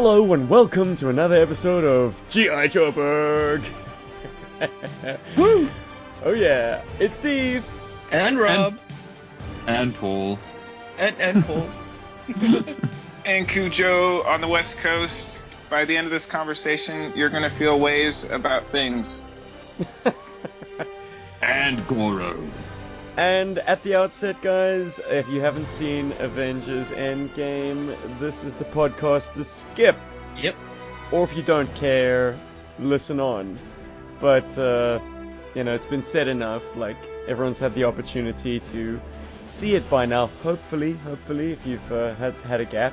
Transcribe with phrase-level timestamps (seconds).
[0.00, 2.68] Hello and welcome to another episode of G.I.
[2.68, 3.64] Joeberg.
[5.36, 5.68] Woo!
[6.24, 7.68] Oh yeah, it's Steve.
[8.12, 8.78] And Rob.
[9.66, 10.38] And Paul.
[11.00, 11.68] And, and Paul.
[13.26, 15.44] and Cujo on the West Coast.
[15.68, 19.24] By the end of this conversation, you're going to feel ways about things.
[21.42, 22.40] and Goro.
[23.18, 29.32] And at the outset, guys, if you haven't seen Avengers Endgame, this is the podcast
[29.32, 29.96] to skip.
[30.36, 30.54] Yep.
[31.10, 32.38] Or if you don't care,
[32.78, 33.58] listen on.
[34.20, 35.00] But, uh,
[35.56, 36.62] you know, it's been said enough.
[36.76, 39.00] Like, everyone's had the opportunity to
[39.48, 42.92] see it by now, hopefully, hopefully, if you've uh, had, had a gap.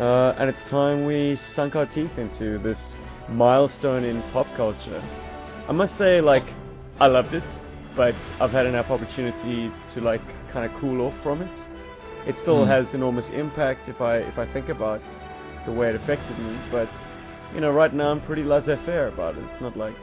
[0.00, 2.96] Uh, and it's time we sunk our teeth into this
[3.28, 5.00] milestone in pop culture.
[5.68, 6.46] I must say, like,
[7.00, 7.44] I loved it
[7.96, 11.58] but I've had enough opportunity to like kind of cool off from it.
[12.26, 12.66] It still mm.
[12.66, 15.02] has enormous impact if I if I think about
[15.64, 16.88] the way it affected me, but
[17.54, 19.44] you know, right now I'm pretty laissez-faire about it.
[19.50, 19.94] It's not like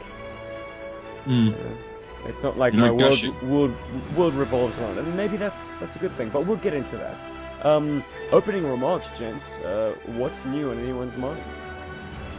[1.26, 1.46] mm.
[1.46, 1.78] you know,
[2.26, 3.76] it's not like my world, world
[4.16, 5.06] world revolves around it.
[5.06, 7.18] And maybe that's that's a good thing, but we'll get into that.
[7.66, 9.58] Um, opening remarks, gents.
[9.60, 11.44] Uh, what's new on anyone's minds?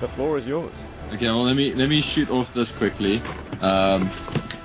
[0.01, 0.73] The floor is yours.
[1.13, 3.23] Okay, well let me let me shoot off this quickly.
[3.61, 4.11] Um,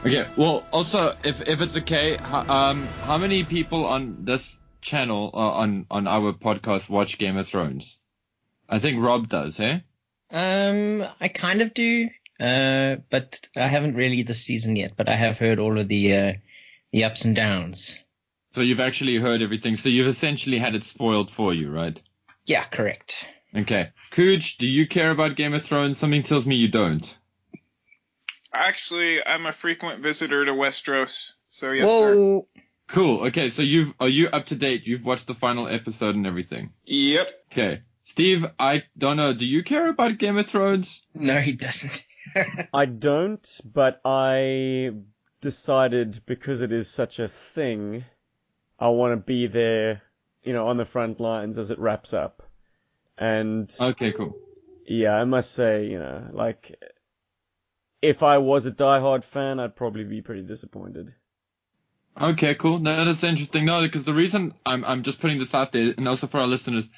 [0.05, 5.37] okay, well also if if it's okay, um, how many people on this channel uh,
[5.37, 7.97] on on our podcast watch Game of Thrones?
[8.67, 9.83] I think Rob does, hey?
[10.31, 14.93] Um, I kind of do, uh, but I haven't really this season yet.
[14.95, 16.33] But I have heard all of the uh,
[16.91, 17.97] the ups and downs.
[18.53, 19.75] So you've actually heard everything.
[19.75, 21.99] So you've essentially had it spoiled for you, right?
[22.45, 23.27] Yeah, correct.
[23.55, 23.89] Okay.
[24.11, 25.97] Cooch, do you care about Game of Thrones?
[25.97, 27.15] Something tells me you don't.
[28.53, 32.41] Actually, I'm a frequent visitor to Westeros, so yes, Whoa.
[32.55, 32.61] sir.
[32.87, 33.27] Cool.
[33.27, 34.87] Okay, so you've are you up to date?
[34.87, 36.71] You've watched the final episode and everything.
[36.85, 37.29] Yep.
[37.51, 37.81] Okay.
[38.01, 39.33] Steve, I don't know.
[39.33, 41.05] Do you care about Game of Thrones?
[41.13, 42.03] No, he doesn't.
[42.73, 44.91] I don't, but I
[45.41, 48.05] decided because it is such a thing,
[48.79, 50.01] I want to be there,
[50.43, 52.48] you know, on the front lines as it wraps up.
[53.19, 54.35] And okay, cool.
[54.85, 56.75] Yeah, I must say, you know, like
[58.01, 61.13] if I was a diehard fan, I'd probably be pretty disappointed.
[62.19, 62.79] Okay, cool.
[62.79, 63.65] No, that's interesting.
[63.65, 66.47] No, because the reason I'm I'm just putting this out there, and also for our
[66.47, 66.89] listeners,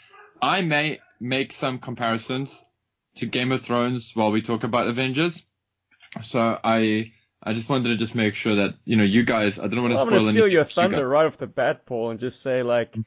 [0.42, 2.64] I may make some comparisons
[3.16, 5.44] to Game of Thrones while we talk about Avengers.
[6.22, 7.12] So I
[7.44, 9.58] I just wanted to just make sure that you know you guys.
[9.58, 11.48] I don't want to well, spoil I'm gonna steal your thunder you right off the
[11.48, 13.06] bat, Paul, and just say like, mm.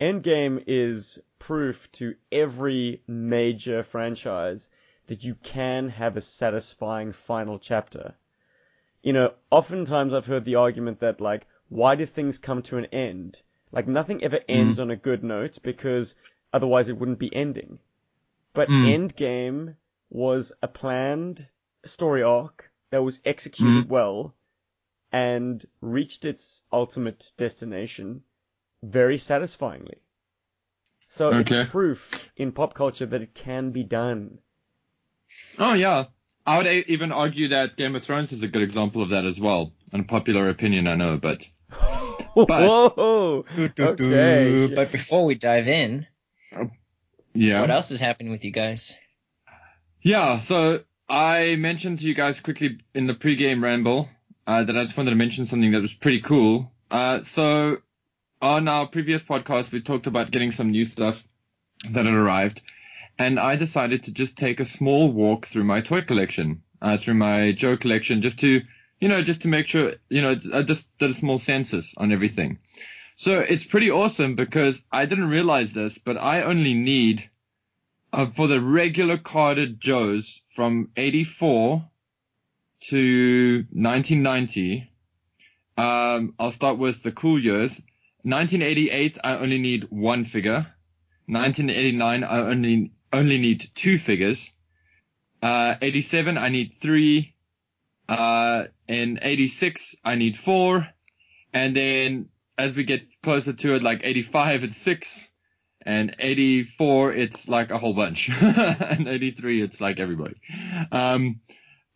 [0.00, 4.68] Endgame is proof to every major franchise
[5.06, 8.14] that you can have a satisfying final chapter.
[9.02, 12.86] You know, oftentimes I've heard the argument that like, why do things come to an
[12.86, 13.40] end?
[13.72, 14.82] Like nothing ever ends mm.
[14.82, 16.14] on a good note because
[16.52, 17.78] otherwise it wouldn't be ending.
[18.52, 19.10] But mm.
[19.10, 19.76] Endgame
[20.10, 21.46] was a planned
[21.84, 23.88] story arc that was executed mm.
[23.88, 24.34] well
[25.10, 28.22] and reached its ultimate destination
[28.90, 29.98] very satisfyingly.
[31.06, 31.60] So okay.
[31.60, 34.38] it's proof in pop culture that it can be done.
[35.58, 36.04] Oh yeah,
[36.46, 39.40] I would even argue that Game of Thrones is a good example of that as
[39.40, 39.72] well.
[39.92, 41.48] Unpopular opinion, I know, but.
[42.34, 43.44] but Whoa!
[43.56, 44.72] Okay.
[44.74, 46.06] But before we dive in,
[46.54, 46.66] uh,
[47.34, 47.60] yeah.
[47.60, 48.98] What else is happening with you guys?
[50.00, 54.08] Yeah, so I mentioned to you guys quickly in the pre-game ramble
[54.46, 56.72] uh, that I just wanted to mention something that was pretty cool.
[56.90, 57.78] Uh, so
[58.46, 61.24] on our previous podcast, we talked about getting some new stuff
[61.90, 62.62] that had arrived,
[63.18, 67.14] and I decided to just take a small walk through my toy collection, uh, through
[67.14, 68.62] my Joe collection, just to,
[69.00, 72.12] you know, just to make sure, you know, I just did a small census on
[72.12, 72.58] everything.
[73.16, 77.28] So it's pretty awesome because I didn't realize this, but I only need
[78.12, 81.84] uh, for the regular carded Joes from 84
[82.90, 84.88] to 1990.
[85.76, 87.80] Um, I'll start with the cool years.
[88.26, 90.66] 1988, I only need one figure.
[91.26, 94.50] 1989, I only only need two figures.
[95.40, 97.34] Uh, 87, I need three.
[98.08, 100.88] Uh, in 86, I need four.
[101.52, 102.28] And then
[102.58, 105.28] as we get closer to it, like 85, it's six.
[105.82, 108.28] And 84, it's like a whole bunch.
[108.42, 110.34] and 83, it's like everybody.
[110.90, 111.40] Um,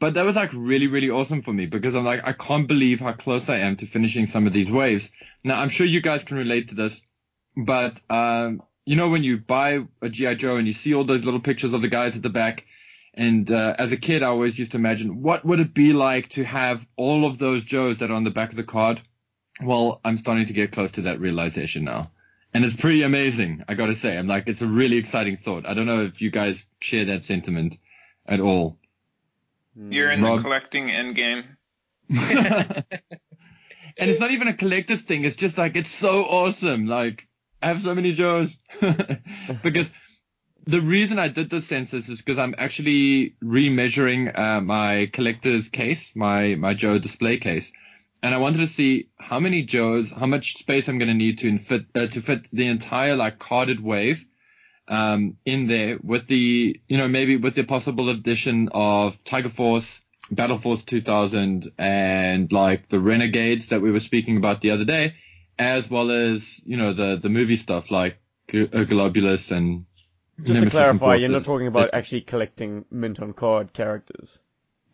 [0.01, 3.01] but that was like really, really awesome for me because I'm like, I can't believe
[3.01, 5.13] how close I am to finishing some of these waves.
[5.45, 7.03] Now, I'm sure you guys can relate to this,
[7.57, 10.35] but, um, you know, when you buy a G.I.
[10.35, 12.65] Joe and you see all those little pictures of the guys at the back,
[13.15, 16.29] and uh, as a kid, I always used to imagine what would it be like
[16.31, 19.03] to have all of those Joes that are on the back of the card.
[19.63, 22.11] Well, I'm starting to get close to that realization now.
[22.55, 23.65] and it's pretty amazing.
[23.69, 25.67] I gotta say, I'm like, it's a really exciting thought.
[25.69, 27.79] I don't know if you guys share that sentiment
[28.27, 28.80] at all.
[29.89, 31.45] You're in Rob- the collecting end game.
[32.11, 32.85] and
[33.99, 35.25] it's not even a collector's thing.
[35.25, 36.87] It's just like it's so awesome.
[36.87, 37.29] Like
[37.63, 38.57] I have so many Joes
[39.63, 39.91] because
[40.67, 46.13] the reason I did this census is because I'm actually remeasuring uh, my collector's case,
[46.15, 47.73] my my Joe display case,
[48.23, 51.39] and I wanted to see how many Joes, how much space I'm going to need
[51.39, 54.27] to fit uh, to fit the entire like carded wave
[54.91, 60.03] um, in there with the you know maybe with the possible addition of Tiger Force,
[60.31, 65.15] Battle Force 2000, and like the Renegades that we were speaking about the other day,
[65.59, 69.87] as well as you know the the movie stuff like Golobulus and
[70.39, 74.41] Just to Nemesis and clarify, you're not talking about actually collecting mint on card characters.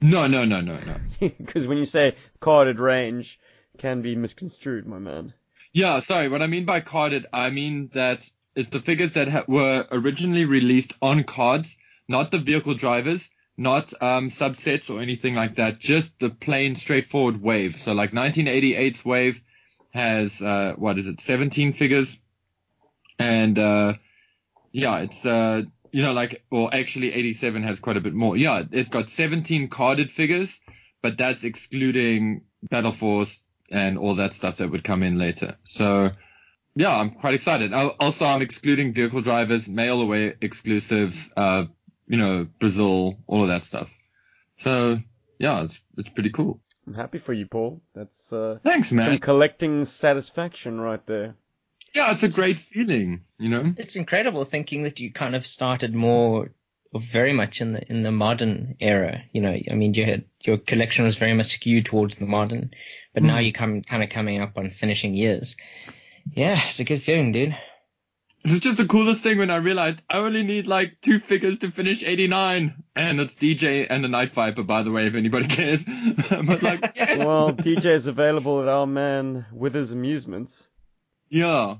[0.03, 0.97] No, no, no, no, no.
[1.39, 3.41] Because when you say carded range,
[3.79, 5.33] can be misconstrued, my man.
[5.73, 6.29] Yeah, sorry.
[6.29, 10.47] What I mean by carded, I mean that it's the figures that ha- were originally
[10.47, 11.77] released on cards,
[12.09, 15.79] not the vehicle drivers, not um, subsets or anything like that.
[15.79, 17.77] Just the plain, straightforward wave.
[17.77, 19.41] So like 1988's wave
[19.91, 22.19] has uh, what is it, 17 figures,
[23.19, 23.95] and uh,
[24.73, 25.63] yeah, it's uh,
[25.93, 28.37] you know like, or actually 87 has quite a bit more.
[28.37, 30.61] Yeah, it's got 17 carded figures,
[31.03, 35.57] but that's excluding Battle Force and all that stuff that would come in later.
[35.65, 36.13] So
[36.77, 37.73] yeah, I'm quite excited.
[37.73, 41.65] Also, I'm excluding vehicle drivers, mail away exclusives, uh,
[42.07, 43.91] you know, Brazil, all of that stuff.
[44.59, 44.99] So
[45.39, 46.61] yeah, it's it's pretty cool.
[46.87, 47.81] I'm happy for you, Paul.
[47.95, 49.19] That's uh, Thanks, some man.
[49.19, 51.35] collecting satisfaction right there.
[51.95, 53.73] Yeah, it's a great feeling, you know.
[53.79, 56.53] It's incredible thinking that you kind of started more
[56.95, 59.23] very much in the in the modern era.
[59.33, 62.73] You know, I mean, you had your collection was very much skewed towards the modern,
[63.15, 65.57] but now you come kind of coming up on finishing years.
[66.33, 67.57] Yeah, it's a good feeling, dude.
[68.45, 71.71] It's just the coolest thing when I realized I only need like two figures to
[71.73, 75.85] finish 89, and it's DJ and the Night Viper, by the way, if anybody cares.
[76.31, 80.69] but like, yes, Well, DJ is available at our man Withers Amusements.
[81.29, 81.77] yeah,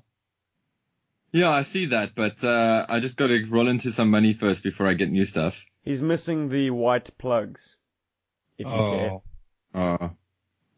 [1.33, 4.63] yeah, I see that, but uh, I just got to roll into some money first
[4.63, 5.65] before I get new stuff.
[5.85, 7.77] He's missing the white plugs.
[8.59, 9.11] If you care.
[9.13, 9.23] Oh,
[9.75, 10.09] Uh,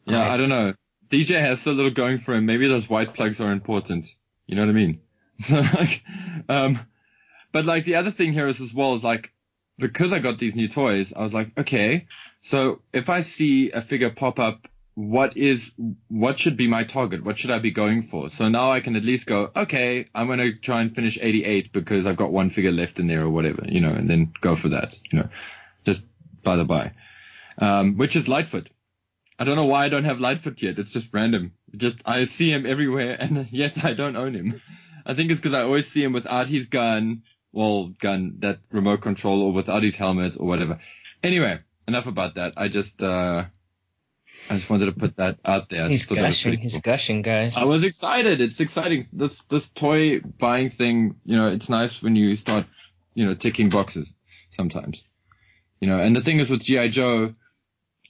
[0.04, 0.30] yeah, Right.
[0.32, 0.74] I don't know.
[1.10, 2.46] DJ has so little going for him.
[2.46, 4.14] Maybe those white plugs are important.
[4.46, 5.00] You know what I mean?
[5.40, 6.02] So like,
[6.48, 6.80] um,
[7.52, 9.32] but like the other thing here is as well is like,
[9.78, 12.06] because I got these new toys, I was like, okay,
[12.40, 15.70] so if I see a figure pop up, what is,
[16.08, 17.24] what should be my target?
[17.24, 18.30] What should I be going for?
[18.30, 21.72] So now I can at least go, okay, I'm going to try and finish 88
[21.72, 24.56] because I've got one figure left in there or whatever, you know, and then go
[24.56, 25.28] for that, you know,
[25.84, 26.02] just
[26.42, 26.92] by the by,
[27.58, 28.70] um, which is Lightfoot.
[29.38, 30.78] I don't know why I don't have Lightfoot yet.
[30.78, 31.52] It's just random.
[31.76, 34.60] Just I see him everywhere, and yet I don't own him.
[35.06, 39.00] I think it's because I always see him without his gun, well, gun that remote
[39.00, 40.78] control, or without his helmet or whatever.
[41.22, 42.54] Anyway, enough about that.
[42.56, 43.44] I just uh,
[44.50, 45.88] I just wanted to put that out there.
[45.88, 46.58] He's just thought that was gushing.
[46.58, 46.80] He's cool.
[46.82, 47.56] gushing, guys.
[47.56, 48.40] I was excited.
[48.40, 49.04] It's exciting.
[49.12, 52.66] This this toy buying thing, you know, it's nice when you start,
[53.14, 54.12] you know, ticking boxes
[54.50, 55.04] sometimes.
[55.80, 57.34] You know, and the thing is with GI Joe,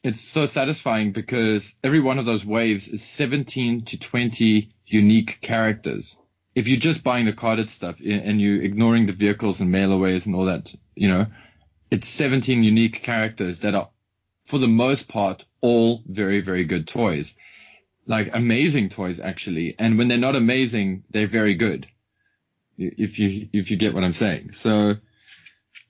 [0.03, 6.17] it's so satisfying because every one of those waves is 17 to 20 unique characters.
[6.55, 10.35] If you're just buying the carded stuff and you're ignoring the vehicles and mailaways and
[10.35, 11.27] all that, you know,
[11.91, 13.91] it's 17 unique characters that are,
[14.45, 17.35] for the most part, all very, very good toys
[18.09, 19.77] like amazing toys actually.
[19.79, 21.87] And when they're not amazing, they're very good.
[22.79, 24.53] If you if you get what I'm saying.
[24.53, 24.97] So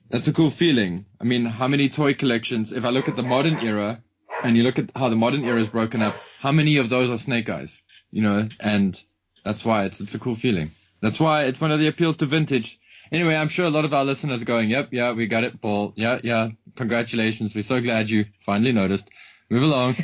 [0.09, 1.05] that's a cool feeling.
[1.21, 2.71] I mean, how many toy collections?
[2.71, 4.01] If I look at the modern era,
[4.43, 7.09] and you look at how the modern era is broken up, how many of those
[7.09, 7.81] are Snake Eyes?
[8.11, 9.01] You know, and
[9.43, 10.71] that's why it's it's a cool feeling.
[11.01, 12.79] That's why it's one of the appeals to vintage.
[13.11, 15.61] Anyway, I'm sure a lot of our listeners are going, "Yep, yeah, we got it,
[15.61, 15.93] Paul.
[15.95, 17.53] Yeah, yeah, congratulations.
[17.55, 19.09] We're so glad you finally noticed.
[19.49, 19.95] Move along."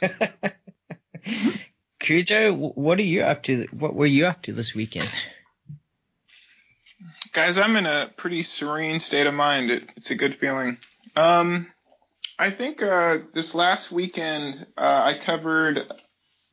[2.00, 3.66] Cujo, what are you up to?
[3.72, 5.10] What were you up to this weekend?
[7.36, 9.70] Guys, I'm in a pretty serene state of mind.
[9.70, 10.78] It, it's a good feeling.
[11.16, 11.66] Um,
[12.38, 15.82] I think uh, this last weekend uh, I covered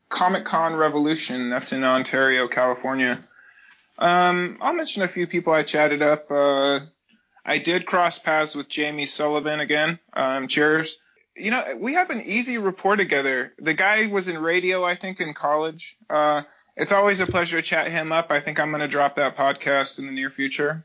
[0.10, 1.50] Comic Con Revolution.
[1.50, 3.24] That's in Ontario, California.
[3.98, 6.30] Um, I'll mention a few people I chatted up.
[6.30, 6.82] Uh,
[7.46, 10.00] I did cross paths with Jamie Sullivan again.
[10.12, 11.00] Um, cheers.
[11.34, 13.54] You know, we have an easy rapport together.
[13.58, 15.96] The guy was in radio, I think, in college.
[16.10, 16.42] Uh,
[16.76, 18.32] it's always a pleasure to chat him up.
[18.32, 20.84] I think I'm going to drop that podcast in the near future.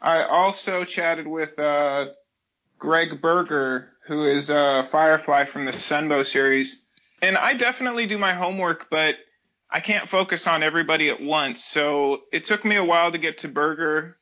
[0.00, 2.08] I also chatted with uh,
[2.78, 6.82] Gregg Berger, who is uh, Firefly from the Sunbow series.
[7.22, 9.16] And I definitely do my homework, but
[9.70, 11.64] I can't focus on everybody at once.
[11.64, 14.18] So it took me a while to get to Berger.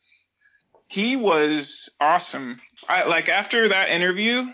[0.87, 2.61] He was awesome.
[2.89, 4.45] I like after that interview,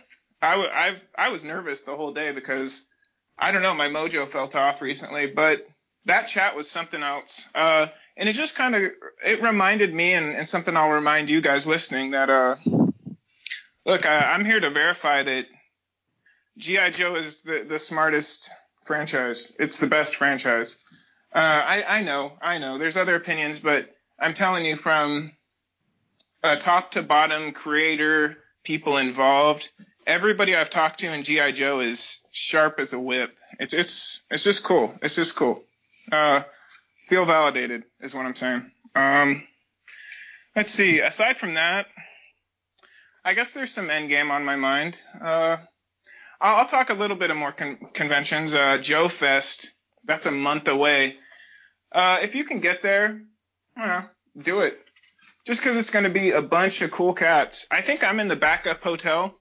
[0.40, 2.86] I, w- I was nervous the whole day because
[3.38, 5.66] I don't know, my mojo felt off recently, but
[6.08, 7.46] that chat was something else.
[7.54, 7.86] Uh,
[8.16, 8.82] and it just kind of,
[9.24, 12.56] it reminded me and, and something I'll remind you guys listening that, uh,
[13.86, 15.46] look, I, I'm here to verify that
[16.56, 16.90] G.I.
[16.90, 18.52] Joe is the, the smartest
[18.84, 19.52] franchise.
[19.58, 20.76] It's the best franchise.
[21.32, 22.78] Uh, I, I know, I know.
[22.78, 25.30] There's other opinions, but I'm telling you from
[26.42, 29.70] top to bottom creator, people involved,
[30.06, 33.36] everybody I've talked to in GI Joe is sharp as a whip.
[33.60, 34.94] It's it's it's just cool.
[35.02, 35.62] It's just cool.
[36.10, 36.42] Uh,
[37.08, 38.70] feel validated is what I'm saying.
[38.94, 39.46] Um,
[40.56, 41.00] let's see.
[41.00, 41.86] Aside from that,
[43.24, 45.00] I guess there's some Endgame on my mind.
[45.20, 45.58] Uh,
[46.40, 48.54] I'll, I'll talk a little bit of more con- conventions.
[48.54, 49.74] Uh, Joe Fest.
[50.04, 51.16] That's a month away.
[51.92, 53.22] Uh, if you can get there,
[54.40, 54.78] do it.
[55.46, 57.66] Just because it's going to be a bunch of cool cats.
[57.70, 59.34] I think I'm in the backup hotel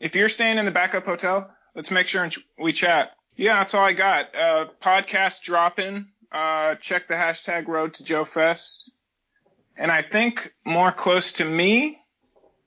[0.00, 3.12] if you're staying in the backup hotel, let's make sure we chat.
[3.36, 4.34] Yeah, that's all I got.
[4.34, 6.06] Uh, podcast dropping.
[6.32, 8.92] Uh, check the hashtag Road to Joe Fest.
[9.76, 11.98] And I think more close to me,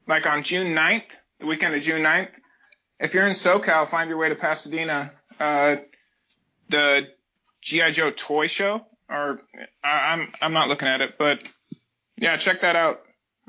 [0.07, 1.03] like on June 9th,
[1.39, 2.29] the weekend of June 9th,
[2.99, 5.11] if you're in SoCal, find your way to Pasadena.
[5.39, 5.77] Uh,
[6.69, 7.07] the
[7.61, 9.41] GI Joe toy show, or
[9.83, 11.41] I, I'm I'm not looking at it, but
[12.17, 13.01] yeah, check that out.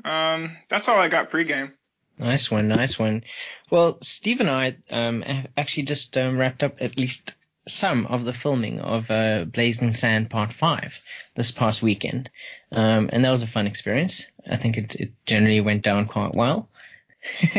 [0.03, 1.73] Um, that's all I got pregame.
[2.21, 3.23] Nice one, nice one.
[3.71, 5.23] Well, Steve and I um,
[5.57, 7.35] actually just um, wrapped up at least
[7.67, 11.01] some of the filming of uh, Blazing Sand Part 5
[11.33, 12.29] this past weekend.
[12.71, 14.27] Um, and that was a fun experience.
[14.47, 16.69] I think it, it generally went down quite well.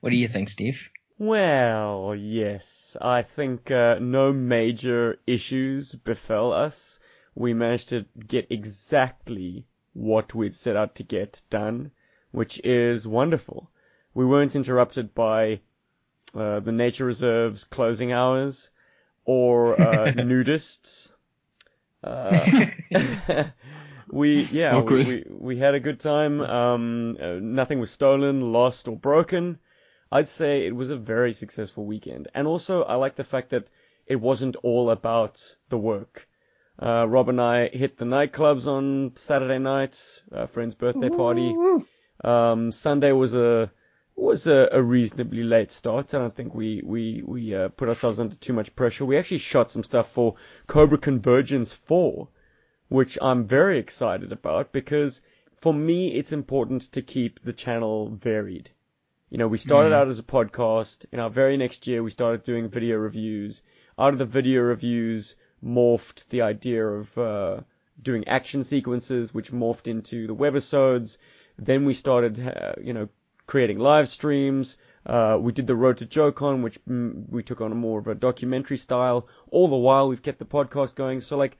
[0.00, 0.90] what do you think, Steve?
[1.18, 2.94] Well, yes.
[3.00, 6.98] I think uh, no major issues befell us.
[7.34, 9.64] We managed to get exactly
[9.94, 11.90] what we'd set out to get done,
[12.32, 13.70] which is wonderful
[14.14, 15.60] we weren't interrupted by
[16.34, 18.70] uh, the nature reserve's closing hours
[19.24, 21.12] or uh, nudists.
[22.02, 22.66] Uh,
[24.10, 26.40] we yeah we, we, we had a good time.
[26.40, 29.58] Um, uh, nothing was stolen, lost, or broken.
[30.10, 33.70] I'd say it was a very successful weekend, and also I like the fact that
[34.06, 36.26] it wasn't all about the work.
[36.80, 41.54] Uh, Rob and I hit the nightclubs on Saturday night, a friend's birthday party.
[42.24, 43.70] Um, Sunday was a
[44.18, 46.12] was a, a, reasonably late start.
[46.12, 49.04] I don't think we we we uh, put ourselves under too much pressure.
[49.04, 50.34] We actually shot some stuff for
[50.66, 52.28] Cobra Convergence 4,
[52.88, 55.20] which I'm very excited about because
[55.60, 58.70] for me it's important to keep the channel varied.
[59.30, 59.96] You know, we started mm.
[59.96, 61.04] out as a podcast.
[61.12, 63.62] In our very next year, we started doing video reviews.
[63.98, 67.60] Out of the video reviews, morphed the idea of uh,
[68.00, 71.18] doing action sequences, which morphed into the webisodes.
[71.58, 73.08] Then we started, uh, you know,
[73.48, 74.76] creating live streams.
[75.04, 78.06] Uh, we did the Road to JoeCon, which mm, we took on a more of
[78.06, 79.26] a documentary style.
[79.50, 81.20] All the while, we've kept the podcast going.
[81.20, 81.56] So, like,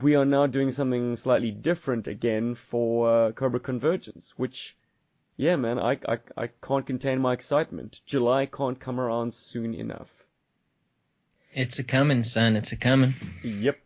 [0.00, 4.76] we are now doing something slightly different again for uh, Cobra Convergence, which,
[5.36, 8.00] yeah, man, I, I, I can't contain my excitement.
[8.06, 10.08] July can't come around soon enough.
[11.52, 12.54] It's a coming, son.
[12.54, 13.14] It's a coming.
[13.42, 13.78] Yep.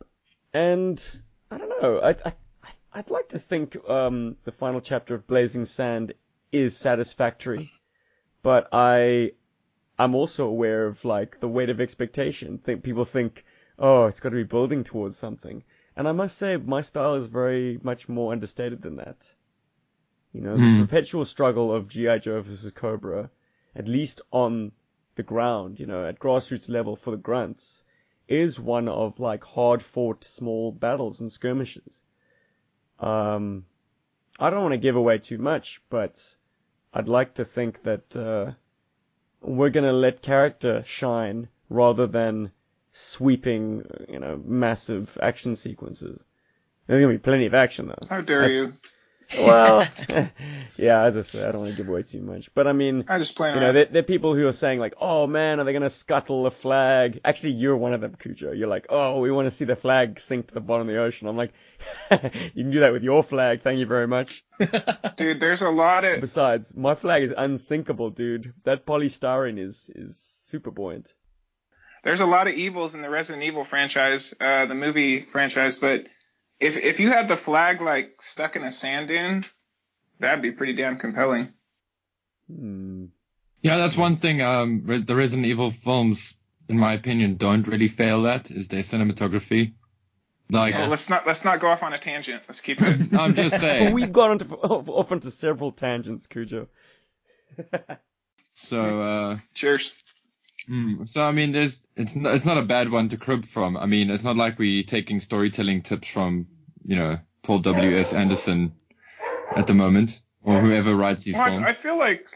[0.52, 1.02] And
[1.50, 2.00] I don't know.
[2.02, 2.32] I, I
[2.94, 6.12] I'd like to think um, the final chapter of Blazing Sand
[6.52, 7.72] is satisfactory,
[8.42, 9.32] but I
[9.98, 12.58] I'm also aware of like the weight of expectation.
[12.58, 13.44] Think people think,
[13.78, 15.64] oh, it's got to be building towards something,
[15.96, 19.34] and I must say my style is very much more understated than that.
[20.32, 20.58] You know, mm.
[20.58, 20.80] the hmm.
[20.82, 23.30] perpetual struggle of GI Joe versus Cobra,
[23.76, 24.72] at least on
[25.14, 27.84] the ground, you know, at grassroots level for the grunts,
[28.28, 32.02] is one of like hard fought small battles and skirmishes.
[32.98, 33.66] Um,
[34.38, 36.36] I don't want to give away too much, but
[36.94, 38.52] I'd like to think that uh,
[39.40, 42.52] we're gonna let character shine rather than
[42.90, 46.24] sweeping, you know, massive action sequences.
[46.86, 48.08] There's gonna be plenty of action though.
[48.08, 48.74] How dare I, you?
[49.38, 49.86] Well,
[50.76, 53.04] yeah, as I said, I don't want to give away too much, but I mean,
[53.08, 53.54] I just plan.
[53.54, 55.90] You know, there, there are people who are saying like, "Oh man, are they gonna
[55.90, 58.52] scuttle the flag?" Actually, you're one of them, Cujo.
[58.52, 61.00] You're like, "Oh, we want to see the flag sink to the bottom of the
[61.00, 61.52] ocean." I'm like,
[62.10, 62.18] you
[62.64, 63.62] can do that with your flag.
[63.62, 64.44] Thank you very much.
[65.16, 66.20] dude, there's a lot of.
[66.20, 68.52] Besides, my flag is unsinkable, dude.
[68.64, 71.14] That polystyrene is is super buoyant.
[72.04, 76.08] There's a lot of evils in the Resident Evil franchise, uh, the movie franchise, but
[76.62, 79.44] if if you had the flag like stuck in a sand dune,
[80.18, 81.52] that'd be pretty damn compelling.
[82.50, 83.06] Hmm.
[83.60, 84.42] Yeah, that's one thing.
[84.42, 86.34] Um, the Resident Evil films,
[86.68, 89.74] in my opinion, don't really fail at is their cinematography.
[90.50, 92.42] Like, Well, let's not let's not go off on a tangent.
[92.48, 93.12] Let's keep it.
[93.18, 93.94] I'm just saying.
[93.94, 96.68] We've gone into, off onto several tangents, Cujo.
[98.54, 99.92] So, uh, Cheers.
[100.68, 103.76] Mm, so I mean, there's it's not, it's not a bad one to crib from.
[103.76, 106.46] I mean, it's not like we're taking storytelling tips from
[106.84, 108.72] you know Paul W S Anderson
[109.56, 111.64] at the moment or whoever writes these Well, films.
[111.66, 112.28] I, I feel like,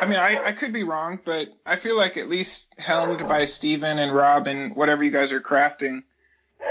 [0.00, 3.44] I mean, I, I could be wrong, but I feel like at least helmed by
[3.44, 6.02] Steven and Rob and whatever you guys are crafting.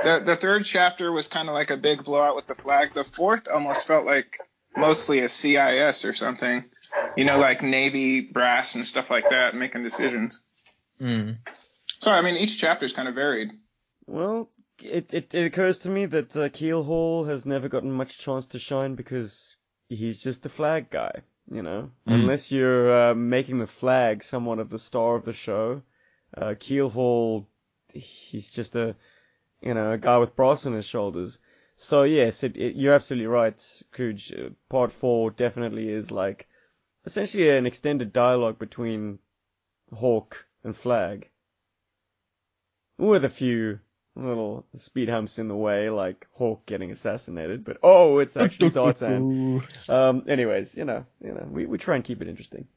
[0.03, 2.93] The the third chapter was kind of like a big blowout with the flag.
[2.93, 4.37] The fourth almost felt like
[4.77, 6.63] mostly a CIS or something.
[7.17, 10.41] You know, like Navy brass and stuff like that, making decisions.
[11.01, 11.37] Mm.
[11.99, 13.51] So I mean, each chapter is kind of varied.
[14.07, 14.49] Well,
[14.81, 18.59] it, it, it occurs to me that uh, Keel-Haul has never gotten much chance to
[18.59, 19.55] shine because
[19.89, 21.11] he's just the flag guy,
[21.51, 21.91] you know?
[22.07, 22.13] Mm.
[22.15, 25.81] Unless you're uh, making the flag somewhat of the star of the show,
[26.37, 27.47] uh, Keel-Haul,
[27.93, 28.95] he's just a,
[29.61, 31.39] you know, a guy with brass on his shoulders.
[31.75, 34.33] So yes, it, it, you're absolutely right, Cooge.
[34.33, 36.47] Uh, Part 4 definitely is like,
[37.05, 39.19] essentially an extended dialogue between
[39.93, 41.29] Hawk and Flag.
[42.97, 43.79] With a few
[44.15, 49.63] little speed humps in the way, like Hawk getting assassinated, but oh, it's actually Zartan.
[49.89, 52.67] Um, anyways, you know, you know, we, we try and keep it interesting.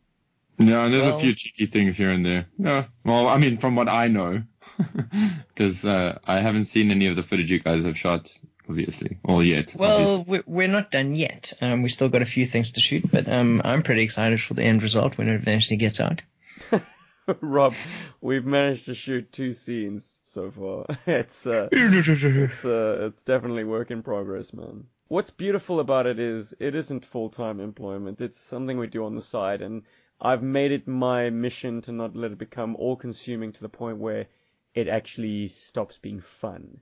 [0.58, 2.46] Yeah, and there's Well- a few cheeky things here and there.
[2.58, 4.42] Yeah, well, I mean, from what I know,
[5.48, 8.30] because uh, I haven't seen any of the footage you guys have shot,
[8.68, 9.74] obviously, or yet.
[9.76, 11.52] Well, we're, we're not done yet.
[11.60, 14.54] Um, we still got a few things to shoot, but um, I'm pretty excited for
[14.54, 16.22] the end result when it eventually gets out.
[17.40, 17.74] Rob,
[18.20, 20.86] we've managed to shoot two scenes so far.
[21.06, 24.84] It's uh, it's uh, it's definitely work in progress, man.
[25.08, 28.20] What's beautiful about it is it isn't full time employment.
[28.20, 29.82] It's something we do on the side, and
[30.20, 33.98] I've made it my mission to not let it become all consuming to the point
[33.98, 34.26] where
[34.74, 36.80] it actually stops being fun.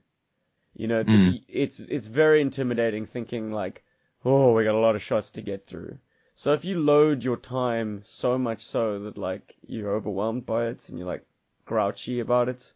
[0.74, 1.42] You know, Mm.
[1.48, 3.82] it's it's very intimidating thinking like,
[4.24, 5.98] oh, we got a lot of shots to get through.
[6.40, 10.88] So if you load your time so much so that like you're overwhelmed by it
[10.88, 11.26] and you're like
[11.66, 12.72] grouchy about it,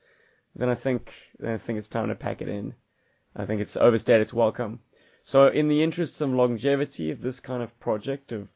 [0.55, 2.75] then I think then I think it's time to pack it in.
[3.35, 4.81] I think it's overstayed its welcome.
[5.23, 8.49] So in the interests of longevity of this kind of project of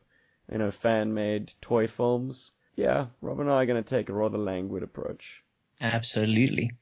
[0.53, 4.13] you know fan made toy films, yeah, Rob and I are going to take a
[4.13, 5.43] rather languid approach.
[5.81, 6.73] Absolutely.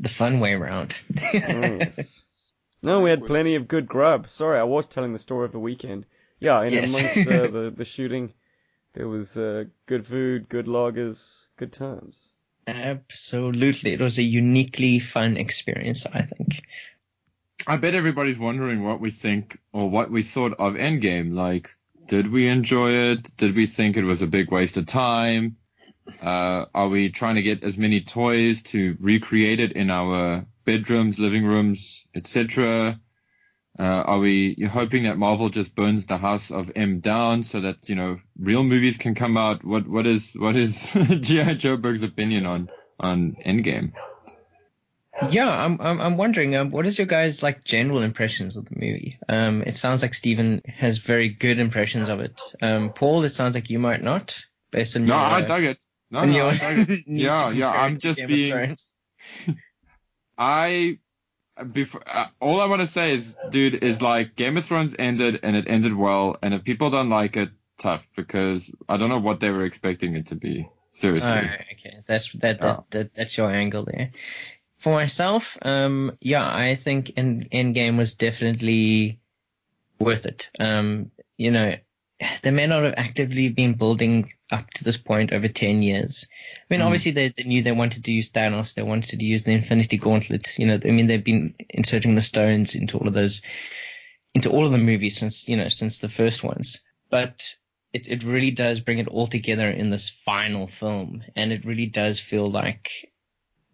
[0.00, 0.96] The fun way around.
[1.14, 2.08] Mm.
[2.80, 4.28] No, we had plenty of good grub.
[4.28, 6.06] Sorry, I was telling the story of the weekend.
[6.40, 6.94] Yeah, in Yes.
[6.94, 8.32] amongst uh, the the shooting,
[8.94, 12.32] there was uh, good food, good loggers, good times.
[12.66, 13.92] Absolutely.
[13.92, 16.62] It was a uniquely fun experience, I think.
[17.66, 21.34] I bet everybody's wondering what we think or what we thought of Endgame.
[21.34, 21.70] Like,
[22.06, 23.30] did we enjoy it?
[23.36, 25.56] Did we think it was a big waste of time?
[26.22, 31.18] Uh, are we trying to get as many toys to recreate it in our bedrooms,
[31.18, 32.98] living rooms, etc.?
[33.78, 37.88] Uh, are we hoping that Marvel just burns the house of M down so that
[37.88, 39.64] you know real movies can come out?
[39.64, 43.92] What what is what is GI Joe Berg's opinion on on Endgame?
[45.30, 48.74] Yeah, I'm I'm, I'm wondering, um, what is your guys' like general impressions of the
[48.76, 49.18] movie?
[49.28, 52.40] Um, it sounds like Steven has very good impressions of it.
[52.62, 55.24] Um, Paul, it sounds like you might not, based on No, your.
[55.24, 55.84] I dug it.
[56.10, 57.04] No, no, your I dug it.
[57.06, 58.76] yeah, yeah, I'm just being-
[60.38, 60.98] I
[61.64, 65.40] before uh, all I want to say is, dude, is like Game of Thrones ended
[65.42, 69.20] and it ended well, and if people don't like it, tough because I don't know
[69.20, 70.68] what they were expecting it to be.
[70.92, 71.30] Seriously.
[71.30, 72.80] Okay, that's that, that, Yeah.
[72.90, 74.10] that that's your angle there.
[74.78, 79.20] For myself, um, yeah, I think End Endgame was definitely
[79.98, 80.50] worth it.
[80.58, 81.74] Um, you know,
[82.42, 86.26] they may not have actively been building up to this point over ten years.
[86.58, 86.86] I mean, Mm.
[86.86, 89.98] obviously they, they knew they wanted to use Thanos, they wanted to use the Infinity
[89.98, 90.58] Gauntlet.
[90.58, 93.42] You know, I mean, they've been inserting the stones into all of those,
[94.34, 96.80] into all of the movies since you know since the first ones.
[97.10, 97.54] But
[97.92, 101.86] it, it really does bring it all together in this final film, and it really
[101.86, 102.90] does feel like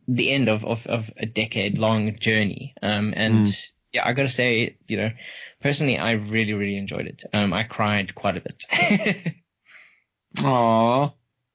[0.06, 2.74] the end of, of, of a decade long journey.
[2.82, 3.48] Um, and
[3.94, 5.10] yeah, I gotta say, you know,
[5.62, 7.22] personally, I really, really enjoyed it.
[7.32, 9.34] Um, I cried quite a bit.
[10.44, 11.10] Aw,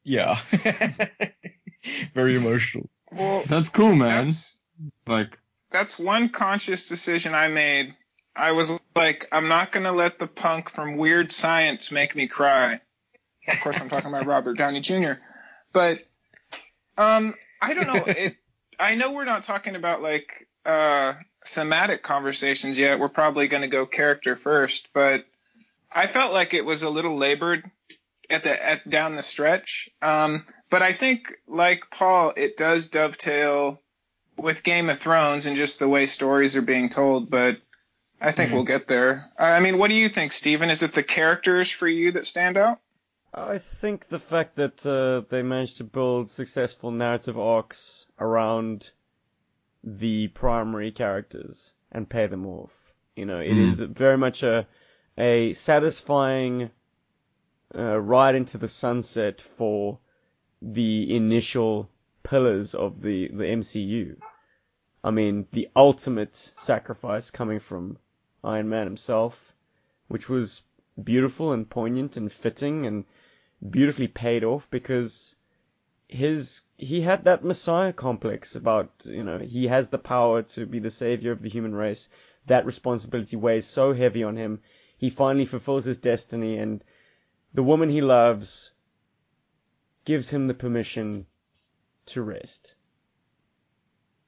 [0.06, 0.40] yeah.
[2.16, 2.90] Very emotional.
[3.12, 4.26] Well, that's cool, man.
[4.26, 4.58] that's
[5.06, 5.38] Like,
[5.70, 7.94] that's one conscious decision I made.
[8.36, 12.80] I was like, I'm not gonna let the punk from Weird Science make me cry.
[13.50, 15.14] Of course, I'm talking about Robert Downey Jr.
[15.74, 16.00] But
[16.98, 18.04] um, I don't know.
[18.06, 18.38] It.
[18.80, 21.16] I know we're not talking about like uh,
[21.48, 23.00] thematic conversations yet.
[23.00, 25.26] We're probably gonna go character first, but
[25.92, 27.70] I felt like it was a little labored
[28.30, 29.90] at the at down the stretch.
[30.02, 33.82] Um, but I think, like Paul, it does dovetail
[34.38, 37.58] with Game of Thrones and just the way stories are being told, but
[38.22, 38.54] I think Mhm.
[38.54, 39.32] we'll get there.
[39.38, 40.70] I mean, what do you think, Steven?
[40.70, 42.80] Is it the characters for you that stand out?
[43.34, 48.92] I think the fact that uh, they managed to build successful narrative arcs around
[49.84, 52.72] the primary characters and pay them off.
[53.16, 53.72] You know, it Mm.
[53.72, 54.68] is very much a
[55.18, 56.72] a satisfying
[57.76, 60.00] uh, ride into the sunset for
[60.62, 61.90] the initial
[62.24, 64.18] pillars of the the MCU.
[65.04, 67.98] I mean, the ultimate sacrifice coming from
[68.44, 69.54] Iron Man himself,
[70.08, 70.62] which was
[71.02, 73.06] beautiful and poignant and fitting and
[73.70, 75.36] beautifully paid off because
[76.10, 80.80] his he had that messiah complex about you know he has the power to be
[80.80, 82.10] the savior of the human race.
[82.48, 84.62] That responsibility weighs so heavy on him.
[84.98, 86.84] He finally fulfills his destiny and
[87.54, 88.72] the woman he loves
[90.04, 91.28] gives him the permission
[92.08, 92.74] to rest.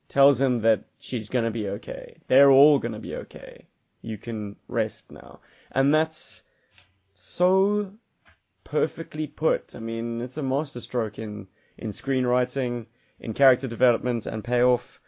[0.07, 2.17] Tells him that she's going to be okay.
[2.27, 3.65] They're all going to be okay.
[4.03, 5.39] You can rest now.
[5.71, 6.43] And that's
[7.15, 7.93] so
[8.63, 9.73] perfectly put.
[9.75, 11.47] I mean, it's a masterstroke in
[11.81, 12.85] in screenwriting,
[13.19, 14.99] in character development, and payoff.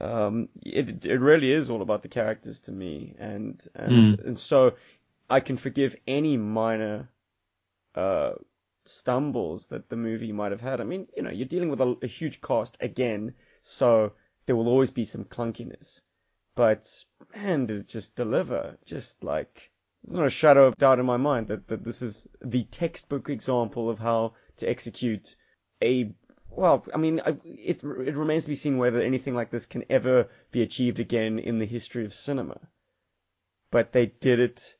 [0.00, 4.74] Um, it it really is all about the characters to me, and and and so
[5.28, 7.08] I can forgive any minor
[7.94, 8.32] uh
[8.84, 10.80] stumbles that the movie might have had.
[10.80, 14.12] I mean, you know, you're dealing with a, a huge cast again, so
[14.46, 16.00] there will always be some clunkiness.
[16.54, 17.04] But
[17.34, 18.76] man, did it just deliver?
[18.84, 19.70] Just like
[20.02, 23.28] there's not a shadow of doubt in my mind that, that this is the textbook
[23.28, 25.36] example of how to execute
[25.82, 26.12] a
[26.54, 30.28] well, I mean, it it remains to be seen whether anything like this can ever
[30.50, 32.58] be achieved again in the history of cinema.
[33.70, 34.74] But they did it.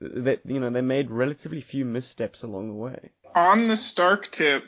[0.00, 3.10] That you know, they made relatively few missteps along the way.
[3.34, 4.64] On the Stark tip,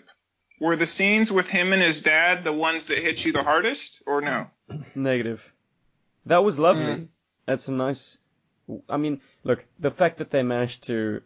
[0.58, 4.02] were the scenes with him and his dad the ones that hit you the hardest,
[4.06, 4.50] or no?
[4.94, 5.40] Negative.
[6.26, 6.84] That was lovely.
[6.84, 7.08] Mm.
[7.46, 8.18] That's a nice.
[8.88, 11.22] I mean, look, the fact that they managed to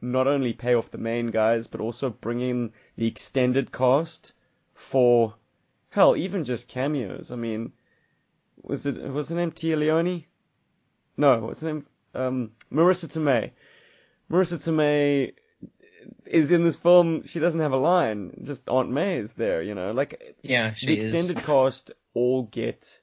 [0.00, 4.32] not only pay off the main guys, but also bring in the extended cast
[4.74, 5.34] for,
[5.90, 7.32] hell, even just cameos.
[7.32, 7.72] I mean,
[8.62, 10.26] was it was her name Téa Leoni?
[11.16, 11.86] No, what's her name?
[12.14, 13.52] Um, Marisa Tomei.
[14.30, 15.32] Marisa Tomei
[16.26, 17.22] is in this film.
[17.24, 18.40] She doesn't have a line.
[18.42, 19.62] Just Aunt May is there.
[19.62, 21.06] You know, like Yeah, she the is.
[21.06, 23.00] extended cast all get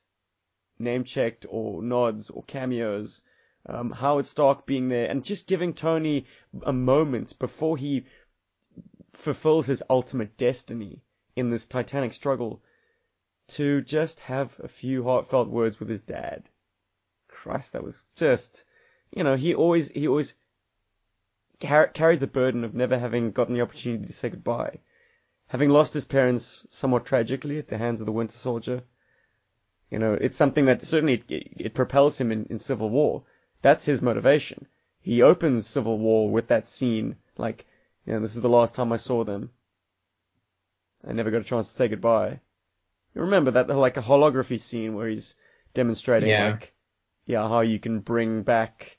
[0.80, 3.22] name checked or nods or cameos.
[3.66, 6.26] Um, Howard Stark being there and just giving Tony
[6.64, 8.06] a moment before he
[9.14, 11.02] fulfills his ultimate destiny
[11.36, 12.62] in this titanic struggle
[13.48, 16.50] to just have a few heartfelt words with his dad.
[17.28, 18.66] Christ, that was just,
[19.12, 20.34] you know, he always, he always
[21.62, 24.80] car- carried the burden of never having gotten the opportunity to say goodbye.
[25.48, 28.84] Having lost his parents somewhat tragically at the hands of the Winter Soldier,
[29.90, 33.24] you know, it's something that certainly it, it propels him in, in Civil War.
[33.64, 34.68] That's his motivation.
[35.00, 37.66] He opens Civil War with that scene, like,
[38.06, 39.50] you know, this is the last time I saw them.
[41.08, 42.40] I never got a chance to say goodbye.
[43.16, 45.36] You remember that, like, a holography scene where he's
[45.74, 46.52] demonstrating, Yeah.
[46.52, 46.74] like,
[47.26, 48.98] yeah, how you can bring back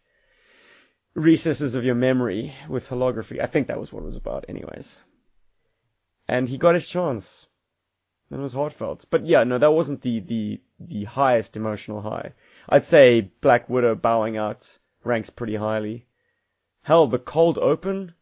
[1.14, 3.40] recesses of your memory with holography.
[3.40, 4.98] I think that was what it was about, anyways.
[6.26, 7.46] And he got his chance.
[8.30, 9.04] And it was heartfelt.
[9.10, 12.32] But yeah, no, that wasn't the, the, the highest emotional high.
[12.68, 16.06] I'd say Black Widow bowing out ranks pretty highly.
[16.82, 18.14] Hell, the cold open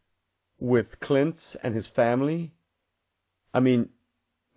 [0.59, 2.53] with Clint and his family.
[3.53, 3.89] I mean,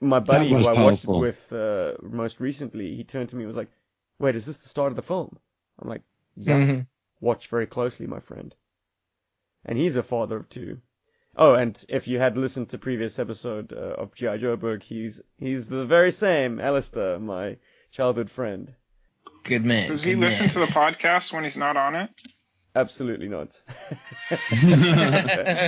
[0.00, 3.42] my buddy who was I watched it with uh, most recently, he turned to me
[3.42, 3.70] and was like,
[4.18, 5.38] "Wait, is this the start of the film?"
[5.78, 6.02] I'm like,
[6.36, 6.86] "Yeah." Mhm.
[7.20, 8.54] Watch very closely, my friend.
[9.64, 10.80] And he's a father of two.
[11.36, 14.38] Oh, and if you had listened to previous episode uh, of G.I.
[14.38, 17.58] Joeberg, he's he's the very same Alistair, my
[17.90, 18.74] childhood friend.
[19.46, 19.88] Good man.
[19.88, 20.50] Does he good listen man.
[20.50, 22.10] to the podcast when he's not on it?
[22.74, 23.58] Absolutely not.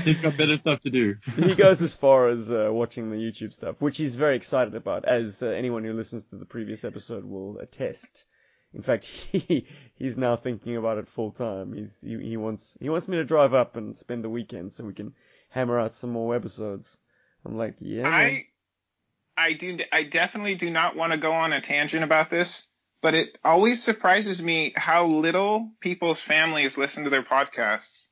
[0.05, 1.17] He's got better stuff to do.
[1.37, 5.07] he goes as far as uh, watching the YouTube stuff, which he's very excited about,
[5.07, 8.25] as uh, anyone who listens to the previous episode will attest.
[8.75, 11.73] In fact, he he's now thinking about it full time.
[11.73, 14.85] He's he, he wants he wants me to drive up and spend the weekend so
[14.85, 15.14] we can
[15.49, 16.99] hammer out some more episodes.
[17.45, 18.12] I'm like, yeah, man.
[18.12, 18.47] I
[19.38, 22.69] I do I definitely do not want to go on a tangent about this,
[23.01, 28.09] but it always surprises me how little people's families listen to their podcasts.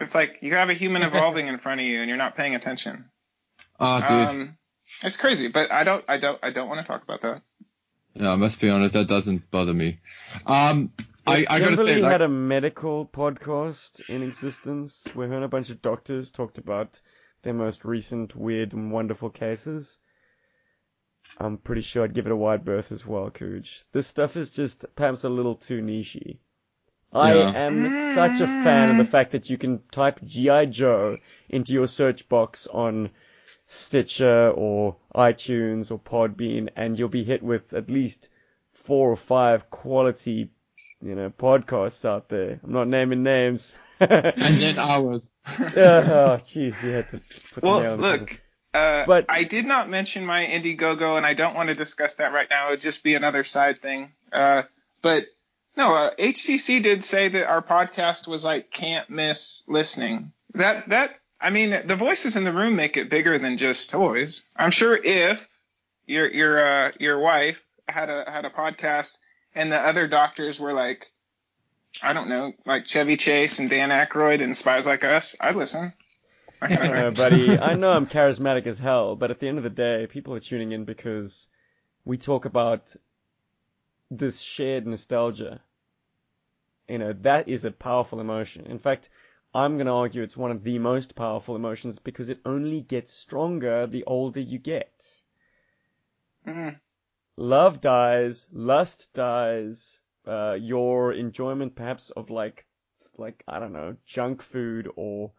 [0.00, 2.54] It's like you have a human evolving in front of you and you're not paying
[2.54, 3.06] attention.
[3.78, 4.10] Oh, dude.
[4.10, 4.58] Um,
[5.02, 7.42] it's crazy, but I don't I don't I don't want to talk about that.
[8.14, 9.98] yeah, I must be honest, that doesn't bother me.
[10.46, 10.92] Um,
[11.26, 15.48] I, I gotta say, like, had a medical podcast in existence where her and a
[15.48, 17.00] bunch of doctors talked about
[17.42, 19.98] their most recent weird and wonderful cases.
[21.38, 23.84] I'm pretty sure I'd give it a wide berth as well, Cooge.
[23.92, 26.38] This stuff is just perhaps a little too nichey.
[27.12, 27.52] I Yeah.
[27.54, 30.66] am such a fan of the fact that you can type G.I.
[30.66, 31.18] Joe
[31.48, 33.10] into your search box on
[33.66, 38.28] Stitcher or iTunes or Podbean and you'll be hit with at least
[38.72, 40.50] four or five quality,
[41.02, 42.60] you know, podcasts out there.
[42.62, 43.74] I'm not naming names.
[43.98, 45.32] And then ours.
[45.48, 45.52] oh,
[46.46, 47.20] jeez, you had to
[47.54, 48.40] put the nail Well, on the look,
[48.76, 52.32] uh, But- I did not mention my Indiegogo, and I don't want to discuss that
[52.32, 52.68] right now.
[52.68, 54.12] It would just be another side thing.
[54.32, 54.62] Uh,
[55.02, 55.26] but
[55.76, 60.32] no, uh, HCC did say that our podcast was like can't miss listening.
[60.54, 61.10] That that
[61.40, 64.42] I mean, the voices in the room make it bigger than just toys.
[64.56, 65.46] I'm sure if
[66.06, 69.18] your your uh, your wife had a had a podcast
[69.54, 71.10] and the other doctors were like,
[72.02, 75.92] I don't know, like Chevy Chase and Dan Aykroyd and Spies Like Us, I'd listen.
[76.62, 79.70] I Uh, buddy, I know I'm charismatic as hell, but at the end of the
[79.70, 81.48] day, people are tuning in because
[82.04, 82.96] we talk about
[84.10, 85.62] this shared nostalgia.
[86.88, 88.66] You know, that is a powerful emotion.
[88.66, 89.08] In fact,
[89.54, 93.12] I'm going to argue it's one of the most powerful emotions because it only gets
[93.12, 95.22] stronger the older you get.
[96.46, 96.80] Mhm.
[97.38, 102.66] Love dies, lust dies, uh, your enjoyment perhaps of like,
[103.16, 105.32] like, I don't know, junk food or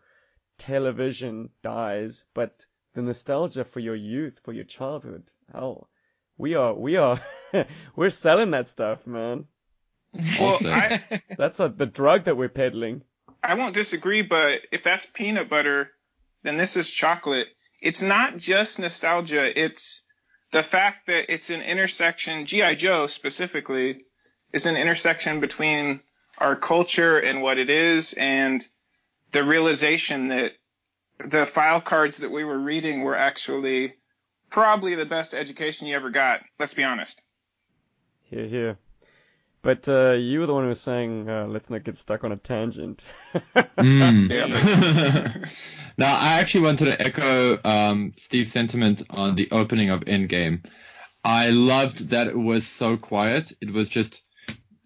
[0.58, 5.90] television dies, but the nostalgia for your youth, for your childhood, hell,
[6.38, 7.22] we are, we are,
[7.96, 9.46] we're selling that stuff, man.
[10.40, 13.04] Well, I, That's a, the drug that we're peddling.
[13.44, 15.92] I won't disagree, but if that's peanut butter,
[16.44, 17.48] then this is chocolate.
[17.82, 19.58] It's not just nostalgia.
[19.58, 20.04] It's
[20.52, 22.76] the fact that it's an intersection, G.I.
[22.76, 24.06] Joe specifically,
[24.52, 26.02] is an intersection between
[26.38, 28.68] our culture and what it is and
[29.32, 30.54] the realization that
[31.20, 33.96] the file cards that we were reading were actually
[34.50, 36.42] probably the best education you ever got.
[36.60, 37.22] Let's be honest.
[38.24, 38.78] Here, here.
[39.62, 42.32] But, uh, you were the one who was saying, uh, let's not get stuck on
[42.32, 43.04] a tangent.
[43.78, 45.50] Mm.
[46.00, 50.64] Now, I actually wanted to echo um, Steve's sentiment on the opening of Endgame.
[51.24, 53.52] I loved that it was so quiet.
[53.62, 54.22] It was just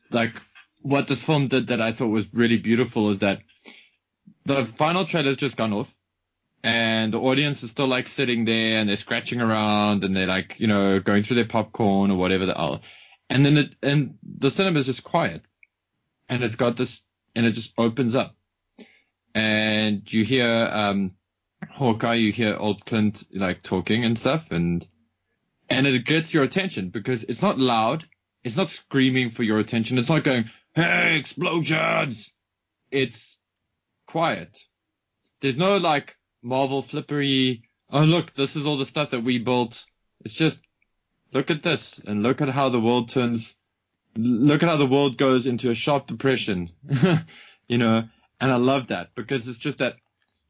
[0.09, 0.31] like
[0.81, 3.41] what this film did that I thought was really beautiful is that
[4.45, 5.93] the final trailer's just gone off
[6.63, 10.59] and the audience is still like sitting there and they're scratching around and they're like,
[10.59, 12.79] you know, going through their popcorn or whatever they are.
[13.29, 15.41] And then it, and the cinema is just quiet
[16.29, 17.01] and it's got this,
[17.35, 18.35] and it just opens up
[19.33, 21.11] and you hear um
[21.69, 24.85] Hawkeye, you hear old Clint like talking and stuff, and
[25.69, 28.05] and it gets your attention because it's not loud,
[28.43, 32.31] it's not screaming for your attention, it's not going, hey, explosions.
[32.89, 33.39] It's
[34.11, 34.59] quiet.
[35.39, 37.63] There's no like Marvel flippery.
[37.89, 39.85] Oh look, this is all the stuff that we built.
[40.25, 40.61] It's just
[41.33, 43.55] look at this and look at how the world turns.
[44.15, 46.71] Look at how the world goes into a sharp depression.
[47.67, 48.03] you know,
[48.41, 49.95] and I love that because it's just that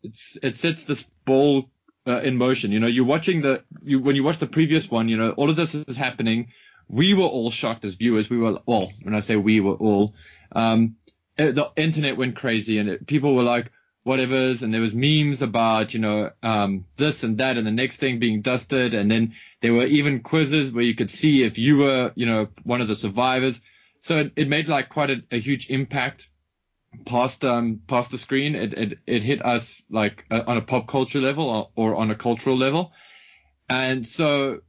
[0.01, 1.69] it's it sets this ball
[2.07, 2.71] uh, in motion.
[2.71, 5.49] You know, you're watching the you when you watch the previous one, you know, all
[5.49, 6.51] of this is happening.
[6.87, 8.29] We were all shocked as viewers.
[8.29, 10.15] We were well, when I say we were all,
[10.51, 10.95] um,
[11.49, 13.71] the internet went crazy and it, people were like
[14.03, 17.97] whatever's and there was memes about you know um, this and that and the next
[17.97, 18.93] thing being dusted.
[18.93, 22.47] And then there were even quizzes where you could see if you were you know
[22.63, 23.59] one of the survivors.
[23.99, 26.29] So it, it made like quite a, a huge impact
[27.05, 28.55] past um past the screen.
[28.55, 32.11] It it, it hit us like uh, on a pop culture level or, or on
[32.11, 32.91] a cultural level.
[33.69, 34.61] And so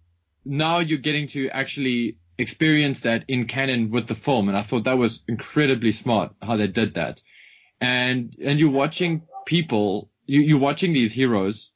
[0.44, 4.84] now you're getting to actually experience that in canon with the film and i thought
[4.84, 7.20] that was incredibly smart how they did that
[7.80, 11.72] and and you're watching people you, you're watching these heroes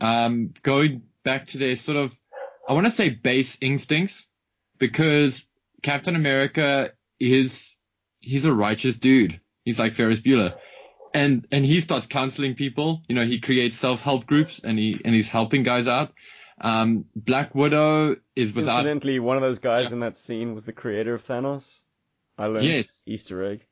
[0.00, 2.16] um going back to their sort of
[2.68, 4.28] i want to say base instincts
[4.78, 5.44] because
[5.82, 7.76] captain america is
[8.20, 10.54] he's a righteous dude He's like Ferris Bueller.
[11.12, 13.02] And and he starts counseling people.
[13.08, 16.12] You know, he creates self-help groups and he and he's helping guys out.
[16.60, 19.92] Um, Black Widow is without Incidentally, one of those guys Yeah.
[19.92, 21.82] in that scene was the creator of Thanos.
[22.38, 23.02] I learned Yes.
[23.06, 23.66] Easter egg.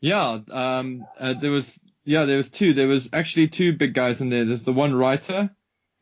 [0.00, 0.38] yeah.
[0.50, 2.74] Um, uh, there was yeah there was two.
[2.74, 4.44] There was actually two big guys in there.
[4.44, 5.50] There's the one writer,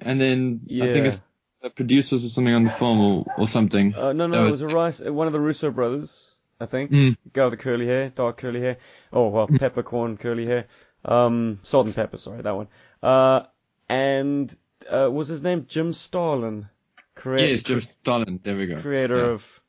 [0.01, 0.85] and then Yeah.
[0.85, 1.19] I think it's
[1.63, 3.95] the producers or something on the film or, or something.
[3.95, 6.67] Uh, no, That no, it was- was a rice, one of the Russo brothers, I
[6.67, 6.91] think.
[6.91, 7.17] Mm.
[7.33, 8.79] Guy with the curly hair, dark curly hair.
[9.13, 10.67] Oh, well, peppercorn curly hair.
[11.05, 12.67] Um, salt and pepper, sorry, that one.
[13.03, 13.43] Uh,
[13.89, 14.53] and,
[14.87, 16.69] uh, was his name Jim Starlin?
[17.15, 18.41] Crea- yes, Jim Starlin.
[18.43, 18.81] There we go.
[18.81, 19.31] creator Yeah.
[19.31, 19.61] of,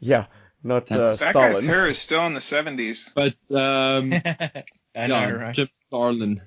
[0.00, 0.26] yeah,
[0.62, 1.66] not, uh, That guy's Stalin.
[1.74, 3.12] hair is still in the 70s.
[3.14, 4.12] But um,
[4.94, 5.54] I know, yeah, right?
[5.54, 6.42] Jim Starlin.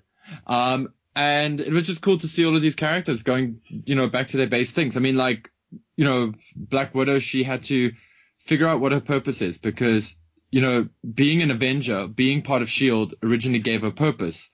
[0.47, 4.07] Um, and it was just cool to see all of these characters going, you know,
[4.07, 4.97] back to their base things.
[4.97, 5.49] I mean, like
[5.97, 7.93] you know, Black Widow, she had to
[8.39, 10.15] figure out what her purpose is because,
[10.51, 13.15] you know, being an Avenger, being part of S.H.I.E.L.D.
[13.23, 14.49] originally gave her purpose.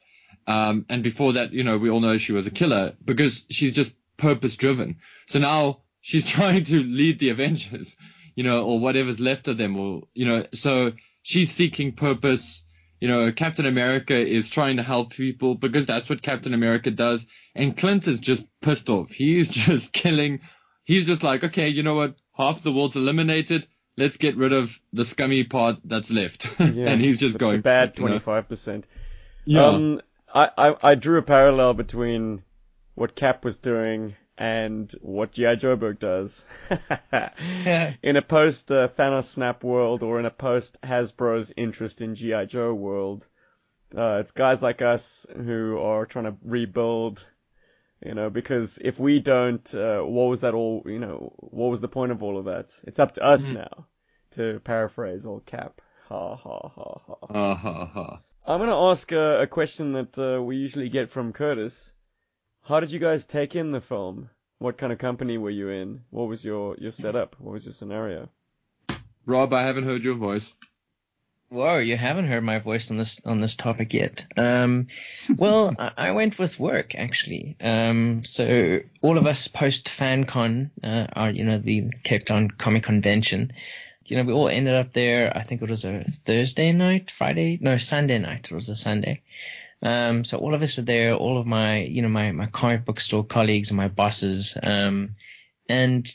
[0.48, 3.74] Um, and before that, you know, we all know she was a killer because she's
[3.74, 4.98] just purpose driven.
[5.28, 7.96] So now she's trying to lead the Avengers,
[8.36, 12.64] you know, or whatever's left of them or, you know, so she's seeking purpose.
[13.00, 17.26] You know, Captain America is trying to help people because that's what Captain America does.
[17.56, 19.10] And Clint is just pissed off.
[19.10, 20.42] He's just killing.
[20.84, 22.16] He's just like, okay, you know what?
[22.34, 23.68] Half the world's eliminated.
[23.98, 26.50] Let's get rid of the scummy part that's left.
[26.60, 28.20] Yeah, and he's just going bad you know?
[28.20, 28.84] 25%.
[29.46, 29.66] Yeah.
[29.66, 30.02] Um,
[30.34, 32.44] I, I, I drew a parallel between
[32.96, 35.56] what Cap was doing and what G.I.
[35.58, 36.44] Joburg does.
[37.12, 37.94] yeah.
[38.04, 42.46] in a post uh, Thanos Snap world or in a post Hasbro's interest in G.I.
[42.46, 43.28] Joe world,
[43.96, 47.26] uh, it's guys like us who are trying to rebuild,
[48.04, 51.82] you know, because if we don't, uh, what was that all, you know, what was
[51.82, 52.74] the point of all of that?
[52.84, 53.54] It's up to us Mhm.
[53.56, 53.86] now,
[54.32, 55.82] to paraphrase old Cap.
[56.08, 57.16] Ha ha ha ha.
[57.32, 58.22] Ha ha ha.
[58.46, 61.92] I'm going to ask a, a question that uh, we usually get from Curtis.
[62.64, 64.30] How did you guys take in the film?
[64.58, 66.02] What kind of company were you in?
[66.10, 67.36] What was your, your setup?
[67.40, 68.30] What was your scenario?
[69.26, 70.52] Rob, I haven't heard your voice.
[71.50, 74.26] Whoa, you haven't heard my voice on this on this topic yet.
[74.38, 74.88] Um,
[75.36, 77.58] well, I, I went with work actually.
[77.60, 82.84] Um, so all of us post FanCon, uh, are you know the Cape Town Comic
[82.84, 83.52] Convention.
[84.06, 85.32] You know, we all ended up there.
[85.36, 88.50] I think it was a Thursday night, Friday, no Sunday night.
[88.52, 89.22] It was a Sunday.
[89.84, 91.14] Um, so all of us are there.
[91.14, 94.58] All of my, you know, my my comic book store colleagues and my bosses.
[94.62, 95.16] Um,
[95.68, 96.12] and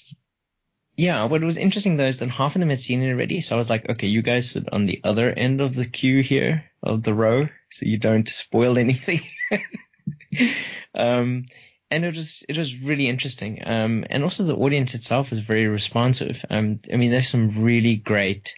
[0.96, 3.40] yeah, what was interesting though is that half of them had seen it already.
[3.40, 6.22] So I was like, okay, you guys sit on the other end of the queue
[6.22, 9.20] here of the row, so you don't spoil anything.
[10.94, 11.46] um,
[11.90, 13.62] and it was it was really interesting.
[13.64, 16.44] Um, and also the audience itself was very responsive.
[16.50, 18.54] Um, I mean, there's some really great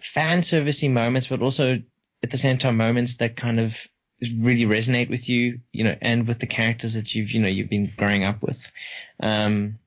[0.00, 1.82] fan servicey moments, but also
[2.22, 3.86] at the same time moments that kind of
[4.38, 7.70] really resonate with you, you know, and with the characters that you've you know you've
[7.70, 8.70] been growing up with.
[9.20, 9.78] Um,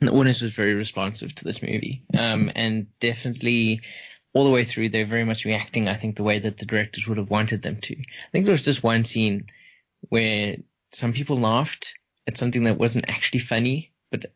[0.00, 2.02] the audience was very responsive to this movie.
[2.16, 3.82] Um, and definitely
[4.32, 7.06] all the way through, they're very much reacting, I think, the way that the directors
[7.06, 7.94] would have wanted them to.
[7.94, 9.50] I think there was just one scene
[10.08, 10.56] where
[10.92, 11.94] some people laughed
[12.26, 14.26] at something that wasn't actually funny, but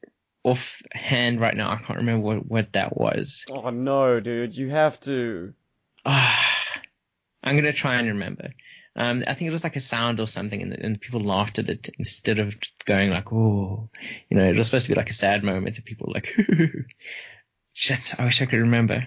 [0.42, 3.44] offhand right now, I can't remember what, what that was.
[3.50, 5.54] Oh no, dude, you have to.
[6.04, 8.50] I'm gonna try and remember.
[8.96, 11.68] Um, I think it was like a sound or something, and, and people laughed at
[11.68, 13.90] it instead of just going like, "Oh,"
[14.28, 16.32] you know, it was supposed to be like a sad moment, and people were like,
[17.72, 19.04] "Shit, I wish I could remember."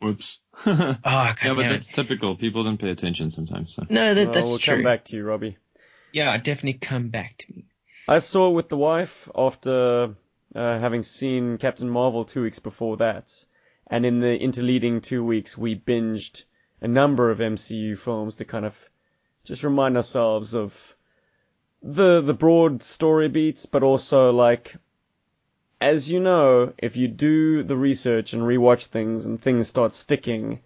[0.00, 0.38] Whoops.
[0.66, 1.94] Oh, God yeah, but that's it.
[1.94, 2.36] typical.
[2.36, 3.74] People don't pay attention sometimes.
[3.74, 3.86] So.
[3.88, 4.74] No, that, Well, that's we'll true.
[4.76, 5.56] come back to you, Robbie.
[6.12, 7.66] Yeah, definitely come back to me.
[8.08, 10.16] I saw it with the wife after
[10.54, 13.32] uh, having seen Captain Marvel two weeks before that,
[13.86, 16.44] and in the interleading two weeks, we binged
[16.80, 18.74] a number of MCU films to kind of
[19.44, 20.96] just remind ourselves of
[21.82, 24.76] the the broad story beats, but also like,
[25.80, 30.60] as you know, if you do the research and rewatch things and things start sticking,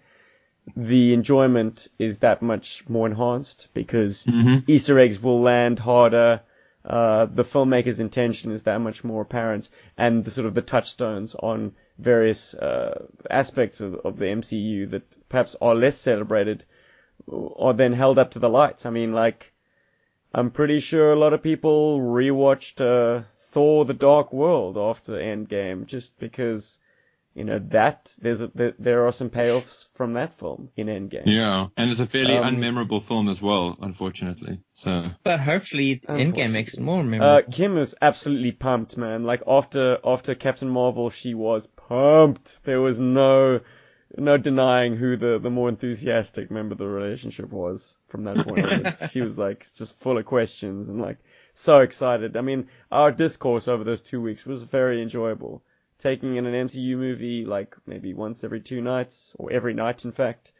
[0.76, 4.58] the enjoyment is that much more enhanced because Mm-hmm.
[4.66, 6.40] Easter eggs will land harder.
[6.84, 11.34] Uh, the filmmaker's intention is that much more apparent, and the sort of the touchstones
[11.34, 16.64] on various uh, aspects of, of the MCU that perhaps are less celebrated
[17.56, 18.84] are then held up to the lights.
[18.84, 19.52] I mean, like,
[20.34, 23.22] I'm pretty sure a lot of people rewatched uh,
[23.52, 26.78] Thor: The Dark World after Endgame just because,
[27.34, 31.24] you know, that there's a, there, there are some payoffs from that film in Endgame.
[31.26, 34.60] Yeah, and it's a fairly Um, unmemorable film as well, unfortunately.
[34.72, 37.48] So But hopefully, Endgame makes it more memorable.
[37.48, 37.50] Uh.
[37.50, 39.24] Kim is absolutely pumped, man.
[39.24, 42.60] Like after after Captain Marvel, she was pumped.
[42.64, 43.60] There was no
[44.16, 48.64] no denying who the the more enthusiastic member of the relationship was from that point
[48.64, 49.02] onwards.
[49.10, 51.18] She was like just full of questions and like
[51.54, 52.36] so excited.
[52.36, 55.62] I mean, our discourse over those two weeks was very enjoyable.
[56.04, 60.12] Taking in an MCU movie like maybe once every two nights or every night, in
[60.12, 60.52] fact.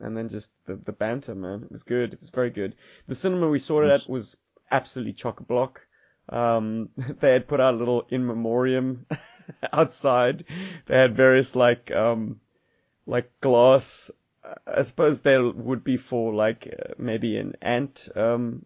[0.00, 1.64] And then just the, the banter, man.
[1.64, 2.12] It was good.
[2.14, 2.76] It was very good.
[3.08, 4.36] The cinema we saw it at was
[4.70, 5.80] absolutely chock a block.
[6.28, 6.90] Um,
[7.20, 9.06] they had put out a little in memoriam
[9.72, 10.44] outside.
[10.86, 12.40] They had various like, um,
[13.04, 14.12] like glass.
[14.66, 18.64] I suppose there would be for like uh, maybe an ant, um,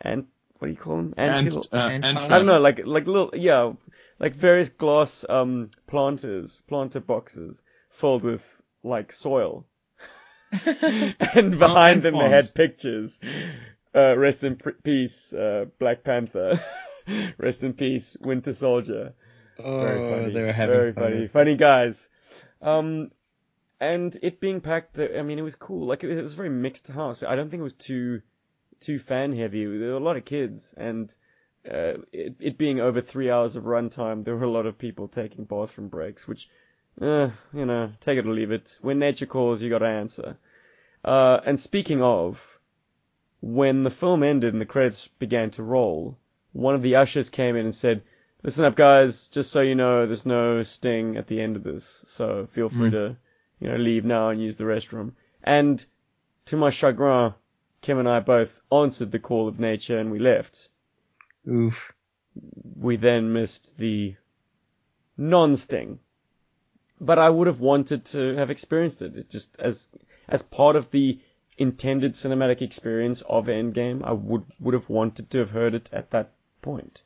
[0.00, 0.26] ant.
[0.60, 1.14] What do you call them?
[1.16, 1.66] Ant and hill?
[1.72, 3.72] uh, And and I don't know, like like little yeah,
[4.18, 8.42] like various glass um planters, planter boxes filled with
[8.82, 9.66] like soil.
[10.64, 13.20] and behind them they had pictures.
[13.94, 16.62] Uh, rest in pr- peace, uh, Black Panther.
[17.38, 19.14] rest in peace, Winter Soldier.
[19.58, 20.34] Oh, very funny.
[20.34, 22.08] they were having very fun funny, funny guys.
[22.62, 23.10] Um,
[23.80, 25.86] and it being packed, I mean, it was cool.
[25.86, 27.22] Like it, was a very mixed house.
[27.22, 28.22] I don't think it was too
[28.80, 29.64] too fan heavy.
[29.64, 31.14] There were a lot of kids, and
[31.70, 35.08] uh, it, it being over three hours of runtime, there were a lot of people
[35.08, 36.48] taking bathroom breaks, which,
[37.00, 38.78] uh, you know, take it or leave it.
[38.80, 40.36] When nature calls, you got to answer.
[41.04, 42.58] Uh, and speaking of,
[43.40, 46.18] when the film ended and the credits began to roll,
[46.52, 48.02] one of the ushers came in and said,
[48.42, 49.28] "Listen up, guys.
[49.28, 52.88] Just so you know, there's no sting at the end of this, so feel free
[52.88, 52.92] Mm.
[52.92, 53.16] to,
[53.60, 55.12] you know, leave now and use the restroom."
[55.44, 55.84] And
[56.46, 57.34] to my chagrin,
[57.80, 60.70] Kim and I both answered the call of nature and we left.
[61.48, 61.92] Oof.
[62.76, 64.14] We then missed the
[65.16, 65.98] non-sting.
[67.00, 69.16] But I would have wanted to have experienced it.
[69.16, 69.88] It just as
[70.28, 71.18] as part of the
[71.56, 76.10] intended cinematic experience of Endgame, I would would have wanted to have heard it at
[76.10, 77.02] that point.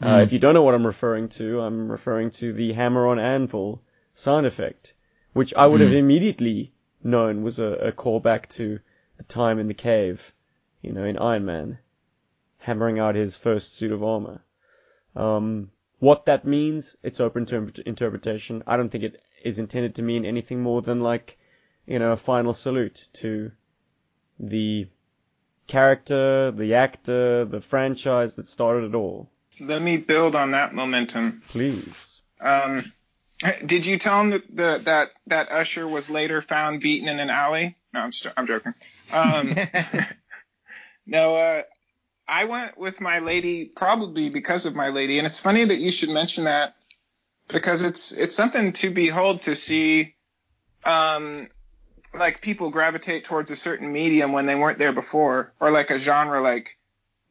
[0.00, 0.22] Uh, Mm.
[0.24, 3.80] if you don't know what I'm referring to, I'm referring to the hammer on anvil
[4.14, 4.94] sound effect,
[5.32, 5.98] which I would have Mm.
[5.98, 6.72] immediately
[7.04, 8.80] known was a, a callback to
[9.18, 10.32] the time in the cave,
[10.80, 11.78] you know, in Iron Man,
[12.62, 14.40] hammering out his first suit of armor.
[15.16, 18.62] Um, what that means, it's open to interpretation.
[18.66, 21.38] I don't think it is intended to mean anything more than like,
[21.86, 23.50] you know, a final salute to
[24.38, 24.86] the
[25.66, 29.28] character, the actor, the franchise that started it all.
[29.60, 31.42] Let me build on that momentum.
[31.48, 32.20] Please.
[32.40, 32.92] Um,
[33.66, 37.30] did you tell him that the, that that Usher was later found beaten in an
[37.30, 37.76] alley?
[37.92, 38.74] No, I'm st- I'm joking.
[39.12, 39.54] Um,
[41.06, 41.62] no, uh,
[42.26, 45.90] I went with my lady probably because of my lady, and it's funny that you
[45.90, 46.76] should mention that
[47.48, 50.14] because it's it's something to behold to see,
[50.84, 51.48] um,
[52.14, 55.98] like people gravitate towards a certain medium when they weren't there before, or like a
[55.98, 56.40] genre.
[56.40, 56.78] Like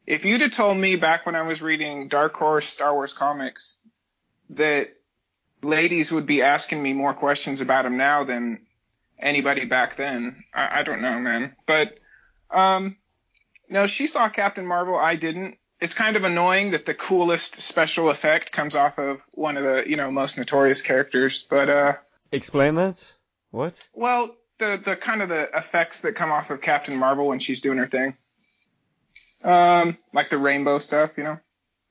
[0.06, 3.78] if you'd have told me back when I was reading Dark Horse Star Wars comics
[4.50, 4.94] that
[5.62, 8.66] ladies would be asking me more questions about them now than
[9.18, 10.44] anybody back then.
[10.52, 11.56] I, I don't know, man.
[11.66, 11.98] But
[12.50, 12.96] um,
[13.72, 14.96] no, she saw Captain Marvel.
[14.96, 15.56] I didn't.
[15.80, 19.88] It's kind of annoying that the coolest special effect comes off of one of the
[19.88, 21.46] you know most notorious characters.
[21.48, 21.94] But uh,
[22.30, 23.04] Explain that?
[23.50, 23.80] What?
[23.94, 27.60] well, the the kind of the effects that come off of Captain Marvel when she's
[27.60, 28.16] doing her thing.
[29.42, 31.38] Um, like the rainbow stuff, you know.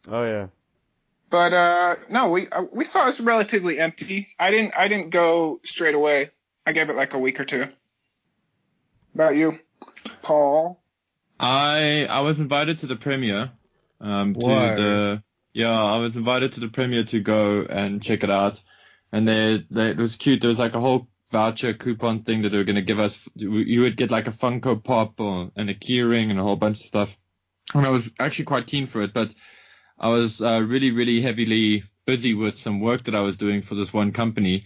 [0.07, 0.47] Oh yeah.
[1.32, 4.29] But uh, no, we uh, we saw this relatively empty.
[4.39, 6.29] I didn't I didn't go straight away.
[6.65, 7.67] I gave it like a week or two.
[9.15, 9.59] About you,
[10.21, 10.80] Paul?
[11.42, 13.52] I I was invited to the premiere.
[14.00, 14.76] Um, to Whoa.
[14.76, 15.24] the
[15.54, 18.62] yeah, I was invited to the premiere to go and check it out,
[19.12, 20.42] and they, they it was cute.
[20.42, 23.28] There was like a whole voucher coupon thing that they were gonna give us.
[23.36, 26.80] You would get like a Funko Pop or and a keyring and a whole bunch
[26.80, 27.18] of stuff.
[27.74, 29.34] And I was actually quite keen for it, but
[30.00, 33.76] I was uh, really really heavily busy with some work that I was doing for
[33.76, 34.66] this one company.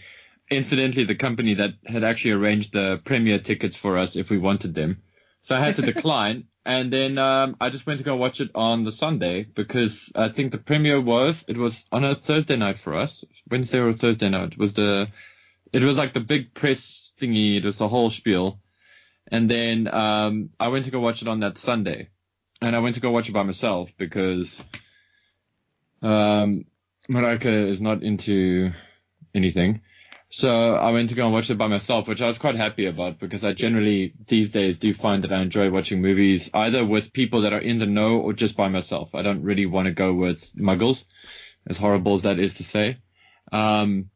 [0.52, 4.76] Incidentally, the company that had actually arranged the premiere tickets for us if we wanted
[4.76, 5.02] them.
[5.42, 6.46] So I had to decline.
[6.66, 10.30] And then um, I just went to go watch it on the Sunday because I
[10.30, 14.30] think the premiere was it was on a Thursday night for us, Wednesday or Thursday
[14.30, 14.54] night.
[14.54, 15.10] It was the
[15.72, 17.58] it was like the big press thingy.
[17.58, 18.60] It was the whole spiel.
[19.28, 22.10] And then um, I went to go watch it on that Sunday,
[22.62, 24.60] and I went to go watch it by myself because
[26.02, 26.66] um,
[27.10, 28.72] Marika is not into
[29.36, 29.82] anything.
[30.30, 32.88] So I went to go and watch it by myself, which I was quite happy
[32.88, 37.14] about because I generally these days do find that I enjoy watching movies either with
[37.14, 39.14] people that are in the know or just by myself.
[39.14, 41.06] I don't really want to go with muggles,
[41.68, 42.98] as horrible as that is to say.
[43.52, 44.10] Um,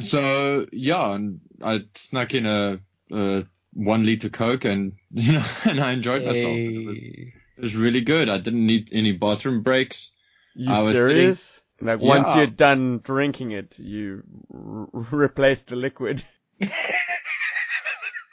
[0.00, 2.80] so yeah, and I snuck in a,
[3.12, 6.56] a one liter Coke and you know, and I enjoyed myself.
[6.56, 8.28] It was, it was really good.
[8.28, 10.12] I didn't need any bathroom breaks.
[10.54, 11.60] You I was serious?
[11.80, 14.22] Like once you're done drinking it, you
[14.52, 16.24] r- replace the liquid.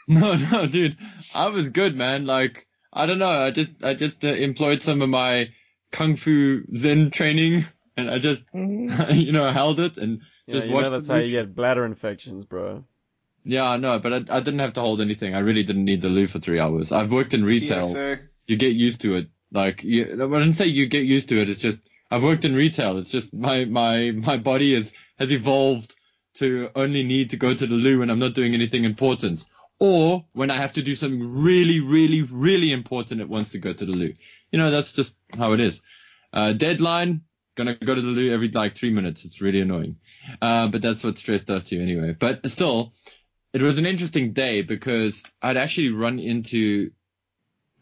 [0.08, 0.98] No, no, dude,
[1.34, 2.26] I was good, man.
[2.26, 3.30] Like, I don't know.
[3.30, 5.50] I just, I just uh, employed some of my
[5.92, 7.66] kung fu zen training,
[7.96, 11.14] and I just, you know, held it and Yeah, just you watched know that's the
[11.14, 12.84] how you get bladder infections, bro.
[13.46, 15.36] Yeah, I know, but I, I didn't have to hold anything.
[15.36, 16.92] I really didn't need the loo for three hours.
[16.92, 17.88] I've worked in retail.
[17.88, 18.20] PSA.
[18.48, 19.28] You get used to it.
[19.52, 21.50] Like, you, I wouldn't say you get used to it.
[21.50, 21.78] It's just
[22.12, 22.98] I've worked in retail.
[22.98, 25.96] It's just my my my body is has evolved
[26.36, 29.46] to only need to go to the loo when I'm not doing anything important,
[29.80, 33.22] or when I have to do something really, really, really important.
[33.22, 34.14] It wants to go to the loo.
[34.52, 35.82] You know, that's just how it is.
[36.32, 37.22] Uh, deadline,
[37.56, 39.26] gonna go to the loo every like three minutes.
[39.26, 39.98] It's really annoying.
[40.42, 42.16] Uh, but that's what stress does to you anyway.
[42.18, 42.94] But still,
[43.54, 46.92] it was an interesting day because I'd actually run into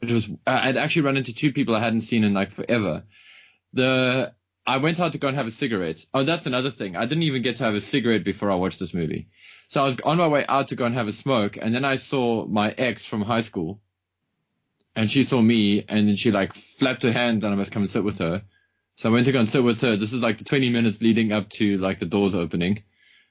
[0.02, 3.04] it was I'd actually run into two people I hadn't seen in like forever.
[3.74, 4.34] The
[4.66, 6.06] I went out to go and have a cigarette.
[6.14, 6.96] Oh, that's another thing.
[6.96, 9.28] I didn't even get to have a cigarette before I watched this movie.
[9.70, 11.86] So I was on my way out to go and have a smoke, and then
[11.86, 13.82] I saw my ex from high school,
[14.96, 17.82] and she saw me, and then she like flapped her hand, and I must come
[17.82, 18.44] and sit with her.
[18.98, 19.96] So I went to go and sit with her.
[19.96, 22.84] This is like the 20 minutes leading up to like the doors opening.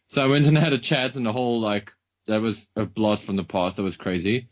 [0.09, 1.93] So I went and had a chat, and the whole like
[2.26, 3.76] that was a blast from the past.
[3.76, 4.49] That was crazy.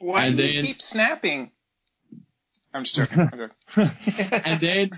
[0.00, 1.50] Why And do you keep snapping?
[2.74, 3.50] I'm just joking.
[3.76, 4.90] and then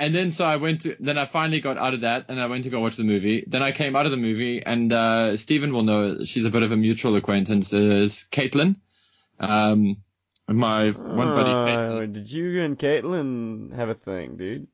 [0.00, 2.46] and then so I went to then I finally got out of that and I
[2.46, 3.44] went to go watch the movie.
[3.46, 6.62] Then I came out of the movie and uh Stephen will know she's a bit
[6.64, 8.76] of a mutual acquaintance is Caitlin.
[9.38, 9.98] Um
[10.48, 12.12] my one buddy Uh, Caitlin.
[12.12, 14.66] did you and Caitlin have a thing, dude?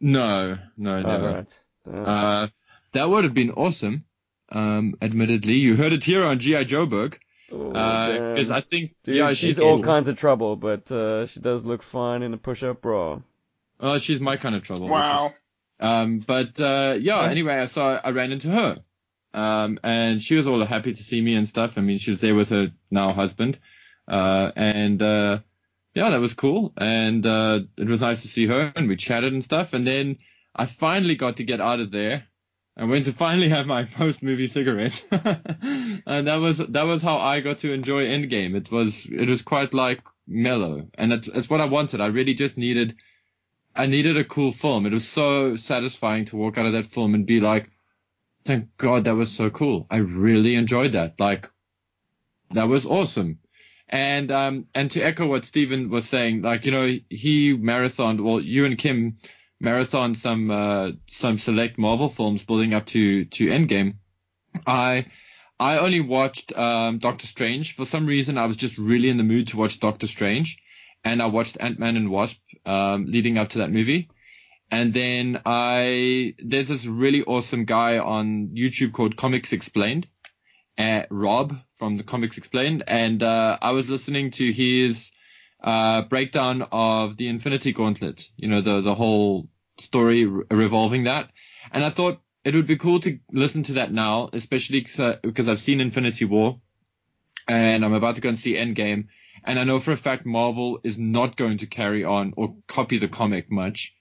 [0.00, 1.28] No, no, never.
[1.28, 1.60] Alright.
[1.86, 2.48] Uh, Uh
[2.92, 4.04] that would have been awesome.
[4.50, 5.54] Um admittedly.
[5.54, 6.64] You heard it here on G.I.
[6.64, 7.14] Joburg.
[7.52, 8.50] oh, Uh because.
[8.50, 11.82] I think Dude, yeah, she's she's all kinds of trouble, but uh, she does look
[11.82, 13.20] fine in a push-up bra.
[13.82, 14.84] Oh, she's my kind of trouble.
[14.84, 15.34] which is wow.
[15.80, 18.78] Um, but uh, yeah, anyway, so I ran into her,
[19.34, 21.72] um, and she was all happy to see me and stuff.
[21.76, 23.58] I mean, she was there with her now husband,
[24.06, 25.40] uh, and uh,
[25.94, 29.32] yeah, that was cool, and uh, it was nice to see her, and we chatted
[29.32, 29.72] and stuff.
[29.72, 30.18] And then
[30.54, 32.24] I finally got to get out of there.
[32.76, 37.40] I went to finally have my post-movie cigarette, and that was that was how I
[37.40, 38.54] got to enjoy Endgame.
[38.54, 42.00] It was it was quite like mellow, and it's, it's what I wanted.
[42.00, 42.94] I really just needed.
[43.74, 44.86] I needed a cool film.
[44.86, 47.70] It was so satisfying to walk out of that film and be like,
[48.44, 49.86] thank God that was so cool.
[49.90, 51.18] I really enjoyed that.
[51.18, 51.48] Like,
[52.50, 53.38] that was awesome.
[53.88, 58.40] And, um, and to echo what Steven was saying, like, you know, he marathoned, well,
[58.40, 59.16] you and Kim
[59.62, 63.94] marathoned some, uh, some select Marvel films building up to, to Endgame.
[64.66, 65.06] I,
[65.60, 67.74] I only watched, um, Doctor Strange.
[67.74, 70.58] For some reason, I was just really in the mood to watch Doctor Strange.
[71.04, 74.08] And I watched Ant-Man and Wasp um, leading up to that movie.
[74.70, 80.06] And then I, there's this really awesome guy on YouTube called Comics Explained,
[80.78, 82.84] uh, Rob from the Comics Explained.
[82.86, 85.10] And, uh, I was listening to his,
[85.62, 89.48] uh, breakdown of the Infinity Gauntlet, you know, the, the whole
[89.78, 91.30] story re- revolving that.
[91.70, 95.48] And I thought it would be cool to listen to that now, especially 'cause, because
[95.48, 96.60] I've seen Infinity War
[97.46, 99.08] and I'm about to go and see Endgame.
[99.44, 102.98] And I know for a fact Marvel is not going to carry on or copy
[102.98, 103.94] the comic much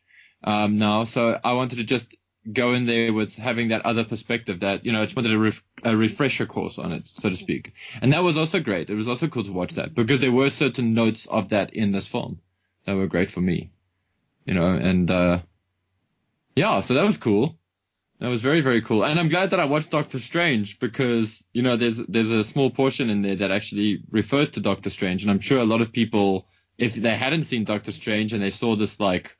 [0.43, 1.05] um, now.
[1.05, 2.15] So I wanted to just
[2.51, 5.39] go in there with having that other perspective that, you know, I just wanted a,
[5.39, 7.73] ref- a refresher course on it, so to speak.
[8.01, 8.89] And that was also great.
[8.89, 11.91] It was also cool to watch that because there were certain notes of that in
[11.91, 12.39] this film
[12.85, 13.71] that were great for me,
[14.45, 15.39] you know, and, uh,
[16.55, 17.57] yeah, so that was cool.
[18.21, 19.03] That was very, very cool.
[19.03, 22.69] And I'm glad that I watched Doctor Strange because, you know, there's, there's a small
[22.69, 25.23] portion in there that actually refers to Doctor Strange.
[25.23, 26.45] And I'm sure a lot of people,
[26.77, 29.35] if they hadn't seen Doctor Strange and they saw this like,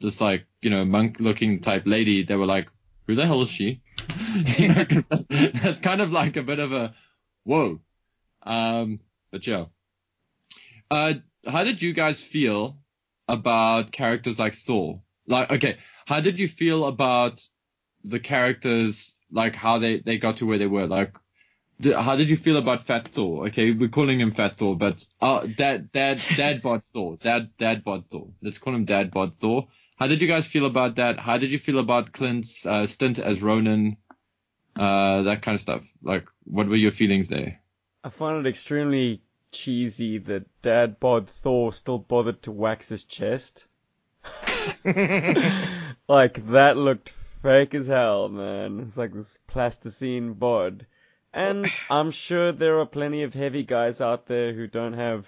[0.00, 2.68] this like, you know, monk looking type lady, they were like,
[3.08, 3.82] who the hell is she?
[4.58, 6.94] you know, 'cause that, that's kind of like a bit of a,
[7.42, 7.80] whoa.
[8.44, 9.00] Um,
[9.32, 9.64] but yeah.
[10.88, 12.76] Uh, how did you guys feel
[13.26, 15.02] about characters like Thor?
[15.26, 17.42] Like, okay, how did you feel about
[18.04, 20.86] the characters, like how they, they got to where they were?
[20.86, 21.16] Like,
[21.80, 23.46] d- how did you feel about Fat Thor?
[23.48, 27.82] Okay, we're calling him Fat Thor, but uh, Dad, Dad, Dad Bod Thor, Dad, Dad
[27.84, 28.28] Bod Thor.
[28.42, 29.68] Let's call him Dad Bod Thor.
[29.96, 31.18] How did you guys feel about that?
[31.18, 33.96] How did you feel about Clint's uh, stint as Ronin?
[34.76, 35.84] Uh, that kind of stuff.
[36.02, 37.60] Like, what were your feelings there?
[38.02, 43.66] I find it extremely cheesy that Dad Bod Thor still bothered to wax his chest.
[46.08, 47.12] like that looked
[47.44, 48.80] fake as hell, man.
[48.80, 50.86] It's like this plasticine bod.
[51.32, 55.26] And I'm sure there are plenty of heavy guys out there who don't have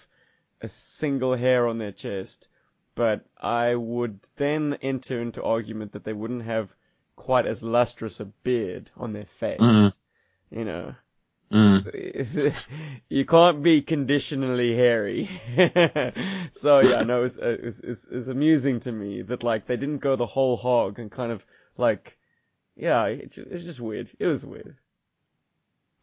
[0.62, 2.48] a single hair on their chest.
[2.94, 6.70] But I would then enter into argument that they wouldn't have
[7.14, 9.60] quite as lustrous a beard on their face.
[9.60, 9.92] Mhm.
[10.50, 10.94] You know.
[11.52, 12.54] Mm.
[13.10, 15.28] you can't be conditionally hairy.
[16.52, 20.16] so yeah, no, it's, it's, it's, it's amusing to me that like they didn't go
[20.16, 21.44] the whole hog and kind of
[21.76, 22.16] like,
[22.76, 24.10] yeah, it's, it's just weird.
[24.18, 24.76] It was weird.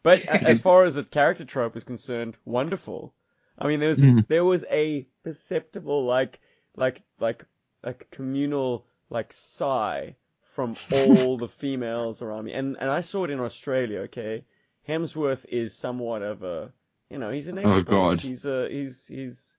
[0.02, 3.14] But as far as a character trope is concerned, wonderful.
[3.58, 4.26] I mean, there was Mhm.
[4.28, 6.40] there was a perceptible like
[6.76, 7.44] like like
[7.82, 10.16] like communal like sigh
[10.54, 14.00] from all the females around me, and and I saw it in Australia.
[14.00, 14.44] Okay,
[14.88, 16.72] Hemsworth is somewhat of a
[17.10, 17.88] you know he's an expert.
[17.88, 18.08] Oh.
[18.08, 18.20] God.
[18.20, 19.56] He's a he's he's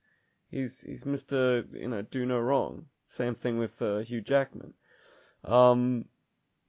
[0.50, 2.86] he's he's Mister you know do no wrong.
[3.08, 4.74] Same thing with uh, Hugh Jackman.
[5.46, 6.06] Um,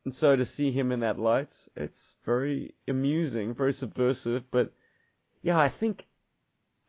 [0.05, 4.49] and so to see him in that light, it's very amusing, very subversive.
[4.51, 4.71] But
[5.41, 6.05] yeah, I think,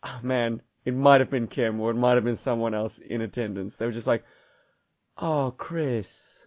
[0.02, 3.20] oh man, it might have been Kim or it might have been someone else in
[3.20, 3.76] attendance.
[3.76, 4.24] They were just like,
[5.16, 6.46] "Oh, Chris,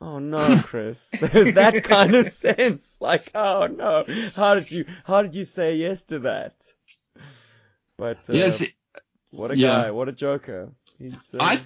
[0.00, 1.10] Oh no, Chris.
[1.20, 2.96] There's that kind of sense.
[3.00, 4.04] Like, oh no.
[4.34, 6.54] How did you how did you say yes to that?
[7.96, 8.62] But uh, yes,
[9.30, 9.68] what a yeah.
[9.68, 10.70] guy, what a joker.
[10.98, 11.60] He's uh, I-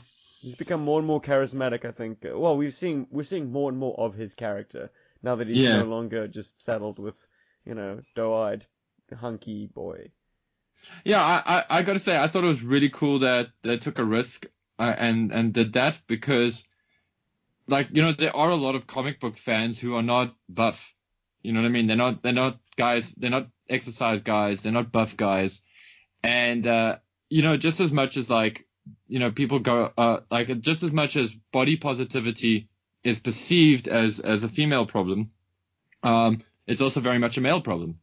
[0.45, 2.19] he's become more and more charismatic, I think.
[2.23, 4.91] Well, we've seen we're seeing more and more of his character
[5.23, 5.79] now that he's Yeah.
[5.79, 7.17] no longer just saddled with,
[7.65, 8.67] you know, doe-eyed
[9.19, 10.11] hunky boy.
[11.05, 13.99] Yeah, I, I, I gotta say, I thought it was really cool that they took
[13.99, 14.47] a risk
[14.79, 16.63] uh, and and did that because,
[17.67, 20.95] like, you know, there are a lot of comic book fans who are not buff.
[21.43, 21.87] You know what I mean?
[21.87, 23.15] They're not they're not guys.
[23.17, 24.61] They're not exercise guys.
[24.61, 25.63] They're not buff guys.
[26.23, 26.99] And uh,
[27.31, 28.67] you know, just as much as like,
[29.09, 32.69] you know, people go uh, like just as much as body positivity
[33.03, 35.31] is perceived as as a female problem,
[36.03, 37.99] um, it's also very much a male problem.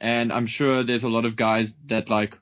[0.00, 2.36] And I'm sure there's a lot of guys that like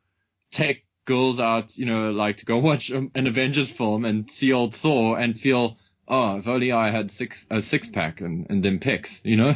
[0.51, 4.75] take girls out, you know, like to go watch an Avengers film and see old
[4.75, 8.79] Thor and feel, oh, if only I had six a six pack and and them
[8.81, 9.55] pics, you know,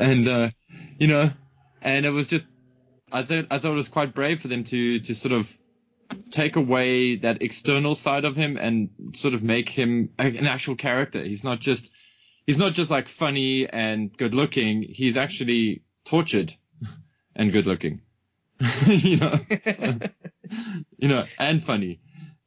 [0.00, 0.50] and uh,
[0.98, 1.30] you know,
[1.82, 2.46] and it was just,
[3.12, 5.58] I thought I thought it was quite brave for them to to sort of
[6.30, 11.22] take away that external side of him and sort of make him an actual character.
[11.22, 11.90] He's not just
[12.46, 14.82] he's not just like funny and good looking.
[14.82, 16.52] He's actually tortured
[17.36, 18.00] and good looking.
[18.86, 19.34] you know,
[20.98, 22.00] you know, and funny.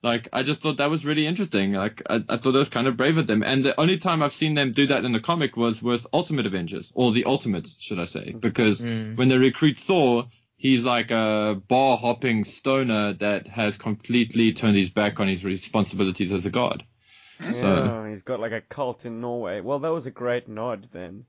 [0.04, 1.74] Like I just thought that was really interesting.
[1.74, 3.44] Like I, I thought that was kind of brave of them.
[3.44, 6.46] And the only time I've seen them do that in the comic was with Ultimate
[6.46, 8.34] Avengers, or the Ultimates, should I say?
[8.40, 9.18] Because Mm.
[9.18, 10.28] when they recruit Thor,
[10.58, 16.32] he's like a bar hopping stoner that has completely turned his back on his responsibilities
[16.32, 16.84] as a god.
[17.40, 19.62] So Yeah, oh, he's got like a cult in Norway.
[19.62, 21.26] Well, that was a great nod then.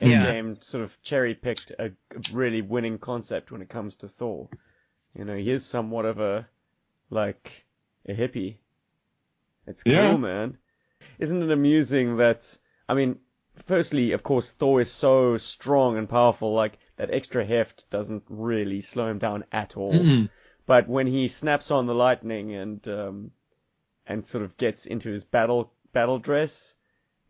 [0.00, 0.26] Yeah.
[0.26, 1.90] Endgame sort of cherry picked a
[2.32, 4.48] really winning concept when it comes to Thor.
[5.14, 6.46] You know, he is somewhat of a
[7.10, 7.64] like
[8.06, 8.58] a hippie.
[9.66, 10.16] It's cool, Yeah.
[10.16, 10.58] man.
[11.18, 12.56] Isn't it amusing that
[12.88, 13.18] I mean,
[13.66, 18.80] firstly, of course, Thor is so strong and powerful, like that extra heft doesn't really
[18.80, 19.94] slow him down at all.
[19.94, 20.28] Mm.
[20.66, 23.30] But when he snaps on the lightning and um,
[24.06, 26.74] and sort of gets into his battle battle dress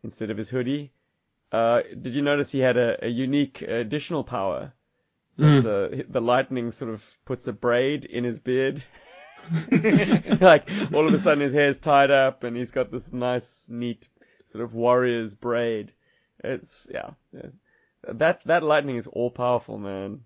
[0.03, 0.91] instead of his hoodie,
[1.51, 4.73] uh, did you notice he had a, a unique additional power?
[5.37, 5.63] Mm.
[5.63, 8.83] The the lightning sort of puts a braid in his beard.
[10.41, 14.07] like all of a sudden his hair's tied up and he's got this nice, neat
[14.47, 15.93] sort of warrior's braid.
[16.43, 17.49] It's yeah, yeah.
[18.07, 20.21] That that lightning is all powerful, man.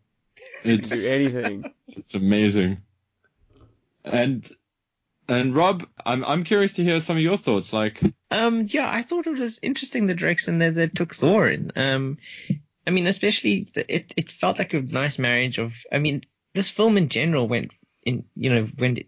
[0.63, 1.73] It it's can do anything.
[1.87, 2.81] It's amazing.
[4.03, 4.49] And
[5.27, 7.71] and Rob, I'm I'm curious to hear some of your thoughts.
[7.71, 8.01] Like,
[8.31, 11.71] Um, yeah, I thought it was interesting the direction that they took Thor in.
[11.75, 12.17] Um,
[12.85, 15.73] I mean, especially the, it it felt like a nice marriage of.
[15.91, 16.21] I mean,
[16.53, 17.71] this film in general went
[18.03, 18.99] in, you know, went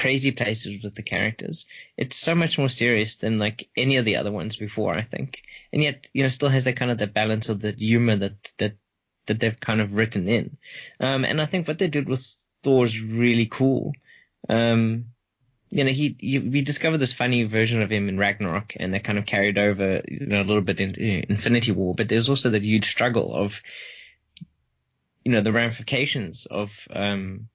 [0.00, 1.66] crazy places with the characters.
[1.96, 5.42] It's so much more serious than like any of the other ones before, I think,
[5.72, 8.52] and yet you know still has that kind of the balance of the humor that
[8.58, 8.76] that
[9.26, 10.56] that they've kind of written in.
[10.98, 13.92] Um, and I think what they did with Thor is really cool.
[14.48, 15.06] Um,
[15.68, 19.04] you know, he, he we discovered this funny version of him in Ragnarok, and that
[19.04, 21.94] kind of carried over, you know, a little bit into Infinity War.
[21.94, 23.60] But there's also that huge struggle of,
[25.24, 27.49] you know, the ramifications of um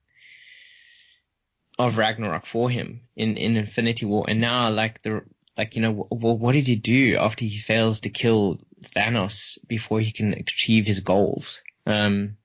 [1.78, 5.22] of Ragnarok for him in in Infinity War, and now like the
[5.56, 10.00] like you know, well, what does he do after he fails to kill Thanos before
[10.00, 11.62] he can achieve his goals?
[11.86, 12.36] Um,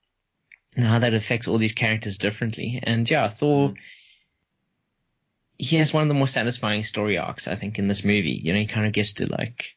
[0.77, 2.79] and how that affects all these characters differently.
[2.81, 3.73] And yeah, Thor
[5.61, 8.31] he has one of the more satisfying story arcs, I think, in this movie.
[8.31, 9.75] You know, he kind of gets to like,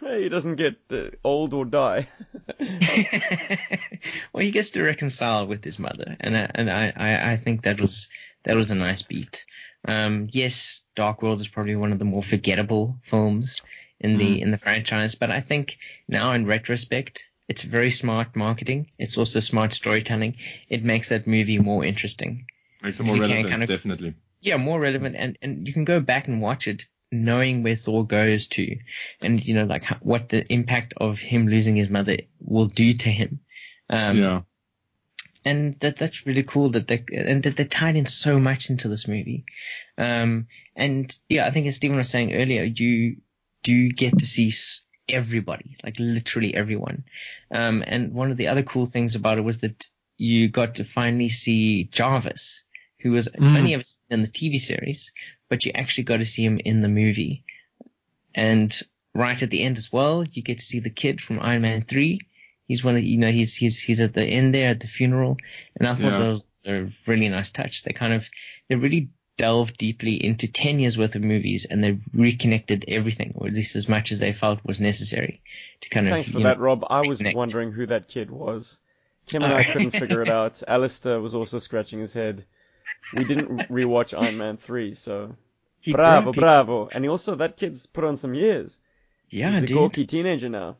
[0.00, 2.08] Hey, he doesn't get uh, old or die.
[2.58, 7.80] well, he gets to reconcile with his mother, and I, and I, I think that
[7.80, 8.08] was
[8.44, 9.44] that was a nice beat.
[9.86, 13.62] Um, yes, Dark World is probably one of the more forgettable films
[14.00, 15.78] in the in the franchise, but I think
[16.08, 18.88] now in retrospect, it's very smart marketing.
[18.98, 20.36] It's also smart storytelling.
[20.68, 22.46] It makes that movie more interesting.
[22.82, 24.14] makes it more relevant, kind of- definitely.
[24.40, 28.06] yeah, more relevant, and and you can go back and watch it knowing where Thor
[28.06, 28.76] goes to,
[29.20, 32.92] and you know like how, what the impact of him losing his mother will do
[32.94, 33.40] to him.
[33.90, 34.40] Um, yeah.
[35.44, 38.88] And that that's really cool that they and that they tied in so much into
[38.88, 39.44] this movie.
[39.98, 43.16] Um, and yeah, I think as Stephen was saying earlier, you
[43.62, 44.52] do get to see
[45.08, 47.04] everybody, like literally everyone.
[47.50, 49.86] Um, and one of the other cool things about it was that
[50.16, 52.62] you got to finally see Jarvis,
[53.00, 53.56] who was Mm.
[53.56, 55.12] only ever seen in the TV series,
[55.48, 57.44] but you actually got to see him in the movie.
[58.34, 58.78] And
[59.14, 61.82] right at the end as well, you get to see the kid from Iron Man
[61.82, 62.20] 3.
[62.66, 65.36] He's one of, you know, he's, he's, he's at the end there at the funeral.
[65.76, 66.18] And I thought Yeah.
[66.18, 67.82] that was a really nice touch.
[67.84, 68.28] They kind of,
[68.68, 73.48] they really delved deeply into 10 years worth of movies and they reconnected everything, or
[73.48, 75.42] at least as much as they felt was necessary
[75.82, 76.34] to kind Thanks of.
[76.34, 76.84] for that, know, Rob.
[76.88, 77.34] I was reconnect.
[77.34, 78.78] wondering who that kid was.
[79.26, 79.56] Tim and oh.
[79.56, 79.64] I Oh.
[79.72, 80.62] couldn't figure it out.
[80.66, 82.44] Alistair was also scratching his head.
[83.14, 85.36] We didn't rewatch Iron Man 3, so.
[85.80, 86.40] He Bravo, grumpy.
[86.40, 86.88] bravo.
[86.94, 88.80] And he also, that kid's put on some years.
[89.28, 89.76] Yeah, He's a dude.
[89.76, 90.76] gawky teenager now.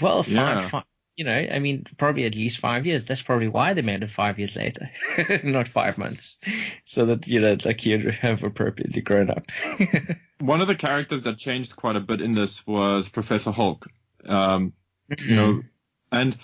[0.00, 0.68] Well, five, Yeah.
[0.68, 0.84] five,
[1.16, 3.04] you know, I mean, probably at least five years.
[3.06, 4.90] That's probably why they made it five years later,
[5.44, 6.38] not five months,
[6.84, 9.44] so that you know, like he'd have appropriately grown up.
[10.40, 13.86] One of the characters that changed quite a bit in this was Professor Hulk.
[14.26, 14.72] Um,
[15.18, 15.62] you know,
[16.12, 16.36] and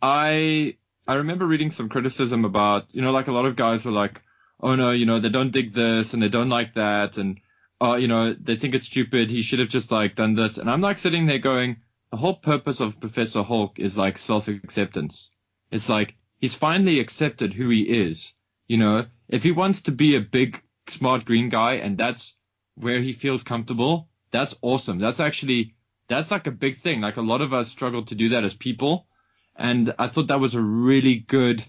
[0.00, 0.76] I
[1.06, 4.22] I remember reading some criticism about, you know, like a lot of guys were like,
[4.60, 7.40] oh no, you know, they don't dig this and they don't like that and
[7.80, 9.30] oh, you know, they think it's stupid.
[9.30, 10.56] He should have just like done this.
[10.56, 11.76] And I'm like sitting there going,
[12.14, 15.32] the whole purpose of Professor Hulk is like self-acceptance.
[15.72, 18.32] It's like he's finally accepted who he is.
[18.68, 22.36] You know, if he wants to be a big, smart green guy and that's
[22.76, 25.00] where he feels comfortable, that's awesome.
[25.00, 25.74] That's actually,
[26.06, 27.00] that's like a big thing.
[27.00, 29.08] Like a lot of us struggle to do that as people.
[29.56, 31.64] And I thought that was a really good,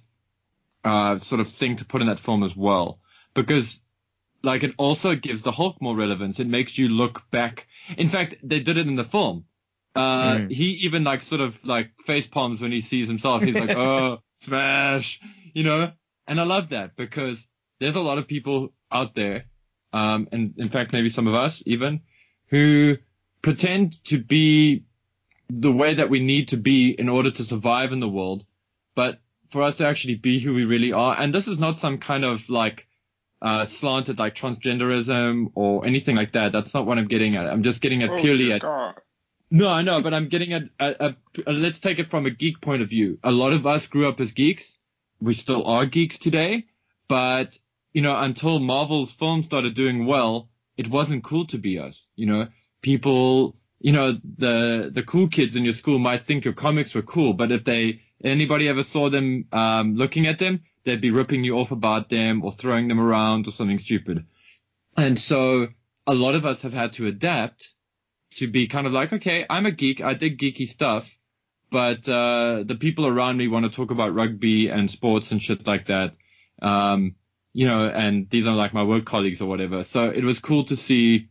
[0.83, 2.99] uh, sort of thing to put in that film as well.
[3.33, 3.79] Because
[4.43, 6.39] like it also gives the Hulk more relevance.
[6.39, 7.65] It makes you look back.
[7.97, 9.45] In fact, they did it in the film.
[9.95, 10.51] Uh, Mm.
[10.51, 13.43] he even like sort of like face palms when he sees himself.
[13.43, 15.21] He's like, oh, smash,
[15.53, 15.91] you know?
[16.27, 17.45] And I love that because
[17.79, 19.45] there's a lot of people out there,
[19.93, 22.01] um, and in fact, maybe some of us even,
[22.47, 22.97] who
[23.41, 24.83] pretend to be
[25.49, 28.43] the way that we need to be in order to survive in the world.
[28.95, 29.19] But
[29.51, 32.25] for us to actually be who we really are, and this is not some kind
[32.25, 32.87] of like,
[33.41, 36.51] uh, slanted like transgenderism or anything like that.
[36.51, 37.45] That's not what I'm getting at.
[37.47, 38.95] I'm just getting at Oh, purely at God.
[39.51, 41.15] No, I know, but I'm getting a, at, at,
[41.45, 43.19] uh, let's take it from a geek point of view.
[43.23, 44.77] A lot of us grew up as geeks.
[45.21, 46.65] We still are geeks today,
[47.07, 47.57] but
[47.93, 52.09] you know, until Marvel's films started doing well, it wasn't cool to be us.
[52.15, 52.47] You know,
[52.81, 57.01] people, you know, the the cool kids in your school might think your comics were
[57.01, 61.43] cool, but if they anybody ever saw them um, looking at them, they'd be ripping
[61.43, 64.25] you off about them or throwing them around or something stupid.
[64.97, 65.67] And so
[66.07, 67.74] a lot of us have had to adapt
[68.35, 71.17] to be kind of like, okay, I'm a geek, I dig geeky stuff,
[71.71, 75.65] but uh, the people around me want to talk about rugby and sports and shit
[75.65, 76.15] like that.
[76.61, 77.15] Um,
[77.53, 79.83] you know, and these are like my work colleagues or whatever.
[79.83, 81.29] So it was cool to see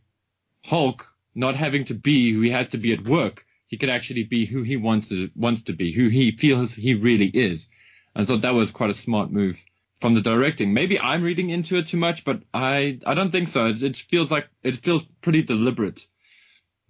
[0.63, 3.45] Hulk not having to be who he has to be at work.
[3.67, 6.95] He could actually be who he wants to wants to be, who he feels he
[6.95, 7.67] really is.
[8.15, 9.63] And so that was quite a smart move
[10.01, 10.73] from the directing.
[10.73, 13.67] Maybe I'm reading into it too much, but I I don't think so.
[13.67, 16.07] It, it feels like it feels pretty deliberate.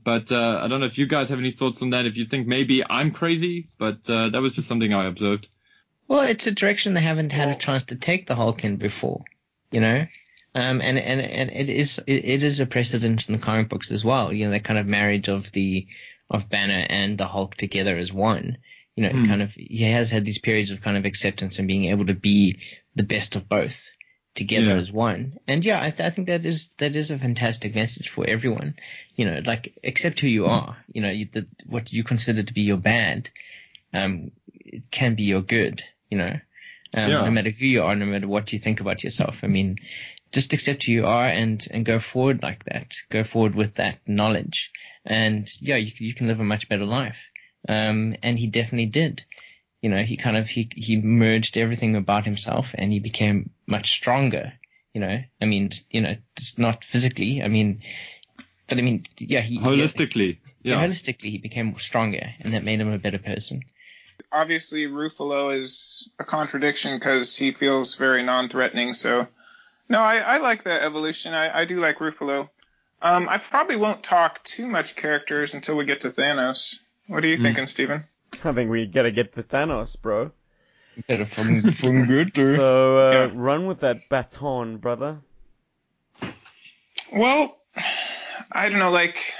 [0.06, 2.06] But uh, I don't know if you guys have any thoughts on that.
[2.06, 5.50] If you think maybe I'm crazy, but uh, that was just something I observed.
[6.08, 9.26] Well, it's a direction they haven't had a chance to take the Hulk in before,
[9.72, 10.06] you know.
[10.54, 13.92] Um, and, and, and it is, it, it is a precedent in the comic books
[13.92, 14.32] as well.
[14.32, 15.88] You know, the kind of marriage of the,
[16.30, 18.58] of Banner and the Hulk together as one.
[18.96, 19.26] You know, Hmm.
[19.26, 22.14] kind of, he has had these periods of kind of acceptance and being able to
[22.14, 22.60] be
[22.96, 23.90] the best of both
[24.36, 24.78] together Yeah.
[24.78, 25.40] as one.
[25.48, 28.76] And yeah, I, th- I think that is, that is a fantastic message for everyone.
[29.16, 30.78] You know, like, accept who you are.
[30.88, 33.30] You know, you, the, what you consider to be your bad,
[33.94, 36.40] um, it can be your good, you know,
[36.94, 37.24] um, Yeah.
[37.24, 39.44] no matter who you are, no matter what you think about yourself.
[39.44, 39.78] I mean,
[40.32, 42.96] just accept who you are and, and go forward like that.
[43.10, 44.72] Go forward with that knowledge.
[45.06, 47.18] And yeah, you, you can live a much better life.
[47.70, 49.24] Um, and he definitely did.
[49.82, 53.92] You know, he kind of, he, he merged everything about himself and he became much
[53.92, 54.54] stronger.
[54.94, 57.42] You know, I mean, you know, just not physically.
[57.44, 57.82] I mean,
[58.70, 60.88] but I mean, yeah, he, he- Holistically, yeah, yeah.
[60.88, 63.64] holistically, he became stronger and that made him a better person.
[64.32, 68.94] Obviously, Ruffalo is a contradiction because he feels very non-threatening.
[68.94, 69.28] So,
[69.90, 71.34] no, I, I like that evolution.
[71.34, 72.50] I, I do like Ruffalo.
[73.02, 76.76] Um, I probably won't talk too much characters until we get to Thanos.
[77.08, 77.44] What are you Hmm.
[77.44, 78.06] thinking, Steven?
[78.44, 80.32] I think we gotta get to Thanos, bro.
[81.08, 82.34] Better from, from good.
[82.36, 83.32] So, uh, Yeah.
[83.34, 85.20] run with that baton, brother.
[87.12, 87.58] Well,
[88.52, 89.34] I don't know, like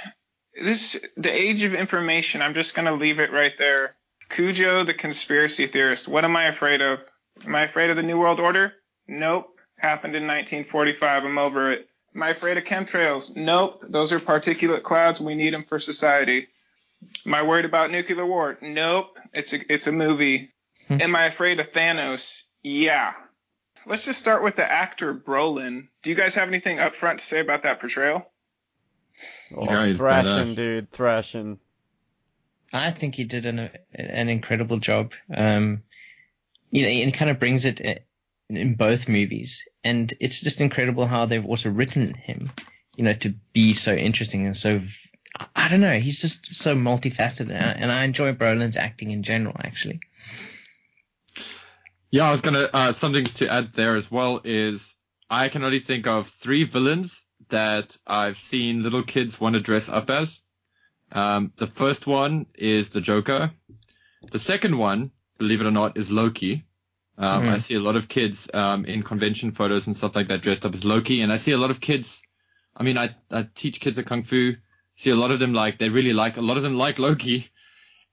[0.60, 3.96] this the age of information, I'm just gonna leave it right there.
[4.28, 7.00] Cujo the conspiracy theorist, what am I afraid of?
[7.44, 8.72] Am I afraid of the New World Order?
[9.06, 9.48] Nope.
[9.78, 11.24] Happened in 1945.
[11.24, 11.88] I'm over it.
[12.14, 13.36] Am I afraid of chemtrails?
[13.36, 13.84] Nope.
[13.88, 15.20] Those are particulate clouds.
[15.20, 16.48] We need them for society.
[17.26, 18.56] Am I worried about nuclear war?
[18.62, 19.18] Nope.
[19.34, 20.50] It's a it's a movie.
[20.88, 21.00] Hmm.
[21.00, 22.42] Am I afraid of Thanos?
[22.62, 23.12] Yeah.
[23.86, 25.88] Let's just start with the actor Brolin.
[26.02, 28.30] Do you guys have anything up front to say about that portrayal?
[29.56, 30.56] Oh, Yeah, thrashing, badass.
[30.56, 31.58] dude, thrashing.
[32.72, 35.12] I think he did an an incredible job.
[35.34, 35.82] Um,
[36.70, 37.84] you know, and he kind of brings it.
[37.84, 37.94] uh,
[38.48, 42.52] in both movies, and it's just incredible how they've also written him,
[42.94, 44.82] you know, to be so interesting and so.
[45.54, 45.98] I don't know.
[45.98, 50.00] He's just so multifaceted, and I enjoy Brolin's acting in general, actually.
[52.16, 54.94] Yeah, I was gonna uh, something to add there as well is
[55.28, 59.90] I can only think of three villains that I've seen little kids want to dress
[59.90, 60.40] up as.
[61.12, 63.50] Um, the first one is the Joker.
[64.30, 66.64] The second one, believe it or not, is Loki.
[67.18, 67.48] Um, Mhm.
[67.50, 70.64] I see a lot of kids um, in convention photos and stuff like that dressed
[70.64, 72.22] up as Loki, and I see a lot of kids.
[72.74, 74.54] I mean, I, I teach kids at Kung Fu.
[74.94, 77.50] See a lot of them like they really like a lot of them like Loki,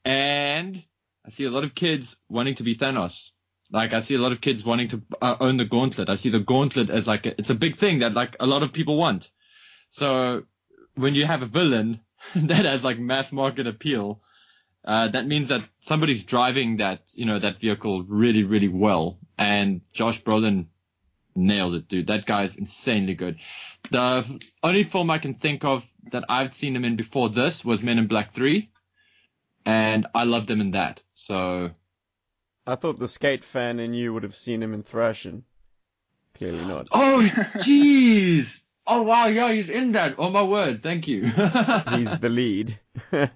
[0.04, 0.84] and
[1.26, 3.33] I see a lot of kids wanting to be Thanos.
[3.74, 6.08] Like I see a lot of kids wanting to uh, own the gauntlet.
[6.08, 8.62] I see the gauntlet as like a, it's a big thing that like a lot
[8.62, 9.32] of people want.
[9.90, 10.44] So
[10.94, 12.00] when you have a villain
[12.36, 14.22] that has like mass market appeal,
[14.86, 19.18] uh, that means that somebody's driving that you know that vehicle really really well.
[19.40, 20.68] And Josh Brolin
[21.36, 22.08] nailed it, dude.
[22.08, 23.40] That guy's insanely good.
[23.90, 27.82] The only film I can think of that I've seen him in before this was
[27.82, 28.70] Men in Black Three,
[29.66, 31.02] and I loved him in that.
[31.16, 31.72] So
[32.66, 35.44] I thought the skate fan in you would have seen him in Thrashin'.
[36.36, 36.88] Clearly not.
[36.92, 37.20] Oh,
[37.58, 38.62] jeez.
[38.88, 39.28] Oh, wow.
[39.28, 40.16] Yeah, he's in that.
[40.18, 40.82] Oh, my word.
[40.84, 41.22] Thank you.
[41.28, 42.80] He's the lead.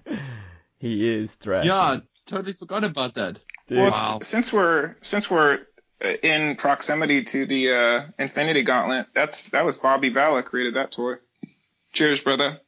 [0.78, 1.68] he is Thrashing.
[1.68, 3.38] yeah, totally forgot about that.
[3.66, 4.18] Dude, Well, Wow.
[4.22, 5.60] since we're since we're
[6.04, 10.92] uh, in proximity to the uh, Infinity Gauntlet, that's that was Bobby Bala created that
[10.92, 11.14] toy.
[11.92, 12.60] Cheers, brother.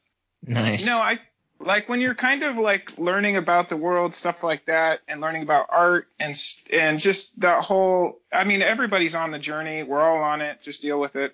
[0.43, 0.81] Nice.
[0.81, 1.19] You know, I
[1.65, 5.43] like when you're kind of like learning about the world, stuff like that, and learning
[5.43, 6.35] about art and
[6.71, 8.19] and just that whole.
[8.33, 9.83] I mean, everybody's on the journey.
[9.83, 10.61] We're all on it.
[10.61, 11.33] Just deal with it.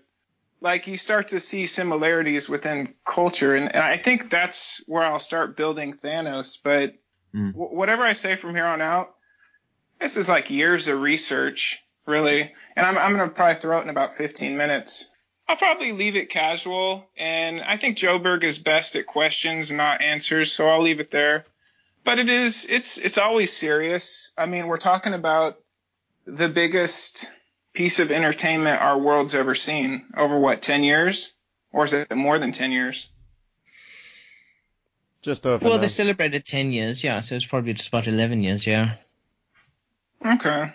[0.61, 5.19] Like you start to see similarities within culture, and, and I think that's where I'll
[5.19, 6.57] start building Thanos.
[6.63, 6.93] But
[7.35, 7.51] Mm.
[7.53, 9.13] wh- whatever I say from here on out,
[9.99, 12.53] this is like years of research, really.
[12.75, 15.09] And I'm I'm gonna probably throw it in about 15 minutes.
[15.47, 20.51] I'll probably leave it casual, and I think Joburg is best at questions, not answers,
[20.51, 21.45] so I'll leave it there.
[22.03, 24.31] But it is, it's, it's always serious.
[24.37, 25.57] I mean, we're talking about
[26.25, 27.31] the biggest
[27.73, 31.33] piece of entertainment our world's ever seen over what, 10 years?
[31.71, 33.07] Or is it more than 10 years?
[35.27, 35.63] just over.
[35.63, 35.81] well, now.
[35.81, 38.95] they celebrated 10 years, yeah, so it's probably just about 11 years, yeah.
[40.25, 40.73] Okay.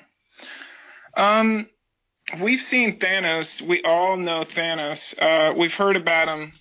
[1.16, 1.68] Um,
[2.41, 3.61] we've seen Thanos.
[3.61, 5.14] We all know Thanos.
[5.18, 6.53] Uh, we've heard about him.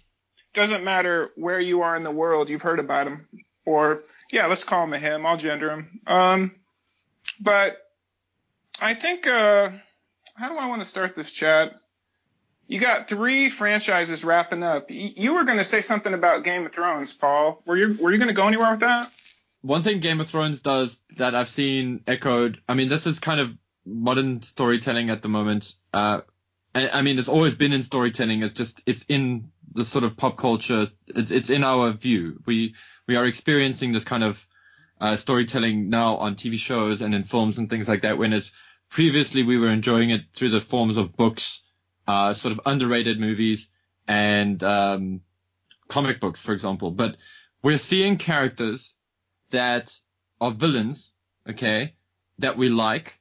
[0.54, 3.28] Doesn't matter where you are in the world, you've heard about him.
[3.66, 5.26] Or yeah, let's call him a him.
[5.26, 6.00] I'll gender him.
[6.08, 6.52] Um,
[7.40, 7.78] but
[8.80, 9.70] I think uh,
[10.36, 11.74] how do I want to start this chat?
[12.68, 14.90] You got three franchises wrapping up.
[14.90, 17.62] Y- you were going to say something about Game of Thrones, Paul.
[17.66, 19.12] Were you were you going to go anywhere with that?
[19.62, 23.40] One thing Game of Thrones does that I've seen echoed, I mean, this is kind
[23.40, 23.56] of
[23.86, 25.74] modern storytelling at the moment.
[25.94, 26.22] Uh,
[26.74, 28.44] I, I mean, it's always been in storytelling.
[28.44, 30.90] It's just, it's in the sort of pop culture.
[31.08, 32.42] It's, it's in our view.
[32.46, 32.76] We,
[33.08, 34.46] we are experiencing this kind of,
[35.00, 38.18] uh, storytelling now on TV shows and in films and things like that.
[38.18, 38.52] When as
[38.90, 41.64] previously we were enjoying it through the forms of books,
[42.08, 43.68] uh, sort of underrated movies
[44.08, 45.22] and, um,
[45.88, 46.92] comic books, for example.
[46.92, 47.18] But
[47.64, 48.96] we're seeing characters
[49.50, 49.94] that
[50.40, 51.12] are villains,
[51.50, 51.96] okay,
[52.40, 53.20] that we like,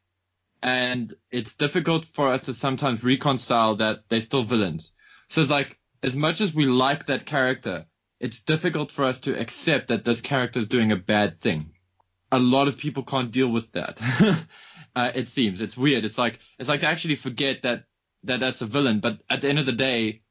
[0.62, 4.92] and it's difficult for us to sometimes reconcile that they're still villains.
[5.28, 7.86] So it's like, as much as we like that character,
[8.18, 11.72] it's difficult for us to accept that this character is doing a bad thing.
[12.32, 14.00] A lot of people can't deal with that.
[14.96, 16.04] uh, it seems it's weird.
[16.04, 17.84] It's like it's like they actually forget that
[18.24, 19.00] that that's a villain.
[19.00, 20.22] But at the end of the day,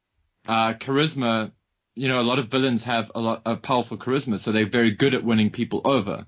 [0.47, 1.51] uh, charisma
[1.99, 4.91] you know, a lot of villains have a lot of powerful charisma, so they're very
[4.91, 6.25] good at winning people over.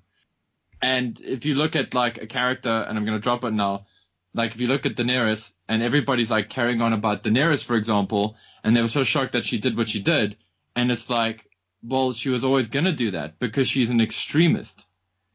[0.82, 3.86] And if you look at like a character, and I'm going to drop it now,
[4.34, 8.36] like if you look at Daenerys and everybody's like carrying on about Daenerys, for example,
[8.64, 10.38] and they were so shocked that she did what she did.
[10.76, 11.50] And it's like,
[11.84, 14.88] well, she was always going to do that because she's an extremist.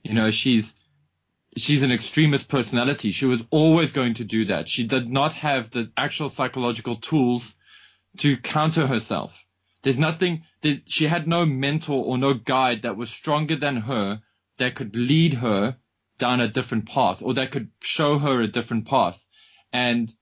[0.03, 0.73] You know, she's,
[1.57, 3.11] she's an extremist personality.
[3.11, 4.69] She was always going to do that.
[4.69, 7.55] She did not have the actual psychological tools
[8.19, 9.45] to counter herself.
[9.83, 14.23] There's nothing that she had no mentor or no guide that was stronger than her
[14.59, 15.77] that could lead her
[16.19, 19.25] down a different path or that could show her a different path.
[19.73, 20.13] And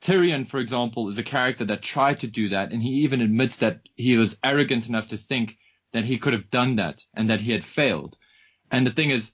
[0.00, 2.72] Tyrion, for example, is a character that tried to do that.
[2.72, 5.56] And he even admits that he was arrogant enough to think
[5.92, 8.16] that he could have done that and that he had failed.
[8.70, 9.32] And the thing is,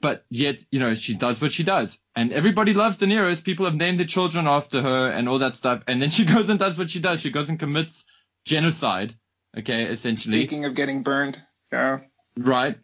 [0.00, 1.98] but yet, you know, she does what she does.
[2.16, 3.44] And everybody loves Daenerys.
[3.44, 5.82] People have named their children after her and all that stuff.
[5.86, 7.20] And then she goes and does what she does.
[7.20, 8.04] She goes and commits
[8.44, 9.14] genocide.
[9.58, 10.38] Okay, essentially.
[10.38, 11.42] Speaking of getting burned,
[11.72, 12.00] yeah.
[12.36, 12.78] Right.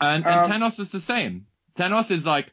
[0.00, 1.46] And, Um, and Thanos is the same.
[1.78, 2.52] Thanos is like,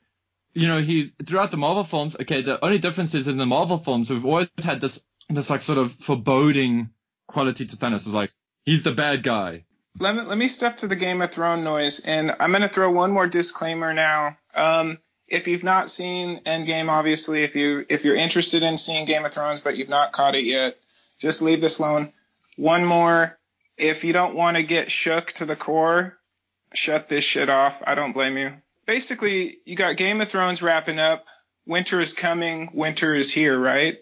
[0.53, 2.15] you know, he's throughout the Marvel films.
[2.21, 4.99] Okay, the only difference is in the Marvel films, we've always had this
[5.29, 6.91] this like sort of foreboding
[7.27, 7.95] quality to Thanos.
[7.95, 8.31] It's like
[8.63, 9.65] he's the bad guy.
[9.99, 12.91] Let me let me step to the Game of Thrones noise, and I'm gonna throw
[12.91, 14.37] one more disclaimer now.
[14.53, 19.25] Um, if you've not seen Endgame, obviously, if you if you're interested in seeing Game
[19.25, 20.77] of Thrones but you've not caught it yet,
[21.17, 22.13] just leave this alone.
[22.57, 23.37] One more,
[23.77, 26.17] if you don't want to get shook to the core,
[26.73, 27.75] shut this shit off.
[27.85, 28.53] I don't blame you.
[28.85, 31.25] Basically, you got Game of Thrones wrapping up.
[31.65, 32.69] Winter is coming.
[32.73, 33.97] Winter is here, right?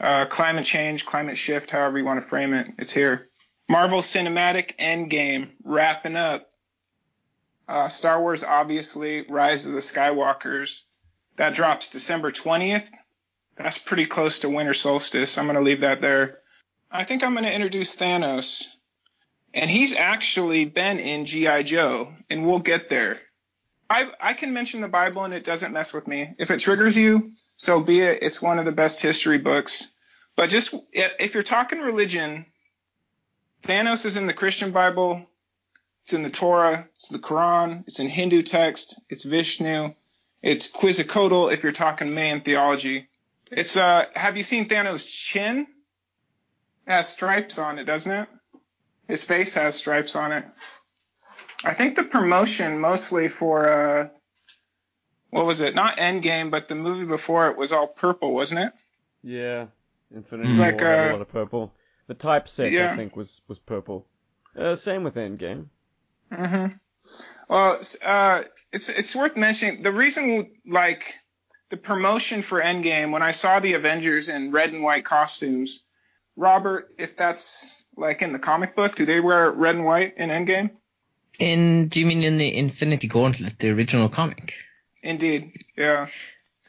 [0.00, 3.28] Uh, climate change, climate shift, however you want to frame it, it's here.
[3.68, 6.50] Marvel Cinematic Endgame wrapping up.
[7.68, 10.84] Uh, Star Wars, obviously, Rise of the Skywalkers.
[11.36, 12.86] That drops December 20th.
[13.56, 15.36] That's pretty close to winter solstice.
[15.36, 16.38] I'm going to leave that there.
[16.90, 18.64] I think I'm going to introduce Thanos.
[19.52, 21.64] And he's actually been in G.I.
[21.64, 23.20] Joe, and we'll get there.
[23.90, 26.34] I, I can mention the Bible and it doesn't mess with me.
[26.38, 28.22] If it triggers you, so be it.
[28.22, 29.88] It's one of the best history books.
[30.36, 32.46] But just if you're talking religion,
[33.64, 35.26] Thanos is in the Christian Bible.
[36.04, 36.88] It's in the Torah.
[36.92, 37.84] It's the Quran.
[37.86, 39.00] It's in Hindu text.
[39.08, 39.94] It's Vishnu.
[40.42, 43.08] It's Quetzalcoatl if you're talking Mayan theology.
[43.50, 45.66] It's uh, have you seen Thanos' chin?
[46.86, 48.28] It has stripes on it, doesn't it?
[49.08, 50.44] His face has stripes on it.
[51.64, 54.08] I think the promotion mostly for uh,
[55.30, 55.74] what was it?
[55.74, 58.72] Not Endgame, but the movie before it was all purple, wasn't it?
[59.22, 59.66] Yeah,
[60.14, 61.74] Infinity It's War like, had a uh, lot of purple.
[62.06, 62.92] The typeset, Yeah.
[62.92, 64.06] I think, was was purple.
[64.56, 65.66] Uh, same with Endgame.
[66.32, 66.66] hmm
[67.48, 71.14] Well, uh, it's it's worth mentioning the reason like
[71.70, 75.84] the promotion for Endgame when I saw the Avengers in red and white costumes.
[76.36, 80.30] Robert, if that's like in the comic book, do they wear red and white in
[80.30, 80.70] Endgame?
[81.38, 84.54] In do you mean in the Infinity Gauntlet, the original comic?
[85.02, 86.08] Indeed, yeah.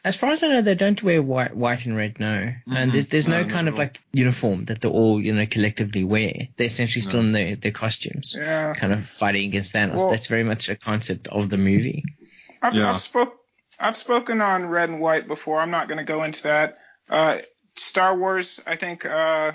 [0.02, 2.18] As far as I know, they don't wear white, white and red.
[2.20, 2.76] No, Mhm.
[2.76, 6.04] and there's there's No, no kind of like uniform that they all you know collectively
[6.04, 6.32] wear.
[6.56, 7.26] They're essentially still No.
[7.26, 8.72] in their their costumes, Yeah.
[8.74, 9.96] kind of fighting against Thanos.
[9.96, 12.04] Well- That's very much a concept of the movie.
[12.62, 12.90] I've, Yeah.
[12.92, 13.34] I've spoke
[13.78, 15.58] I've spoken on red and white before.
[15.60, 16.78] I'm not going to go into that.
[17.08, 17.38] Uh,
[17.76, 19.52] Star Wars, I think uh,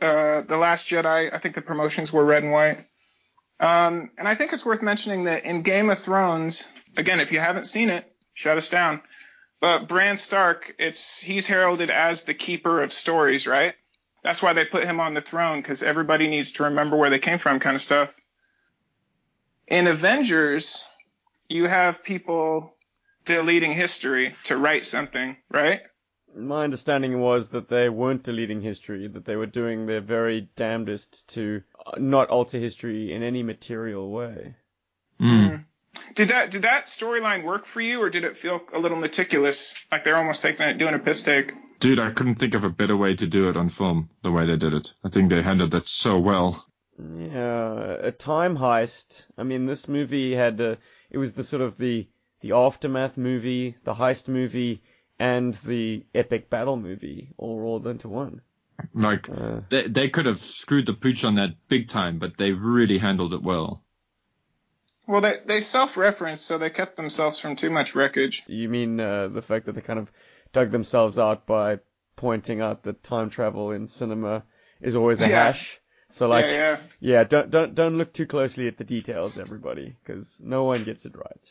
[0.00, 1.32] uh, the Last Jedi.
[1.32, 2.86] I think the promotions were red and white.
[3.62, 7.38] Um, and I think it's worth mentioning that in Game of Thrones, again, if you
[7.38, 9.00] haven't seen it, shut us down.
[9.60, 13.74] But Bran Stark, it's he's heralded as the keeper of stories, right?
[14.24, 17.20] That's why they put him on the throne because everybody needs to remember where they
[17.20, 18.10] came from, kind of stuff.
[19.68, 20.84] In Avengers,
[21.48, 22.74] you have people
[23.24, 25.82] deleting history to write something, right?
[26.34, 31.28] My understanding was that they weren't deleting history, that they were doing their very damnedest
[31.30, 34.54] to uh, not alter history in any material way.
[35.20, 35.64] Mm.
[36.14, 39.74] Did that did that storyline work for you, or did it feel a little meticulous,
[39.90, 41.52] like they're almost taking it, doing a piss take?
[41.80, 44.08] Dude, I couldn't think of a better way to do it on film.
[44.22, 46.66] The way they did it, I think they handled that so well.
[46.98, 49.26] Yeah, a time heist.
[49.36, 50.78] I mean, this movie had a,
[51.10, 52.08] it was the sort of the
[52.40, 54.82] the aftermath movie, the heist movie,
[55.22, 58.40] and the epic battle movie all rolled into one.
[58.94, 62.52] Like Uh, they they could have screwed the pooch on that big time, but they
[62.52, 63.82] really handled it well.
[65.06, 68.42] Well, they they self-referenced, so they kept themselves from too much wreckage.
[68.46, 70.10] you mean uh, the fact that they kind of
[70.52, 71.78] dug themselves out by
[72.16, 74.42] pointing out that time travel in cinema
[74.80, 75.44] is always a Yeah.
[75.46, 75.80] hash?
[76.08, 76.78] So like, yeah, yeah.
[77.00, 81.04] yeah, don't don't don't look too closely at the details, everybody, because no one gets
[81.06, 81.46] it right.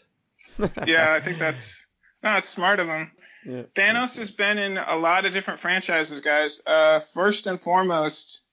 [0.87, 1.87] Yeah, I think that's
[2.23, 3.11] no, it's smart of them.
[3.45, 3.63] Yeah.
[3.75, 6.61] Thanos has been in a lot of different franchises, guys.
[6.65, 8.43] Uh, first and foremost,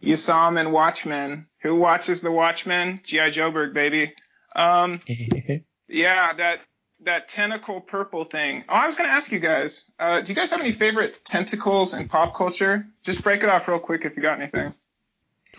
[0.00, 1.46] you saw him in Watchmen.
[1.62, 3.00] Who watches the Watchmen?
[3.04, 3.30] G.I.
[3.30, 4.12] Joeberg, baby.
[4.54, 5.00] Um,
[5.88, 6.60] yeah, that
[7.04, 8.64] that tentacle purple thing.
[8.68, 9.90] Oh, I was gonna ask you guys.
[9.98, 12.86] Uh, do you guys have any favorite tentacles in pop culture?
[13.02, 14.74] Just break it off real quick if you got anything.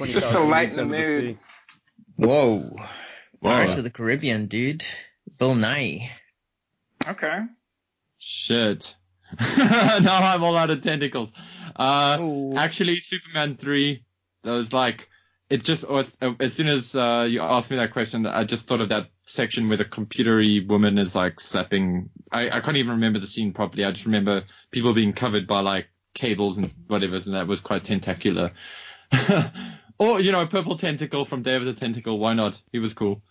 [0.03, 1.21] Just to lighten the mood.
[1.21, 1.37] Sea.
[2.17, 2.75] Whoa,
[3.41, 4.85] Pirates of the Caribbean, dude.
[5.37, 6.11] Bill Nye.
[7.07, 7.41] Okay.
[8.27, 8.95] Shit.
[9.59, 11.31] now I'm all out of tentacles.
[11.75, 12.57] Uh, Oh.
[12.57, 14.03] actually, Superman 3,
[14.41, 15.09] that was like,
[15.51, 15.85] it just,
[16.39, 19.67] as soon as uh, you asked me that question, I just thought of that section
[19.67, 22.09] where the computery woman is like slapping.
[22.31, 23.85] I, I can't even remember the scene properly.
[23.85, 27.83] I just remember people being covered by like cables and whatever, and that was quite
[27.83, 28.53] tentacular.
[29.99, 32.17] or, you know, a purple tentacle from Day of the Tentacle.
[32.17, 32.59] Why not?
[32.71, 33.21] He was cool.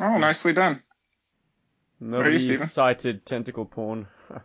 [0.00, 0.82] Oh, nicely done.
[2.04, 2.66] Nobody Steven?
[2.66, 4.06] cited tentacle porn.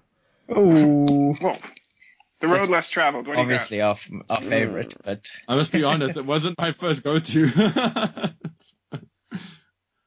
[0.51, 1.59] Oh, Well,
[2.39, 3.27] the road It's less traveled.
[3.27, 3.53] What do you got?
[3.53, 3.95] obviously our
[4.31, 7.51] our favorite, but I must be honest, it wasn't my first go-to.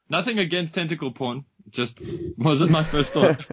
[0.09, 2.01] Nothing against tentacle porn, just
[2.37, 3.47] wasn't my first thought.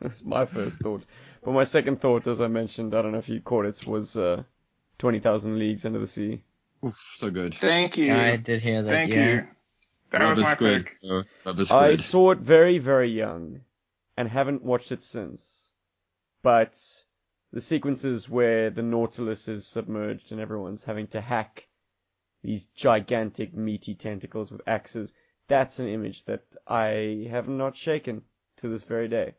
[0.00, 1.04] That's my first thought.
[1.44, 4.16] But my second thought, as I mentioned, I don't know if you caught it, was
[4.16, 4.42] uh,
[4.98, 6.42] 20,000 Leagues Under the Sea.
[6.84, 7.54] Oof, so good.
[7.54, 8.12] Thank you.
[8.12, 8.90] I did hear that.
[8.90, 9.28] Thank yeah.
[9.28, 9.46] you.
[10.14, 10.86] That Love was my squid.
[10.86, 10.98] pick.
[11.10, 13.62] Uh, love is I saw it very, very young
[14.16, 15.72] and haven't watched it since.
[16.42, 16.80] But
[17.52, 21.66] the sequences where the Nautilus is submerged and everyone's having to hack
[22.42, 25.12] these gigantic meaty tentacles with axes,
[25.48, 28.22] that's an image that I have not shaken
[28.58, 29.34] to this very day.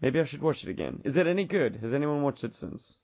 [0.00, 1.02] Maybe I should watch it again.
[1.04, 1.76] Is it any good?
[1.76, 2.96] Has anyone watched it since?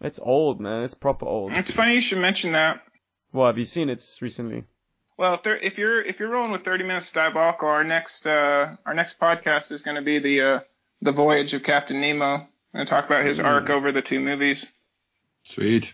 [0.00, 0.84] It's old, man.
[0.84, 1.52] It's proper old.
[1.52, 2.80] It's funny you should mention that.
[3.32, 4.64] Well, have you seen it recently?
[5.20, 8.94] Well, if, if you're if you're rolling with 30 minutes diabolical, our next uh, our
[8.94, 10.60] next podcast is going to be the uh,
[11.02, 13.44] the voyage of Captain Nemo and talk about his Mm.
[13.44, 14.72] arc over the two movies.
[15.42, 15.92] Sweet.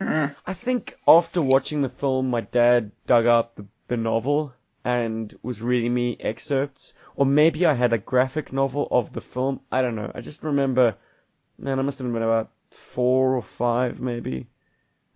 [0.00, 0.34] Mm.
[0.46, 4.54] I think after watching the film, my dad dug up the, the novel
[4.86, 9.60] and was reading me excerpts, or maybe I had a graphic novel of the film.
[9.70, 10.10] I don't know.
[10.14, 10.96] I just remember,
[11.58, 14.46] man, I must have been about four or five, maybe,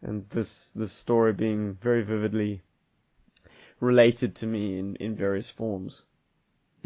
[0.02, 2.60] and this this story being very vividly
[3.80, 6.02] related to me in in various forms.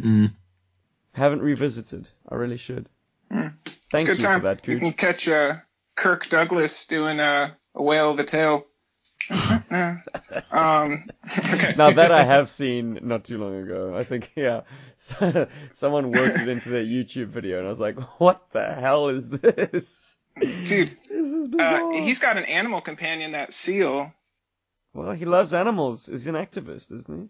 [0.01, 0.32] Mm.
[1.12, 2.09] Haven't revisited.
[2.28, 2.88] I really should.
[3.32, 3.55] Mm.
[3.64, 4.41] Thank it's good you time.
[4.41, 5.57] for that, you can catch uh,
[5.95, 8.66] Kirk Douglas doing uh, a whale of a tale.
[9.30, 11.05] um,
[11.38, 11.74] okay.
[11.76, 14.62] Now that I have seen not too long ago, I think yeah,
[14.97, 19.09] so, someone worked it into their YouTube video, and I was like, "What the hell
[19.09, 20.64] is this?" Dude,
[21.09, 21.93] this is uh, bizarre.
[22.01, 24.12] he's got an animal companion, that seal.
[24.93, 26.07] Well, he loves animals.
[26.07, 27.28] He's an activist, isn't he?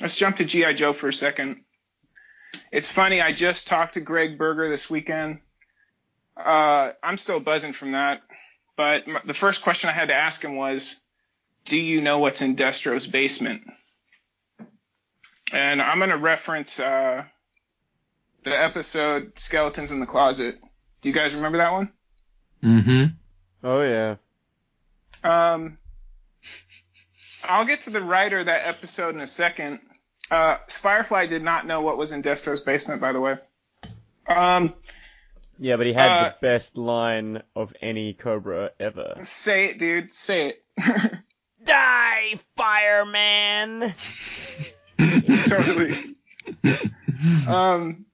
[0.00, 1.62] Let's jump to GI Joe for a second.
[2.72, 3.20] It's funny.
[3.20, 5.40] I just talked to Gregg Berger this weekend.
[6.36, 8.22] Uh, I'm still buzzing from that.
[8.76, 11.00] But m- the first question I had to ask him was,
[11.64, 13.62] "Do you know what's in Destro's basement?"
[15.52, 17.24] And I'm going to reference uh,
[18.44, 20.58] the episode "Skeletons in the Closet."
[21.00, 21.92] Do you guys remember that one?
[22.62, 23.04] Mm-hmm.
[23.66, 24.16] Oh yeah.
[25.24, 25.78] Um,
[27.48, 29.80] I'll get to the writer of that episode in a second.
[30.30, 33.36] Uh, Firefly did not know what was in Destro's basement, by the way.
[34.28, 34.74] Um,
[35.58, 39.16] Yeah, but he had Uh, the best line of any Cobra ever.
[39.22, 40.12] say it, dude.
[40.12, 40.62] Say it.
[41.64, 43.94] Die, fireman!
[45.46, 46.14] totally.
[47.48, 48.04] Um,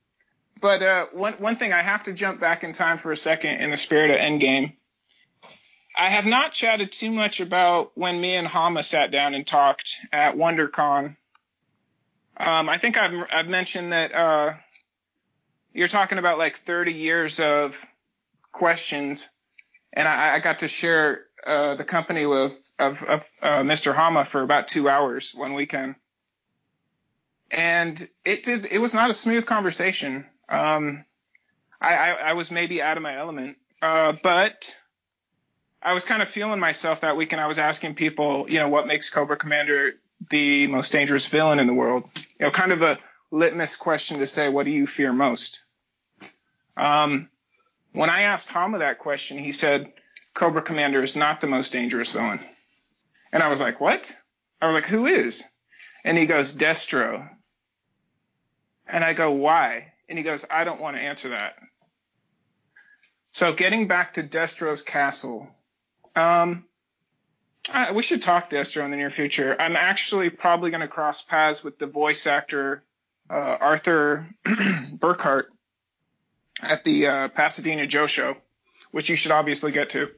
[0.61, 3.61] but uh, one one thing I have to jump back in time for a second
[3.61, 4.73] in the spirit of Endgame.
[5.97, 9.97] I have not chatted too much about when me and Hama sat down and talked
[10.13, 11.17] at WonderCon.
[12.37, 14.55] Um, I think I've I've mentioned that uh,
[15.73, 17.79] you're talking about like 30 years of
[18.51, 19.29] questions,
[19.93, 23.95] and I, I got to share uh, the company with of, of uh, Mr.
[23.95, 25.95] Hama for about two hours one weekend
[27.55, 31.05] and it did it was not a smooth conversation um
[31.81, 34.75] i i, I was maybe out of my element uh but
[35.85, 38.69] i was kind of feeling myself that week and i was asking people you know
[38.69, 39.95] what makes cobra commander
[40.31, 42.99] the most dangerous villain in the world you know kind of a
[43.31, 45.65] litmus question to say what do you fear most
[46.77, 47.29] um
[47.93, 49.93] when i asked hama that question he said
[50.35, 52.41] cobra commander is not the most dangerous villain
[53.33, 54.15] and i was like what
[54.61, 55.45] i was like who is
[56.05, 57.29] and he goes, Destro.
[58.87, 59.95] And I go, why?
[60.09, 61.55] And he goes, I don't want to answer that.
[63.31, 65.49] So getting back to Destro's castle,
[66.17, 66.65] um,
[67.73, 69.57] I, we should talk Destro in the near future.
[69.59, 72.83] I'm actually probably going to cross paths with the voice actor
[73.31, 74.29] uh, Arthur
[74.93, 75.47] Burghardt
[76.61, 78.37] at the uh, Pasadena Joe show,
[78.91, 80.09] which you should obviously get to.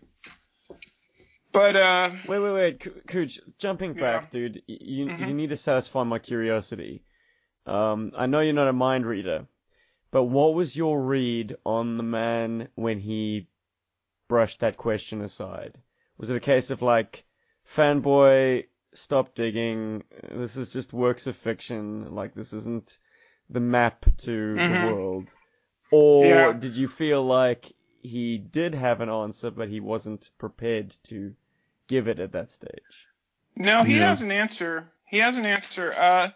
[1.52, 4.56] But uh, Wait, wait, wait, Coo- Cooch, jumping back, dude.
[4.68, 5.28] y- You Mhm.
[5.28, 7.02] you need to satisfy my curiosity.
[7.64, 9.46] Um, I know you're not a mind reader,
[10.10, 13.46] but what was your read on the man when he
[14.28, 15.78] brushed that question aside?
[16.18, 17.24] Was it a case of like,
[17.74, 20.04] fanboy, stop digging.
[20.30, 22.14] This is just works of fiction.
[22.14, 22.98] Like this isn't
[23.50, 24.80] the map to Mhm.
[24.80, 25.28] the world.
[25.90, 26.52] Or Yeah.
[26.52, 27.72] did you feel like
[28.02, 31.34] he did have an answer, but he wasn't prepared to
[31.86, 33.08] give it at that stage?
[33.58, 34.08] no, he Yeah.
[34.08, 34.90] has an answer.
[35.06, 35.92] He has an answer.
[35.92, 36.30] Uh,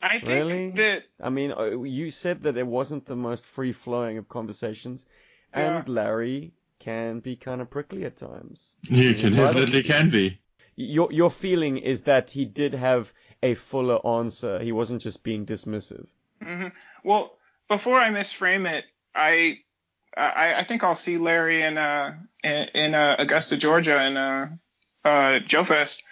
[0.00, 0.70] I think Really?
[0.72, 5.06] that I mean, uh, you said that it wasn't the most free flowing of conversations,
[5.52, 5.92] and Yeah.
[5.92, 6.52] Larry
[6.86, 8.76] can be kind of prickly at times.
[8.82, 10.38] You can definitely can be.
[10.76, 14.60] Your your feeling is that he did have a fuller answer.
[14.60, 16.06] He wasn't just being dismissive.
[16.40, 16.68] hmm
[17.02, 17.32] Well,
[17.68, 18.84] before I misframe it,
[19.14, 19.58] I
[20.16, 22.14] I, I think I'll see Larry in uh
[22.44, 24.48] in, in uh, Augusta, Georgia, in uh,
[25.04, 26.04] uh Joe Fest.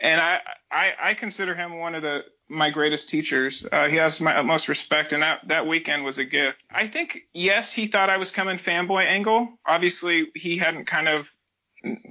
[0.00, 0.40] and I,
[0.70, 3.64] I I consider him one of the my greatest teachers.
[3.70, 6.58] Uh, he has my utmost respect, and that that weekend was a gift.
[6.70, 9.48] I think yes, he thought I was coming fanboy angle.
[9.66, 11.28] Obviously, he hadn't kind of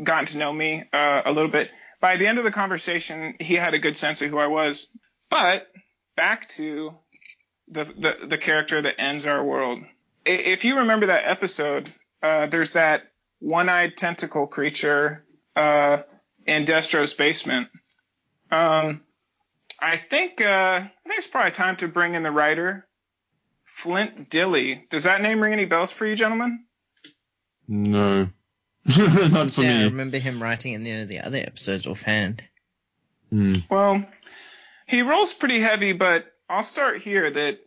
[0.03, 1.70] gotten to know me uh, a little bit.
[2.02, 4.88] By the end of the conversation, he had a good sense of who I was.
[5.30, 5.68] But
[6.16, 6.94] back to
[7.68, 9.80] the the, the character that ends our world.
[10.26, 11.91] If you remember that episode,
[12.24, 13.03] uh, there's that
[13.40, 15.24] one-eyed tentacle creature
[15.56, 16.03] uh,
[16.45, 17.70] in Destro's basement.
[18.52, 19.02] Um,
[19.81, 22.88] I think uh, I think it's probably time to bring in the writer,
[23.76, 24.89] Flint Dille.
[24.89, 26.65] Does that name ring any bells for you, gentlemen?
[27.68, 28.30] No,
[28.97, 32.43] not for yeah, I remember him writing in the, the other episodes offhand.
[33.30, 33.56] Hmm.
[33.69, 34.06] Well,
[34.88, 37.60] he rolls pretty heavy, but I'll start here that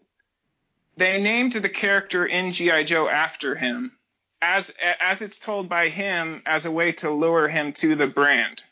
[0.96, 3.92] they named the character in GI Joe after him,
[4.40, 8.64] as as it's told by him as a way to lure him to the brand.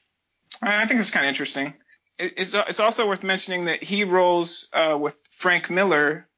[0.60, 1.74] I think it's kind of interesting.
[2.20, 6.28] It, it's it's also worth mentioning that he rolls uh, with Frank Miller,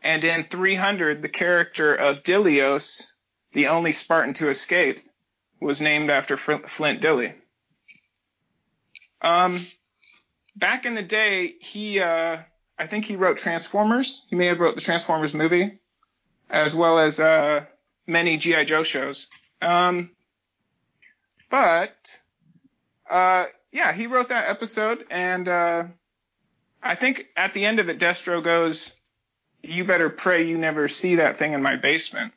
[0.00, 3.12] and in 300, the character of Dilios,
[3.52, 5.00] the only Spartan to escape,
[5.60, 7.34] was named after Fl- Flint Dille.
[9.20, 9.58] Um,
[10.54, 12.38] back in the day, he uh,
[12.78, 14.24] I think he wrote Transformers.
[14.30, 15.80] He may have wrote the Transformers movie,
[16.48, 17.64] as well as uh,
[18.06, 19.26] many GI Joe shows.
[19.60, 20.10] Um,
[21.50, 22.20] but
[23.10, 23.46] uh,
[23.78, 25.84] yeah, he wrote that episode, and uh,
[26.82, 28.96] I think at the end of it, Destro goes,
[29.62, 32.32] "You better pray you never see that thing in my basement."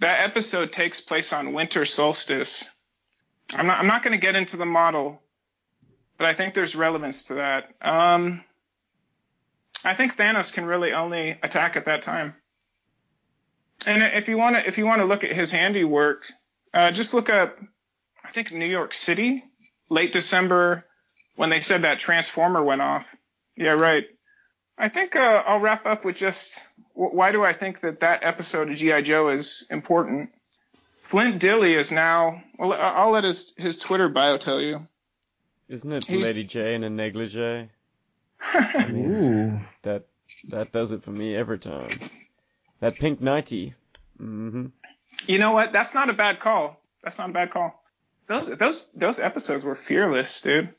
[0.00, 2.68] That episode takes place on winter solstice.
[3.50, 5.22] I'm not I'm not going to get into the model,
[6.18, 7.72] but I think there's relevance to that.
[7.80, 8.42] Um,
[9.84, 12.34] I think Thanos can really only attack at that time.
[13.86, 16.26] And if you want to if you want to look at his handiwork,
[16.74, 17.56] uh, just look up
[18.24, 19.44] I think New York City,
[19.88, 20.84] late December,
[21.36, 23.04] when they said that Transformer went off.
[23.56, 24.06] Yeah, right.
[24.78, 28.70] I think uh, I'll wrap up with just why do I think that that episode
[28.70, 30.30] of GI Joe is important.
[31.04, 32.42] Flint Dille is now.
[32.58, 34.86] Well, I'll let his his Twitter bio tell you.
[35.68, 37.68] Isn't it He's- Lady Jaye in a negligee?
[38.40, 39.60] I mean, Ooh.
[39.82, 40.04] that
[40.48, 41.98] that does it for me every time.
[42.80, 43.74] That pink nighty.
[44.20, 44.66] Mm-hmm.
[45.26, 45.72] You know what?
[45.72, 46.78] That's not a bad call.
[47.02, 47.82] That's not a bad call.
[48.28, 50.70] Those those those episodes were fearless, dude.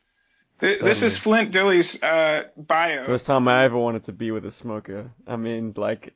[0.60, 3.06] Th- This is Flint Dille's uh, bio.
[3.06, 5.12] First time I ever wanted to be with a smoker.
[5.28, 6.14] I mean, like,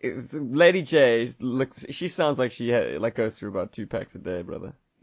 [0.00, 1.84] it's, Lady Jaye looks.
[1.90, 4.74] She sounds like she had, like goes through about two packs a day, brother.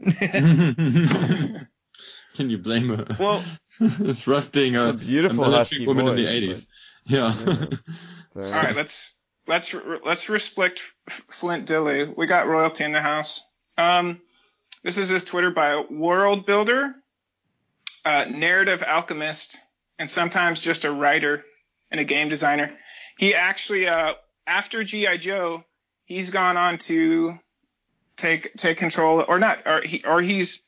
[2.36, 3.06] Can you blame her?
[3.18, 3.44] Well-
[3.80, 6.66] it's rough being a, A beautiful a military husky woman in the 80s.
[7.04, 7.34] Yeah.
[7.34, 9.16] So, All right, let's
[9.46, 9.74] let's
[10.04, 10.82] let's respect
[11.30, 12.14] Flint Dille.
[12.16, 13.42] We got royalty in the house.
[13.78, 14.20] Um,
[14.86, 16.94] this is his Twitter bio: world builder,
[18.04, 19.58] uh, narrative alchemist,
[19.98, 21.44] and sometimes just a writer
[21.90, 22.70] and a game designer.
[23.18, 24.14] He actually, uh,
[24.46, 25.64] after GI Joe,
[26.04, 27.36] he's gone on to
[28.16, 30.62] take take control, or not, or he or he's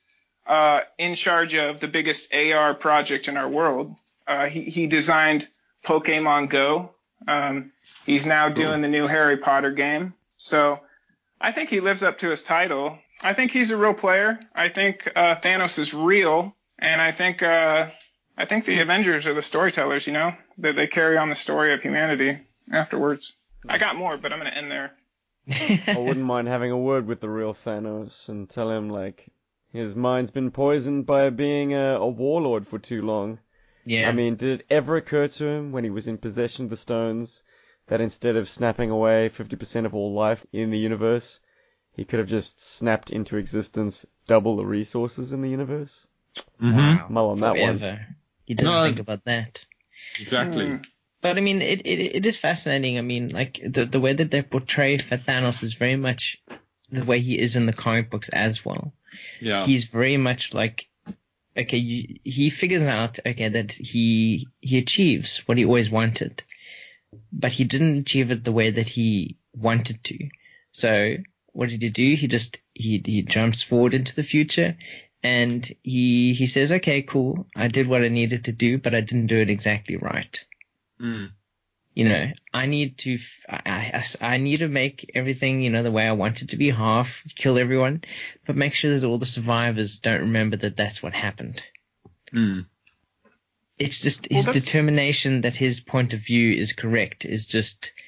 [0.48, 3.94] uh, in charge of the biggest AR project in our world.
[4.26, 5.48] Uh, he he designed
[5.84, 6.90] Pokemon Go.
[7.28, 7.70] Um,
[8.04, 10.14] he's now doing the new Harry Potter game.
[10.38, 10.80] So
[11.40, 12.98] I think he lives up to his title.
[13.20, 14.38] I think he's a real player.
[14.54, 17.90] I think uh, Thanos is real, and I think uh,
[18.36, 20.06] I think the Avengers are the storytellers.
[20.06, 22.38] You know, that they carry on the story of humanity
[22.72, 23.34] afterwards.
[23.68, 24.92] I got more, but I'm gonna end there.
[25.88, 29.30] I wouldn't mind having a word with the real Thanos and tell him like
[29.72, 33.38] his mind's been poisoned by being a, a warlord for too long.
[33.84, 34.08] yeah.
[34.08, 36.76] I mean, did it ever occur to him when he was in possession of the
[36.76, 37.42] stones
[37.86, 41.40] that instead of snapping away 50% of all life in the universe,
[41.98, 46.06] he could have just snapped into existence double the resources in the universe?
[46.60, 47.06] hmm wow.
[47.10, 47.78] Mull on that one.
[47.80, 48.06] Forever.
[48.46, 48.84] You didn't No.
[48.84, 49.64] think about that.
[50.20, 50.66] Exactly.
[50.66, 50.76] Hmm.
[51.20, 52.98] But I mean, it, it it is fascinating.
[52.98, 56.40] I mean, like the the way that they portray Thanos is very much
[56.90, 58.92] the way he is in the comic books as well.
[59.40, 59.64] Yeah.
[59.66, 60.88] He's very much like,
[61.56, 66.44] okay, you, he figures out okay that he he achieves what he always wanted,
[67.32, 70.28] but he didn't achieve it the way that he wanted to.
[70.70, 71.16] So
[71.52, 72.14] what did he do?
[72.14, 74.76] He just he he jumps forward into the future.
[75.22, 77.46] And he he says, okay, cool.
[77.56, 80.44] I did what I needed to do, but I didn't do it exactly right
[81.00, 81.30] Mm.
[81.94, 83.18] you know, I need to,
[83.48, 86.56] I, I, I need to make everything, you know, the way I want it to
[86.56, 88.02] be, half, kill everyone,
[88.46, 91.62] but make sure that all the survivors don't remember that that's what happened.
[92.32, 92.66] Mm.
[93.78, 97.92] It's just Well, his that's- determination that his point of view is correct is just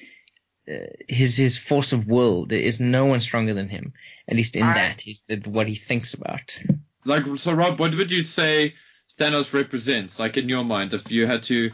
[1.07, 2.45] his his force of will.
[2.45, 3.93] There is no one stronger than him,
[4.27, 5.01] at least in I- that.
[5.01, 6.59] He's the, what he thinks about.
[7.03, 8.75] Like, so Rob, what would you say
[9.17, 10.19] Thanos represents?
[10.19, 11.71] Like in your mind, if you had to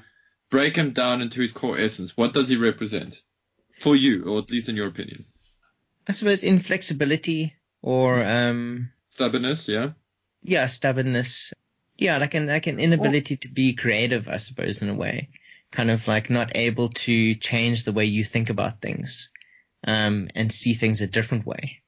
[0.50, 3.22] break him down into his core essence, what does he represent
[3.82, 5.26] for you, or at least in your opinion?
[6.08, 9.90] I suppose inflexibility or um Stubbornness, yeah.
[10.44, 11.54] yeah stubbornness.
[11.98, 15.30] Yeah, like an like an inability to be creative, I suppose, in a way.
[15.72, 19.30] Kind of like not able to change the way you think about things,
[19.86, 21.82] um, and see things a different way.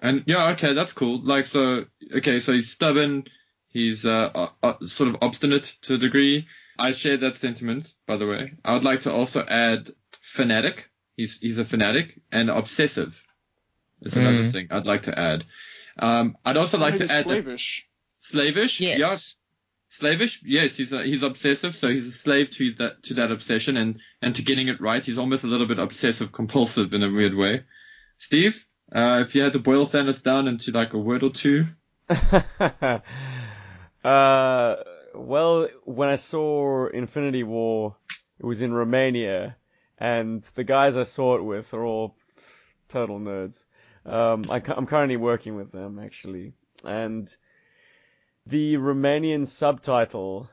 [0.00, 1.20] And yeah, okay, that's cool.
[1.22, 3.24] Like so, okay, so he's stubborn.
[3.68, 6.46] He's uh, uh, uh, sort of obstinate to a degree.
[6.78, 8.52] I share that sentiment, by the way.
[8.64, 9.90] I would like to also add
[10.22, 10.88] fanatic.
[11.16, 13.20] He's he's a fanatic and obsessive.
[14.02, 14.52] Is another Mm.
[14.52, 15.44] thing I'd like to add.
[15.98, 17.84] Um, I'd also like to add that- slavish.
[18.20, 18.80] slavish.
[18.80, 19.34] Yes.
[19.90, 20.40] Slavish.
[20.44, 24.00] Yes, he's a, he's obsessive, so he's a slave to that to that obsession and
[24.20, 25.04] and to getting it right.
[25.04, 27.64] He's almost a little bit obsessive compulsive in a weird way.
[28.18, 31.66] Steve, uh, if you had to boil Thanos down into like a word or two,
[32.10, 33.00] uh,
[35.14, 37.96] well, when I saw Infinity War,
[38.38, 39.56] it was in Romania,
[39.98, 42.14] and the guys I saw it with are all
[42.88, 43.64] total nerds.
[44.04, 46.52] Um, I, am currently working with them actually,
[46.84, 47.34] and
[48.48, 50.48] the Romanian subtitle,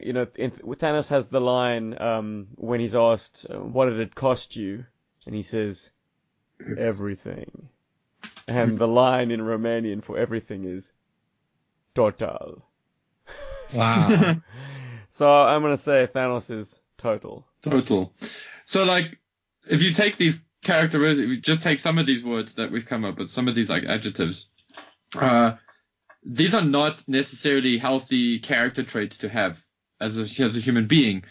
[0.00, 4.14] you know, in, Thanos has the line um, when he's asked, uh, "What did it
[4.14, 4.84] cost you?"
[5.26, 5.90] and he says,
[6.78, 7.68] "Everything."
[8.48, 10.92] And the line in Romanian for everything is
[11.94, 12.64] total.
[13.74, 14.36] Wow.
[15.16, 17.46] So I'm gonna say Thanos is total.
[17.62, 18.12] total.
[18.66, 19.18] So like,
[19.66, 23.02] if you take these characteristics, we just take some of these words that we've come
[23.02, 24.48] up with, some of these like adjectives.
[25.14, 25.52] Uh,
[26.26, 29.62] these are not necessarily healthy character traits to have
[30.00, 31.22] as a, as a human being.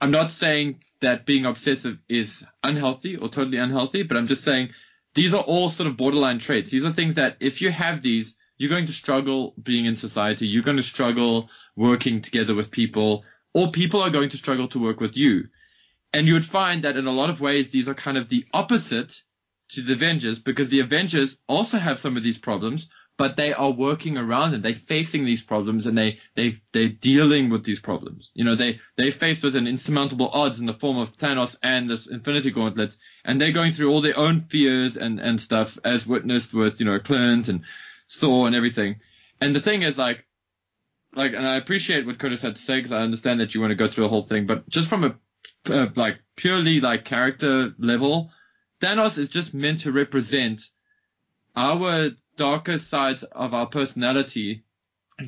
[0.00, 4.70] I'm not saying that being obsessive is unhealthy or totally unhealthy, but I'm just saying
[5.14, 6.70] these are all sort of borderline traits.
[6.70, 10.46] These are things that if you have these, you're going to struggle being in society.
[10.46, 13.24] You're going to struggle working together with people,
[13.54, 15.48] or people are going to struggle to work with you.
[16.12, 18.44] And you would find that in a lot of ways, these are kind of the
[18.52, 19.20] opposite
[19.70, 23.70] to the Avengers because the Avengers also have some of these problems, but they are
[23.70, 24.62] working around them.
[24.62, 28.30] They're facing these problems and they, they, they're dealing with these problems.
[28.34, 31.88] You know, they, they're faced with an insurmountable odds in the form of Thanos and
[31.88, 36.06] this Infinity Gauntlet, and they're going through all their own fears and, and stuff as
[36.06, 37.62] witnessed with, you know, Clint and
[38.10, 38.96] Thor and everything.
[39.40, 40.24] And the thing is like,
[41.14, 43.70] like, and I appreciate what Curtis had to say because I understand that you want
[43.70, 45.14] to go through the whole thing, but just from a
[45.66, 48.30] uh, like purely like character level,
[48.80, 50.62] Thanos is just meant to represent
[51.56, 54.64] our darker sides of our personality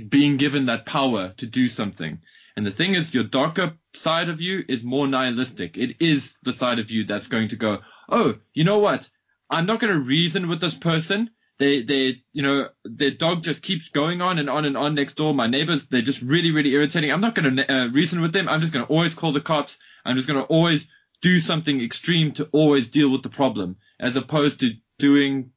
[0.08, 2.20] being given that power to do something.
[2.56, 5.76] And the thing is, your darker side of you is more nihilistic.
[5.76, 9.08] It is the side of you that's going to go, oh, you know what?
[9.50, 11.30] I'm not going to reason with this person.
[11.58, 15.14] They, they, you know, their dog just keeps going on and on and on next
[15.14, 15.32] door.
[15.34, 17.12] My neighbors, they're just really, really irritating.
[17.12, 18.48] I'm not going to uh, reason with them.
[18.48, 19.78] I'm just going to always call the cops.
[20.04, 20.86] I'm just going to always
[21.22, 25.50] do something extreme to always deal with the problem, as opposed to doing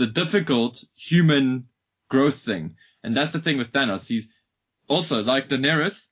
[0.00, 1.66] the difficult human
[2.08, 2.74] growth thing.
[3.04, 4.06] And that's the thing with Thanos.
[4.06, 4.26] He's
[4.88, 6.06] also like Daenerys.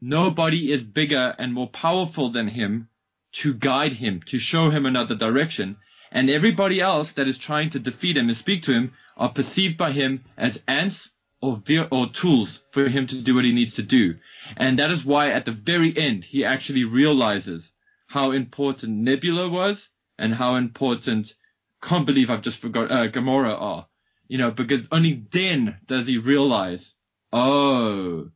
[0.00, 2.88] Nobody is bigger and more powerful than him
[3.34, 5.76] to guide him, to show him another direction.
[6.10, 9.76] And everybody else that is trying to defeat him and speak to him are perceived
[9.76, 11.08] by him as ants
[11.40, 14.16] or, ve- or tools for him to do what he needs to do.
[14.56, 17.70] And that is why at the very end, he actually realizes
[18.08, 19.88] how important Nebula was
[20.18, 21.34] and how important,
[21.82, 23.86] can't believe I've just forgot, uh, Gamora are.
[24.26, 26.94] You know, because only then does he realize,
[27.32, 28.28] oh,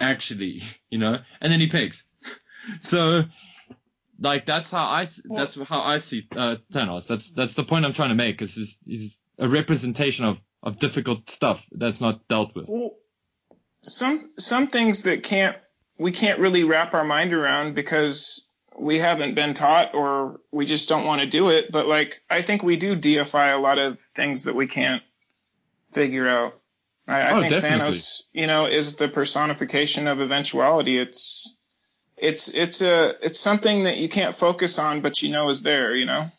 [0.00, 2.02] actually, you know, and then he picks.
[2.82, 3.24] so,
[4.20, 7.06] like, that's how I, that's how I see, uh, Thanos.
[7.06, 11.30] That's, that's the point I'm trying to make, is he's a representation of, of difficult
[11.30, 12.68] stuff that's not dealt with.
[12.68, 12.96] Well,
[13.82, 15.56] some some things that can't
[15.98, 18.47] we can't really wrap our mind around because
[18.80, 21.70] we haven't been taught or we just don't want to do it.
[21.72, 25.02] But like I think we do deify a lot of things that we can't
[25.92, 26.54] figure out.
[27.06, 27.92] I, I Oh, think definitely.
[27.92, 30.98] Thanos, you know, is the personification of eventuality.
[30.98, 31.58] It's
[32.16, 35.94] it's it's a it's something that you can't focus on, but you know is there.
[35.94, 36.30] You know.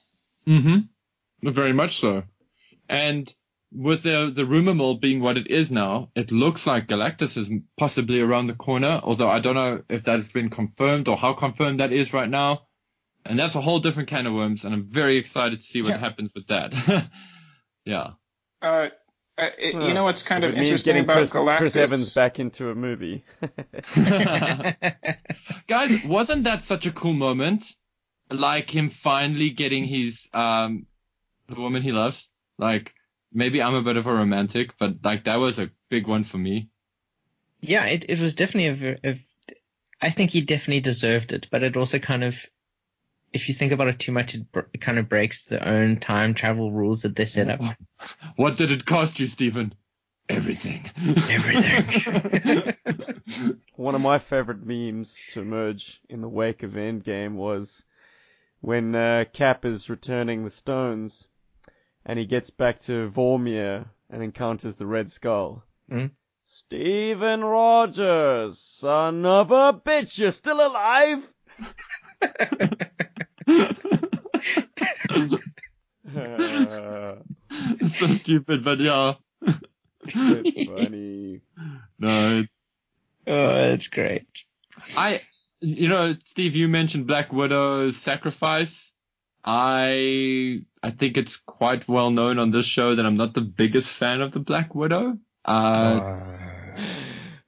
[0.47, 1.49] Mm-hmm.
[1.51, 2.23] Very much so.
[2.87, 3.33] And
[3.71, 7.51] with the the rumor mill being what it is now, it looks like Galactus is
[7.77, 8.99] possibly around the corner.
[9.03, 12.29] Although I don't know if that has been confirmed or how confirmed that is right
[12.29, 12.67] now.
[13.25, 15.89] And that's a whole different can of worms, and I'm very excited to see what
[15.91, 15.97] Yeah.
[15.97, 16.73] happens with that.
[17.85, 18.11] yeah.
[18.61, 18.89] Uh,
[19.37, 21.57] uh, it, you know what's kind If of it means interesting getting about Chris, Galactus?
[21.57, 23.23] Chris Evans back into a movie.
[25.67, 27.73] Guys, wasn't that such a cool moment?
[28.31, 30.85] Like him finally getting his um
[31.47, 32.29] the woman he loves.
[32.57, 32.93] Like
[33.31, 36.37] maybe I'm a bit of a romantic, but like that was a big one for
[36.37, 36.69] me.
[37.61, 39.19] Yeah, it, it was definitely a, ver- a.
[40.01, 42.45] I think he definitely deserved it, but it also kind of,
[43.33, 45.97] if you think about it too much, it, br- it kind of breaks the own
[45.97, 47.61] time travel rules that they set up.
[48.37, 49.75] What did it cost you, Stephen?
[50.29, 50.89] Everything.
[51.29, 52.73] Everything.
[53.75, 57.83] One of my favorite memes to emerge in the wake of Endgame was
[58.61, 61.27] when uh, Cap is returning the stones
[62.05, 65.63] and he gets back to Vormir and encounters the Red Skull.
[65.89, 66.07] Hmm?
[66.45, 71.27] Steven Rogers, son of a bitch, you're still alive?
[76.15, 77.15] Uh,
[77.51, 79.13] it's so stupid, but yeah.
[80.03, 81.41] it's funny.
[82.01, 82.49] No, it-
[83.27, 84.25] oh, that's great.
[84.95, 85.19] I,
[85.59, 88.93] you know, Steve, you mentioned Black Widow's sacrifice.
[89.43, 93.89] I, I think it's quite well known on this show that I'm not the biggest
[93.89, 95.17] fan of the Black Widow.
[95.45, 96.01] Uh,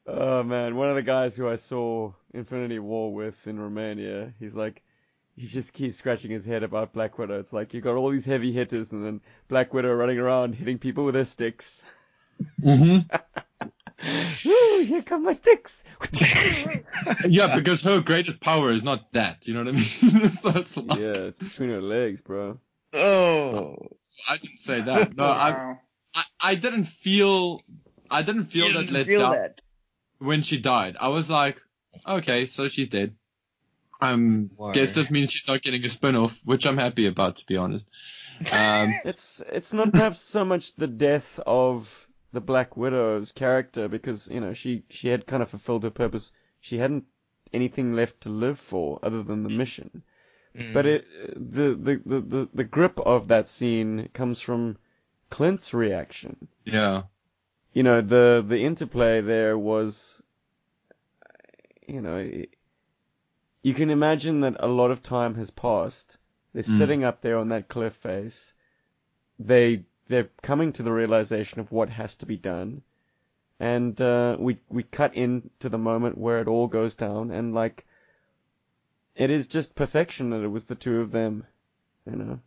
[0.08, 4.56] Oh man, one of the guys who I saw Infinity War with in Romania, he's
[4.56, 4.84] like,
[5.36, 7.40] he just keeps scratching his head about Black Widow.
[7.40, 10.78] It's like you got all these heavy hitters and then Black Widow running around hitting
[10.80, 11.84] people with her sticks.
[12.64, 13.06] mhm.
[14.46, 15.84] Ooh, here come my sticks.
[17.28, 19.48] yeah, because her greatest power is not that.
[19.48, 19.88] You know what I mean?
[20.02, 22.60] it's like- yeah, it's between her legs, bro.
[22.94, 23.76] oh.
[24.30, 25.16] I didn't say that.
[25.16, 25.80] No, I, Wow.
[26.14, 27.60] I, I didn't feel,
[28.10, 29.62] I didn't feel You that didn't let feel down that.
[30.20, 30.96] when she died.
[31.00, 31.58] I was like,
[32.08, 33.16] okay, so she's dead.
[34.00, 34.74] Um, Why?
[34.74, 37.86] guess this means she's not getting a spin-off, which I'm happy about, to be honest.
[38.52, 41.88] Um, It's it's not perhaps so much the death of
[42.34, 46.32] the Black Widow's character because you know she she had kind of fulfilled her purpose.
[46.60, 47.06] She hadn't
[47.54, 50.04] anything left to live for other than the mission.
[50.56, 50.74] Mm.
[50.74, 51.06] But it
[51.36, 54.78] the, the, the, the, the grip of that scene comes from
[55.30, 56.48] Clint's reaction.
[56.66, 57.04] yeah.
[57.74, 60.22] You know, the the interplay there was
[61.88, 62.30] you know
[63.64, 66.18] you can imagine that a lot of time has passed.
[66.54, 66.78] They're Mm.
[66.78, 68.54] sitting up there on that cliff face.
[69.40, 72.82] They they're coming to the realization of what has to be done.
[73.60, 77.86] And uh, we we cut into the moment where it all goes down and like
[79.16, 81.46] it is just perfection that it was the two of them,
[82.06, 82.40] you know.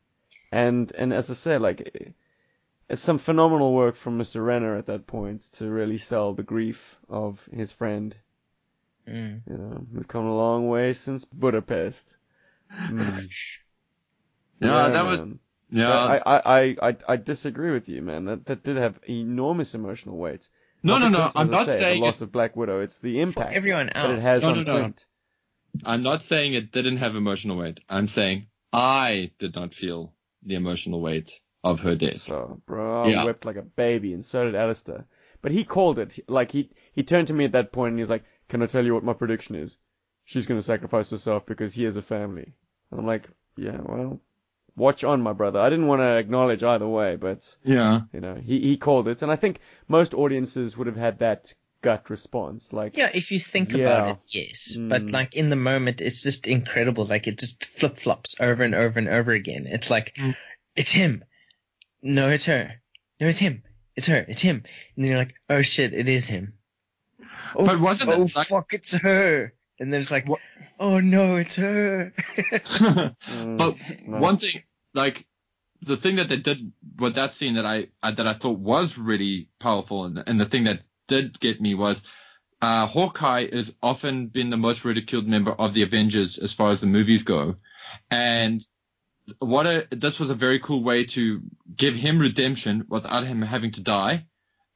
[0.53, 2.15] And and as I said, like
[2.89, 4.45] it's some phenomenal work from Mr.
[4.45, 8.15] Renner at that point to really sell the grief of his friend.
[9.09, 9.41] Mm.
[9.49, 12.17] You know, we've come a long way since Budapest.
[12.75, 13.29] Mm.
[14.59, 15.39] Yeah, that was, man.
[15.71, 15.93] Yeah.
[15.93, 18.25] I, I, I, I, I disagree with you, man.
[18.27, 20.49] That that did have enormous emotional weight.
[20.83, 22.81] no, no, no, because, I'm I not say, saying the loss of Black Widow.
[22.81, 24.23] It's the For impact everyone that it else.
[24.23, 24.73] has No, on no, no.
[24.73, 25.07] Clint.
[25.85, 27.81] I'm not saying it didn't have emotional weight.
[27.89, 30.13] I'm saying I did not feel
[30.43, 32.21] the emotional weight of her death.
[32.23, 33.25] So, bro, I Yeah.
[33.25, 35.07] wept like a baby, and so did Alistair.
[35.43, 36.19] But he called it.
[36.29, 38.85] Like he he turned to me at that point and he's like, "Can I tell
[38.85, 39.77] you what my prediction is?
[40.25, 42.55] She's gonna sacrifice herself because he has a family."
[42.91, 44.21] And I'm like, "Yeah, well,
[44.77, 48.03] watch on, my brother." I didn't want to acknowledge either way, but Yeah.
[48.13, 51.55] you know, he he called it, and I think most audiences would have had that
[51.83, 53.85] gut response, like, Yeah, if you think Yeah.
[53.85, 54.75] about it, yes.
[54.75, 55.13] But Mm.
[55.13, 57.05] like in the moment, it's just incredible.
[57.05, 59.67] Like it just flip flops over and over and over again.
[59.67, 60.35] It's like, Mm.
[60.77, 61.25] it's him.
[62.01, 62.81] No, it's her.
[63.21, 63.63] No, it's him.
[63.97, 64.25] It's her.
[64.27, 64.63] It's him.
[64.97, 66.55] And then you're like, oh shit, it is him.
[67.55, 69.53] Oh, But wasn't it oh like- fuck, it's her.
[69.81, 70.41] And then it's like, What-
[70.79, 72.13] oh no, it's her.
[72.37, 73.77] mm, But
[74.07, 74.23] nice.
[74.23, 74.63] one thing,
[74.95, 75.27] like
[75.83, 78.97] the thing that they did with that scene that I, I that I thought was
[78.99, 82.01] really powerful, and, and the thing that did get me was
[82.63, 86.81] uh, Hawkeye has often been the most ridiculed member of the Avengers as far as
[86.81, 87.57] the movies go,
[88.11, 88.67] and
[89.39, 91.43] what a this was a very cool way to
[91.75, 94.27] give him redemption without him having to die,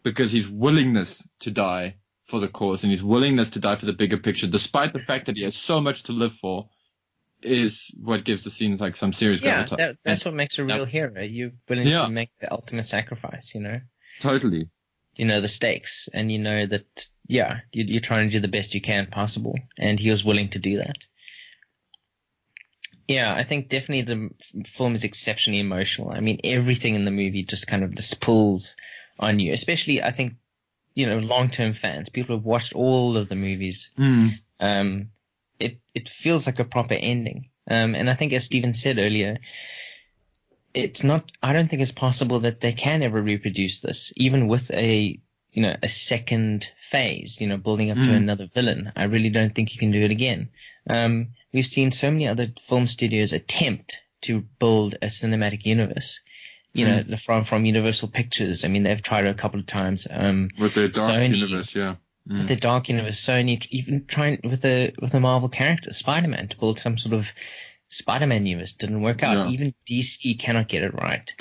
[0.02, 1.96] because his willingness to die
[2.28, 5.26] for the cause and his willingness to die for the bigger picture, despite the fact
[5.26, 6.68] that he has so much to live for,
[7.42, 9.76] is what gives the scenes like some serious yeah, gravitas.
[9.78, 11.22] that, that's what makes a real hero.
[11.22, 12.02] You're willing Yeah.
[12.04, 13.80] to make the ultimate sacrifice, you know?
[14.20, 14.68] Totally.
[15.16, 18.48] you know the stakes and you know that yeah you, you're trying to do the
[18.56, 20.96] best you can possible and he was willing to do that
[23.08, 27.10] yeah i think definitely the f- film is exceptionally emotional i mean everything in the
[27.10, 28.76] movie just kind of just pulls
[29.18, 30.34] on you especially i think
[30.98, 34.26] you know long-term fans people who've watched all of the movies Mm.
[34.68, 34.88] um,
[35.66, 37.40] it it feels like a proper ending.
[37.76, 39.38] Um, and I think as Stephen said earlier,
[40.74, 41.32] it's not.
[41.42, 45.18] I don't think it's possible that they can ever reproduce this, even with a
[45.52, 47.40] you know a second phase.
[47.40, 48.16] You know, building up to Mm.
[48.16, 48.92] another villain.
[48.96, 50.48] I really don't think you can do it again.
[50.88, 56.20] Um, we've seen so many other film studios attempt to build a cinematic universe.
[56.78, 58.64] You know, from from Universal Pictures.
[58.64, 60.06] I mean, they've tried it a couple of times.
[60.10, 61.36] Um, With their dark Sony.
[61.36, 61.96] universe, yeah.
[62.28, 62.38] Mm.
[62.38, 66.58] with the Dark Universe, Sony even trying with the with the Marvel character Spider-Man to
[66.58, 67.32] build some sort of
[67.88, 69.46] Spider-Man universe didn't work out.
[69.46, 69.52] Yeah.
[69.52, 71.32] Even DC cannot get it right.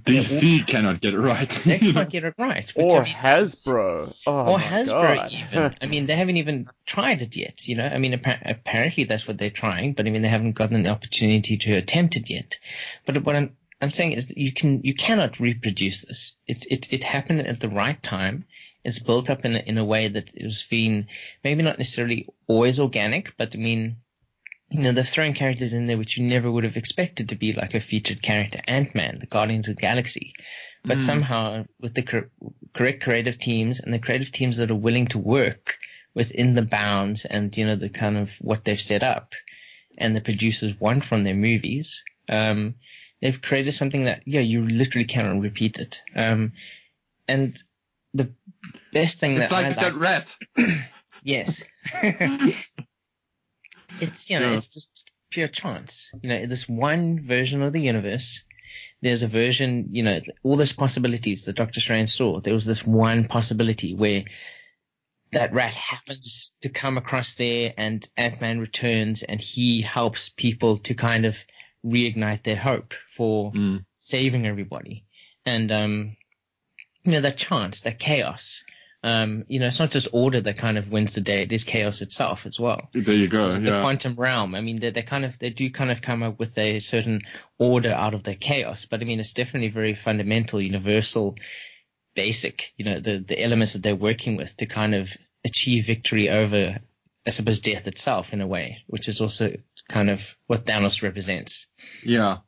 [0.00, 1.50] DC cannot get it right.
[1.64, 2.72] They cannot get it right.
[2.76, 4.14] Or I mean, Hasbro.
[4.26, 5.32] Oh or Hasbro God.
[5.32, 5.74] even.
[5.82, 7.68] I mean, they haven't even tried it yet.
[7.68, 10.52] You know, I mean, appa- apparently that's what they're trying, but I mean, they haven't
[10.52, 12.56] gotten the opportunity to attempt it yet.
[13.04, 16.36] But what I'm I'm saying is that you can you cannot reproduce this.
[16.46, 18.44] It it it happened at the right time.
[18.84, 21.08] It's built up in a, in a way that it was being
[21.42, 23.96] maybe not necessarily always organic, but I mean.
[24.68, 27.52] You know, they've thrown characters in there which you never would have expected to be
[27.52, 28.60] like a featured character.
[28.66, 30.34] Ant-Man, the Guardians of the Galaxy.
[30.84, 31.02] But Mm.
[31.02, 32.30] somehow, with the cor-
[32.74, 35.78] correct creative teams and the creative teams that are willing to work
[36.14, 39.34] within the bounds and you know the kind of what they've set up,
[39.98, 42.74] and the producers want from their movies, um,
[43.20, 46.00] they've created something that yeah you literally cannot repeat it.
[46.14, 46.52] Um,
[47.28, 47.56] and
[48.14, 48.32] the
[48.92, 50.36] best thing it's that I like like, that rat.
[51.22, 51.62] yes,
[54.00, 54.56] it's you know Yeah.
[54.56, 56.10] it's just pure chance.
[56.22, 58.42] You know, this one version of the universe.
[59.02, 62.40] There's a version, you know, all those possibilities that Doctor Strange saw.
[62.40, 64.24] There was this one possibility where
[65.32, 70.94] that rat happens to come across there and Ant-Man returns and he helps people to
[70.94, 71.36] kind of
[71.84, 73.84] reignite their hope for Mm.
[73.98, 75.04] saving everybody.
[75.44, 76.16] And, um,
[77.04, 78.64] you know, that chance, that chaos.
[79.02, 81.42] Um, you know, it's not just order that kind of wins the day.
[81.42, 83.52] It is chaos itself as well There you go.
[83.56, 83.80] the Yeah.
[83.80, 84.56] quantum realm.
[84.56, 87.22] I mean, they, they kind of they do kind of come up with a certain
[87.58, 91.36] order out of the chaos, but I mean, it's definitely very fundamental, universal,
[92.14, 92.72] basic.
[92.76, 96.78] You know, the the elements that they're working with to kind of achieve victory over,
[97.26, 99.56] I suppose, death itself in a way, which is also
[99.88, 101.66] kind of what Thanos represents.
[102.04, 102.38] Yeah.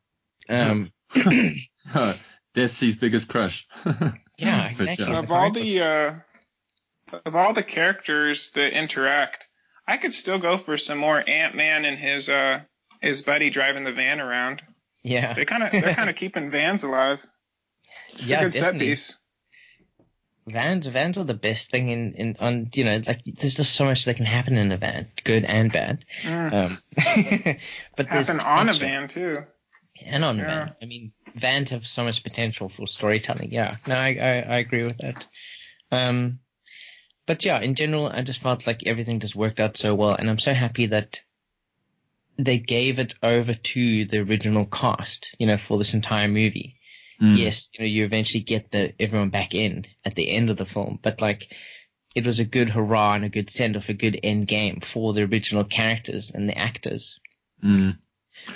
[0.49, 3.67] Um, Death Sea's biggest crush.
[4.39, 5.13] Yeah, exactly.
[5.13, 6.15] of all the uh,
[7.27, 9.49] of all the characters that interact,
[9.85, 12.61] I could still go for some more Ant Man and his uh
[13.03, 14.63] his buddy driving the van around.
[15.03, 17.21] yeah, They kind of they're kind of keeping vans alive.
[18.11, 19.19] It's yeah, a good set piece.
[20.51, 23.85] Vans, vans are the best thing in, in on you know like there's just so
[23.85, 26.05] much that can happen in a van, good and bad.
[26.23, 26.53] Mm.
[26.53, 26.79] Um,
[27.97, 29.45] but there's Happen on a van too.
[30.05, 30.75] and on a van.
[30.83, 33.53] I mean, vans have so much potential for storytelling.
[33.53, 35.25] Yeah, no, I, I, I agree with that.
[35.91, 36.41] Um,
[37.27, 40.31] but yeah, in general, I just felt like everything just worked out so well, and
[40.31, 41.21] I'm so happy that
[42.39, 46.78] they gave it over to the original cast, you know, for this entire movie.
[47.23, 47.37] Mm.
[47.39, 50.67] Yes, you know, you eventually get the everyone back in at the end of the
[50.67, 51.53] film, but like.
[52.15, 55.13] It was a good hurrah and a good send off, a good end game for
[55.13, 57.21] the original characters and the actors.
[57.63, 57.99] Mm.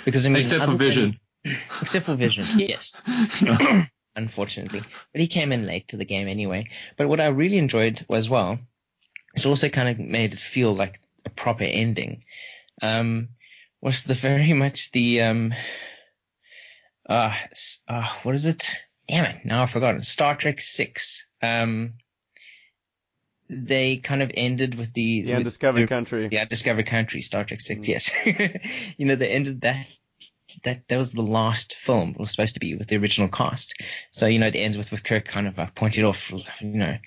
[0.03, 1.19] Because I mean, Except for other than- Vision.
[1.79, 2.95] except for Vision, yes.
[4.15, 4.81] unfortunately.
[5.11, 6.67] But he came in late to the game anyway.
[6.97, 8.57] But what I really enjoyed as well,
[9.35, 12.23] it also kind of made it feel like a proper ending,
[12.81, 13.29] um,
[13.81, 15.53] was the very much the, um,
[17.09, 17.33] uh,
[17.87, 18.67] uh, what is it?
[19.07, 20.03] Damn it, now I've forgotten.
[20.03, 21.27] Star Trek 6.
[21.41, 21.93] Um,
[23.49, 26.29] they kind of ended with the, The with- undiscovered country.
[26.31, 27.81] yeah, Discovery Country, Star Trek Six.
[27.81, 27.87] Mm.
[27.87, 28.11] Yes,
[28.97, 29.85] you know they ended that.
[30.63, 33.73] That that was the last film it was supposed to be with the original cast.
[34.11, 36.31] So you know it ends with with Kirk kind of uh, pointed off.
[36.61, 36.97] You know,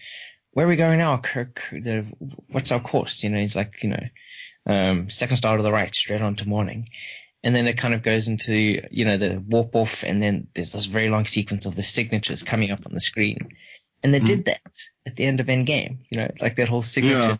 [0.51, 1.62] where are we going now, Kirk?
[1.73, 2.05] The,
[2.48, 3.23] what's our course?
[3.23, 4.02] You know, he's like, you know,
[4.66, 6.90] um, second star to the right, straight on to morning.
[7.44, 10.72] And then it kind of goes into, you know, the warp off, and then there's
[10.72, 13.56] this very long sequence of the signatures coming up on the screen.
[14.02, 14.26] And they Mm.
[14.26, 14.60] did that
[15.06, 17.38] at the end of Endgame, you know, like that whole signature I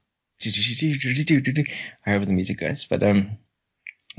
[2.03, 2.85] however the music goes.
[2.85, 3.39] But um,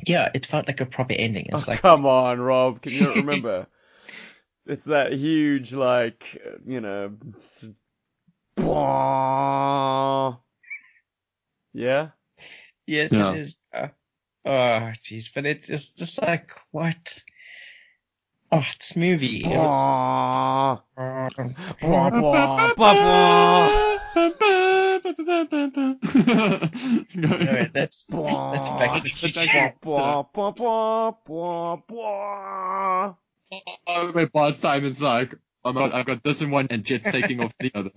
[0.06, 1.48] yeah, it felt like a proper ending.
[1.50, 2.82] It's oh, like come on, Rob.
[2.82, 3.68] Can you not remember?
[4.66, 7.14] it's that huge, like, you know.
[11.74, 12.10] Yeah?
[12.88, 13.34] yes, Yeah.
[13.34, 13.58] it is.
[13.74, 13.88] Uh,
[14.48, 17.24] oh, jeez, but it's just just like what?
[18.52, 19.44] Oh, this movie.
[19.46, 20.82] It was,
[27.74, 29.74] that's that's back in the future.
[33.88, 35.34] Oh, wait, Bart Simon's like,
[35.64, 37.92] I'm I've got this in one and Jet's taking off the other.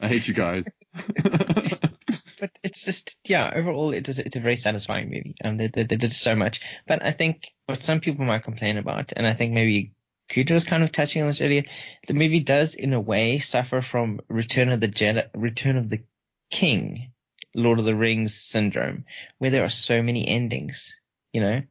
[0.00, 0.66] I hate you guys.
[2.38, 5.84] but it's just yeah overall it is it's a very satisfying movie um they, they,
[5.84, 9.34] they did so much but i think what some people might complain about and i
[9.34, 9.92] think maybe
[10.30, 11.64] Kudo was kind of touching on this earlier
[12.06, 16.02] the movie does in a way suffer from return of the Jedi, return of the
[16.50, 17.12] king
[17.54, 19.04] lord of the rings syndrome
[19.38, 20.94] where there are so many endings
[21.32, 21.62] you know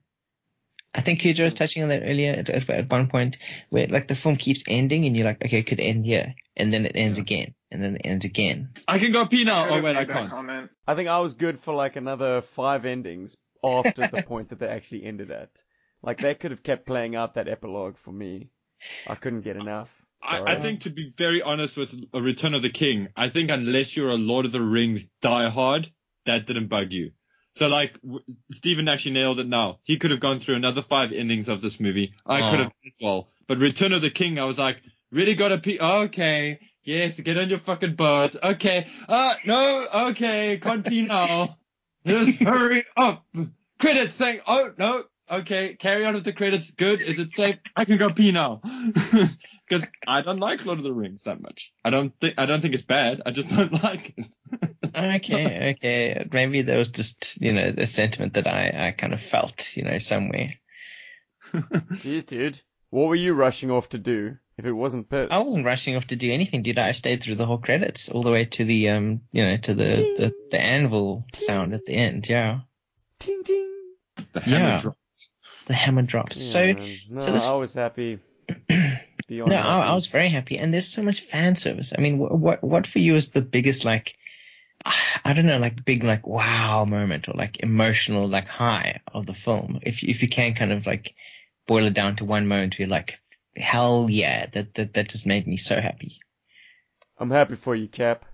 [0.94, 3.38] I think Kujo was touching on that earlier at, at, at one point
[3.70, 6.36] where like the film keeps ending and you're like, okay, it could end here.
[6.58, 7.22] And then it ends Yeah.
[7.22, 8.70] again and then it ends again.
[8.88, 9.66] I can go pee now.
[9.66, 10.30] Should Oh wait, I can't.
[10.30, 10.70] Comment.
[10.88, 14.68] I think I was good for like another five endings after the point that they
[14.68, 15.62] actually ended at.
[16.04, 18.50] Like they could have kept playing out that epilogue for me.
[19.08, 19.90] I couldn't get enough.
[20.24, 23.50] I, I think to be very honest with a Return of the King, I think
[23.50, 25.90] unless you're a Lord of the Rings diehard,
[26.26, 27.12] that didn't bug you.
[27.54, 29.80] So like w- Stephen actually nailed it now.
[29.84, 32.14] He could have gone through another five endings of this movie.
[32.26, 32.52] I Aw.
[32.52, 32.64] could oh.
[32.64, 33.30] have as well.
[33.48, 34.78] But Return of the King, I was like,
[35.12, 35.80] really gotta pee.
[35.80, 38.36] Okay, yes, get on your fucking boat.
[38.42, 41.58] Okay, uh, no, okay, can't pee now.
[42.06, 43.26] Just hurry up.
[43.80, 46.72] Credits saying, oh no, okay, carry on with the credits.
[46.72, 47.02] Good.
[47.02, 47.58] Is it safe?
[47.76, 48.62] I can go pee now.
[49.72, 51.72] Because I don't like Lord of the Rings that much.
[51.86, 53.22] I don't think I don't think it's bad.
[53.26, 54.26] I just don't like it.
[54.94, 56.28] Okay, okay.
[56.30, 59.86] Maybe there was just, you know, a sentiment that I, I kind of felt, you
[59.86, 60.56] know, somewhere.
[61.54, 62.62] Jeez, dude.
[62.90, 65.28] What were you rushing off to do if it wasn't piss?
[65.32, 66.78] I wasn't rushing off to do anything, dude.
[66.78, 69.74] I stayed through the whole credits, all the way to the, um, you know, to
[69.74, 72.30] the, the, the anvil sound at the end.
[72.30, 72.60] Yeah.
[73.20, 73.68] Ting ting.
[74.34, 74.82] The hammer Yeah.
[74.82, 74.98] drop.
[75.66, 76.38] The hammer drops.
[76.40, 76.74] Yeah, so,
[77.10, 78.20] no, so this- I was happy.
[79.28, 79.68] Beyond no, happy.
[79.68, 80.58] I, I was very happy.
[80.60, 81.94] And there's so much fan service.
[81.98, 84.16] I mean, what, what, what for you is the biggest, like,
[85.26, 89.34] I don't know, like big, like wow moment or like emotional, like high of the
[89.34, 89.80] film.
[89.82, 91.16] If, if you can kind of like
[91.66, 93.20] boil it down to one moment where you're like,
[93.56, 96.20] hell yeah, that, that, that just made me so happy.
[97.18, 98.26] I'm happy for you, Cap.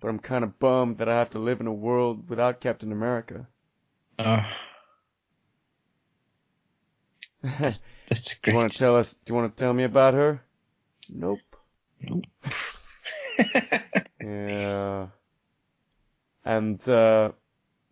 [0.00, 2.92] But I'm kind of bummed that I have to live in a world without Captain
[2.92, 3.46] America.
[4.18, 4.42] Oh,
[7.42, 9.14] that's, that's, that's you want to tell us?
[9.24, 10.42] Do you want to tell me about her?
[11.08, 11.40] Nope.
[12.02, 12.24] Nope.
[14.26, 15.06] Yeah.
[16.44, 17.32] And, uh,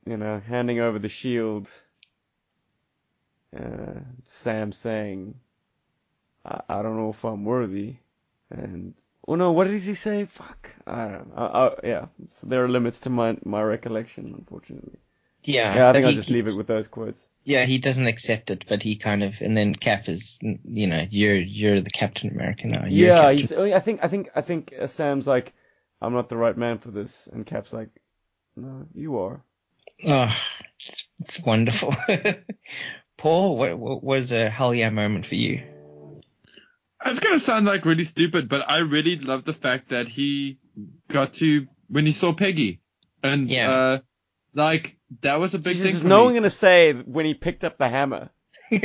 [0.05, 1.71] you know, handing over the shield,
[3.57, 5.35] uh, Sam saying,
[6.45, 7.97] I, I don't know if I'm worthy.
[8.51, 8.95] And,
[9.27, 10.25] oh no, what does he say?
[10.27, 10.71] Fuck.
[10.87, 11.43] I don't know.
[11.43, 12.07] I, I, yeah.
[12.29, 14.99] So there are limits to my, my recollection, unfortunately.
[15.43, 17.23] yeah, Yeah, I think I'll just leave it with those quotes.
[17.45, 21.07] Yeah, he doesn't accept it, but he kind of, and then Cap is, you know,
[21.11, 22.87] you're you're the Captain America now.
[22.87, 25.53] You're Yeah, he's, oh, I think, I think, I think Sam's like,
[26.01, 27.91] I'm not the right man for this, and Cap's like,
[28.57, 29.43] no, you are.
[30.07, 30.35] Oh,
[30.81, 31.95] it's, it's wonderful.
[33.19, 35.63] Paul, what, what was a hell yeah moment for you?
[37.05, 40.59] It's gonna sound like really stupid, but I really love the fact that he
[41.09, 42.81] got to when he saw Peggy,
[43.23, 43.71] and Yeah.
[43.71, 43.99] uh,
[44.55, 46.25] like that was a big Jesus, thing is for no me.
[46.27, 48.31] one gonna say when he picked up the hammer?
[48.73, 48.79] I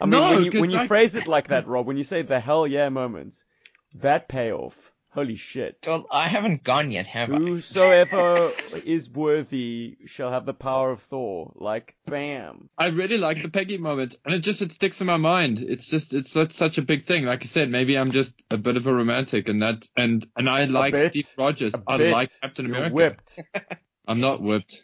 [0.00, 2.04] mean, No, when you, 'cause when you like- phrase it like that, Rob, when you
[2.04, 3.44] say the hell yeah moments,
[3.94, 4.74] that payoff,
[5.16, 5.78] holy shit.
[5.86, 7.38] well, I haven't gone yet, have I?
[7.38, 8.52] Whosoever
[8.84, 11.52] is worthy shall have the power of Thor.
[11.56, 12.68] Like, bam.
[12.76, 15.60] I really like the Peggy moment, and it just it sticks in my mind.
[15.60, 17.24] It's just it's such such a big thing.
[17.24, 20.48] Like I said, maybe I'm just a bit of a romantic, and that and and
[20.50, 21.72] I like bit, Steve Rogers.
[21.88, 22.12] I bit.
[22.12, 22.94] like Captain You're America.
[22.94, 23.38] whipped.
[24.06, 24.82] I'm not whipped.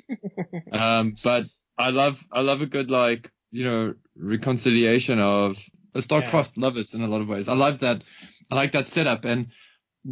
[0.72, 1.44] um, but
[1.76, 5.59] I love I love a good like you know reconciliation of
[5.94, 7.48] a star-crossed lovers in a lot of ways.
[7.48, 8.02] I love that.
[8.50, 9.48] I like that setup, and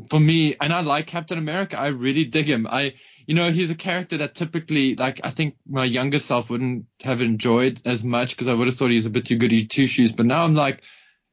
[0.08, 1.78] for me, and I like Captain America.
[1.78, 2.66] I really dig him.
[2.66, 2.94] I
[3.26, 7.22] you know he's a character that typically like I think my younger self wouldn't have
[7.22, 9.86] enjoyed as much because I would have thought he was a bit too goody two
[9.86, 10.12] shoes.
[10.12, 10.82] But now I'm like,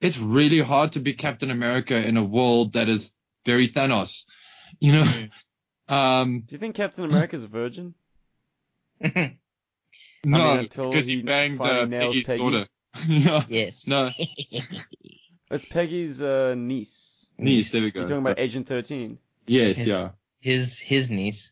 [0.01, 3.11] it's really hard to be Captain America in a world that is
[3.45, 4.25] very Thanos.
[4.79, 5.05] You know.
[5.89, 7.93] Um, Do you think Captain America's a virgin?
[10.25, 12.39] No, until because he he banged finally uh, Peggy's Peggy.
[12.39, 12.67] daughter.
[13.07, 13.88] yeah, yes.
[13.88, 14.09] no,
[15.49, 17.16] It's Peggy's uh, niece.
[17.38, 17.72] Niece.
[17.72, 17.99] There we go.
[18.01, 19.18] You're talking about Agent 13.
[19.47, 20.09] yes, His- yeah,
[20.39, 21.51] His his niece.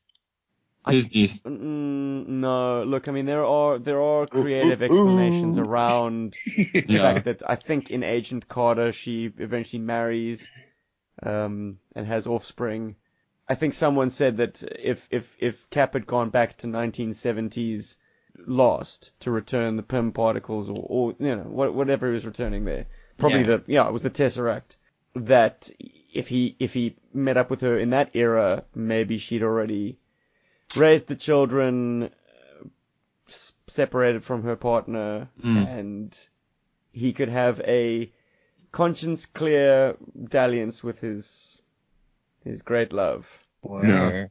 [0.88, 1.40] his niece.
[1.40, 5.64] Mm, no, look, I mean there are there are creative ooh, explanations ooh.
[5.64, 10.48] around the Yeah, fact that I think in Agent Carter she eventually marries
[11.24, 12.96] um, and has offspring.
[13.48, 17.98] I think someone said that if if if Cap had gone back to 1970s
[18.48, 22.66] Lost to return the Pym particles or, or you know what, whatever he was returning
[22.66, 22.86] there,
[23.18, 23.46] probably Yeah.
[23.58, 24.76] the yeah it was the Tesseract.
[25.16, 25.70] That
[26.14, 29.98] if he if he met up with her in that era, maybe she'd already
[30.76, 32.10] raised the children,
[33.68, 35.68] separated from her partner, Mm.
[35.80, 36.28] and
[36.92, 38.12] he could have a
[38.72, 39.96] conscience clear
[40.30, 41.62] dalliance with his
[42.44, 43.26] his great love.
[43.62, 43.82] Whoa.
[43.82, 44.30] No.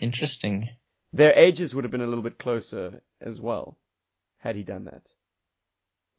[0.00, 0.68] Interesting.
[1.12, 3.76] Their ages would have been a little bit closer as well,
[4.38, 5.10] had he done that.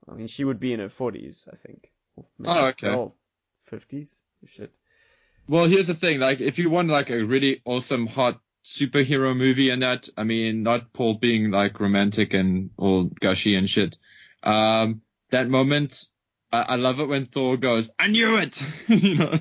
[0.09, 1.91] I mean, she would be in her forties, I think.
[2.43, 2.87] Oh, okay.
[2.89, 3.13] Oh,
[3.69, 4.21] fifties.
[4.45, 4.71] Shit.
[5.47, 6.19] Well, here's the thing.
[6.19, 10.63] Like, if you want like a really awesome, hot superhero movie and that, I mean,
[10.63, 13.97] not Paul being like romantic and all gushy and shit.
[14.43, 15.01] Um,
[15.31, 16.05] that moment,
[16.51, 19.39] I, I love it when Thor goes, "I knew it," you know.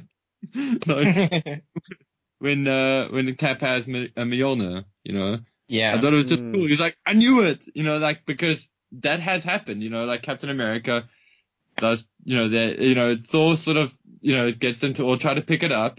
[0.86, 1.62] like,
[2.38, 5.38] when uh when Cap has Mi- uh, Mjolnir, you know.
[5.68, 5.94] Yeah.
[5.94, 6.54] I thought it was just Mm.
[6.54, 6.66] cool.
[6.66, 10.22] He's like, I knew it, you know, like because that has happened, you know, like
[10.22, 11.08] Captain America
[11.78, 15.16] does, you know, that, you know, Thor sort of, you know, gets them to all
[15.16, 15.98] try to pick it up,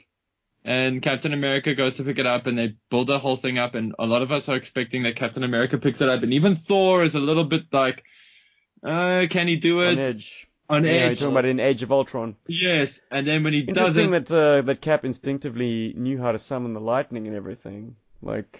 [0.64, 3.76] and Captain America goes to pick it up, and they build the whole thing up,
[3.76, 6.56] and a lot of us are expecting that Captain America picks it up, and even
[6.56, 8.04] Thor is a little bit like,
[8.84, 10.00] uh, can he do On it?
[10.00, 10.46] Edge.
[10.70, 12.36] On Yeah, you're talking about in Age of Ultron.
[12.46, 16.32] Yes, and then when he does Interesting it, that uh, that Cap instinctively knew how
[16.32, 17.96] to summon the lightning and everything.
[18.22, 18.60] Like,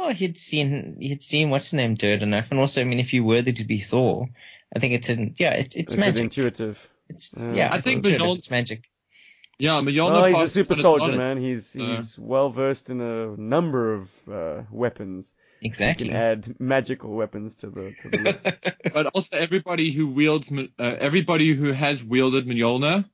[0.00, 3.00] Well, he'd seen he'd seen what's the name do it enough, and also, I mean,
[3.00, 4.28] if you're worthy to be Thor,
[4.74, 6.22] I think it's in yeah, it's it's it's magic.
[6.22, 6.78] intuitive.
[7.10, 7.52] It's Yeah.
[7.52, 8.84] yeah, I it's think intuitive, Mjolnir- it's magic.
[9.58, 11.36] yeah, Mjolnir Well, he's a super soldier, man.
[11.38, 11.80] He's Uh.
[11.96, 15.34] he's well versed in a number of uh, weapons.
[15.60, 16.06] He Exactly.
[16.08, 18.46] can add magical weapons to the to the list.
[18.94, 23.04] but also everybody who wields uh, everybody who has wielded Mjolnir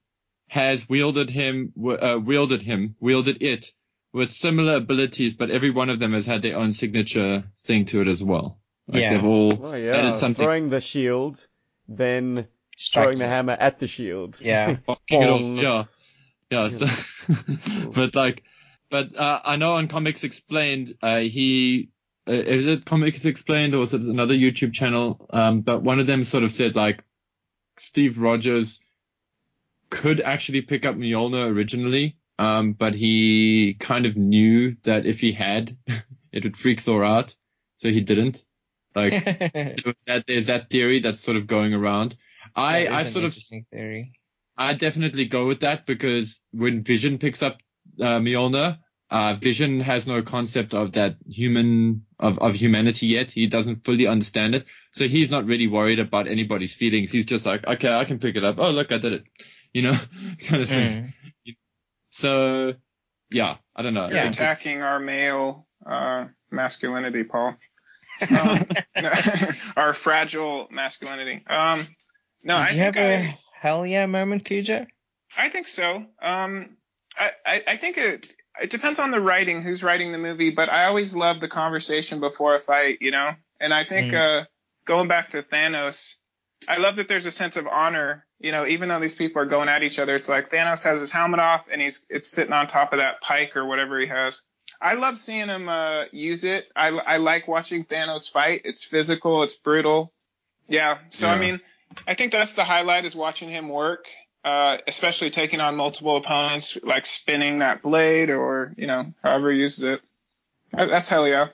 [0.48, 3.72] has wielded him uh, wielded him wielded it
[4.16, 8.00] with similar abilities, but every one of them has had their own signature thing to
[8.00, 8.58] it as well.
[8.88, 9.10] Like Yeah.
[9.14, 10.42] they've all Oh yeah, added something.
[10.44, 11.46] throwing the shield,
[11.86, 14.36] then Strike throwing the hammer at the shield.
[14.40, 14.76] Yeah.
[15.10, 15.84] It off, Yeah.
[16.50, 16.68] Yeah.
[16.68, 16.86] So,
[17.94, 18.42] but like,
[18.88, 21.90] but uh, I know on Comics Explained, uh, he
[22.28, 25.26] uh, is it Comics Explained or is it another YouTube channel?
[25.30, 27.04] Um, but one of them sort of said like
[27.78, 28.80] Steve Rogers
[29.90, 35.32] could actually pick up Mjolnir originally, um, but he kind of knew that if he
[35.32, 35.76] had,
[36.32, 37.34] it would freak Thor out,
[37.78, 38.44] so he didn't.
[38.94, 42.16] Like there was that, there's that theory that's sort of going around.
[42.54, 43.36] I I sort of
[43.72, 44.12] theory.
[44.56, 47.60] I definitely go with that because when Vision picks up
[48.00, 48.78] uh, Mjolnir,
[49.10, 53.30] uh, Vision has no concept of that human of, of humanity yet.
[53.30, 57.12] He doesn't fully understand it, so he's not really worried about anybody's feelings.
[57.12, 58.56] He's just like, okay, I can pick it up.
[58.58, 59.24] Oh, look, I did it.
[59.72, 59.98] You know,
[60.46, 61.14] kind of thing.
[61.46, 61.56] Mm.
[62.16, 62.74] So,
[63.30, 64.08] yeah, I don't know.
[64.08, 67.56] You're I think it's- attacking our male uh, masculinity, Paul.
[68.30, 68.64] Um,
[69.76, 71.44] our fragile masculinity.
[71.46, 71.86] Um,
[72.42, 74.86] no, Did I you have think I, a hell yeah moment, Cujo?
[75.36, 75.96] I think so.
[76.22, 76.78] Um,
[77.14, 78.26] I, I, I think it
[78.62, 82.20] it depends on the writing, who's writing the movie, but I always love the conversation
[82.20, 83.32] before a fight, you know.
[83.60, 84.42] And I think Mm.
[84.42, 84.44] uh,
[84.86, 86.14] going back to Thanos,
[86.68, 89.46] I love that there's a sense of honor, you know, even though these people are
[89.46, 90.16] going at each other.
[90.16, 93.20] It's like Thanos has his helmet off and he's it's sitting on top of that
[93.20, 94.42] pike or whatever he has.
[94.80, 96.66] I love seeing him uh, use it.
[96.74, 98.62] I, I like watching Thanos fight.
[98.64, 99.42] It's physical.
[99.42, 100.12] It's brutal.
[100.68, 100.98] Yeah.
[101.10, 101.60] So I mean,
[102.06, 104.06] I think that's the highlight is watching him work,
[104.44, 109.58] uh, especially taking on multiple opponents, like spinning that blade or you know however he
[109.58, 110.00] uses it.
[110.72, 111.48] That's hell yeah.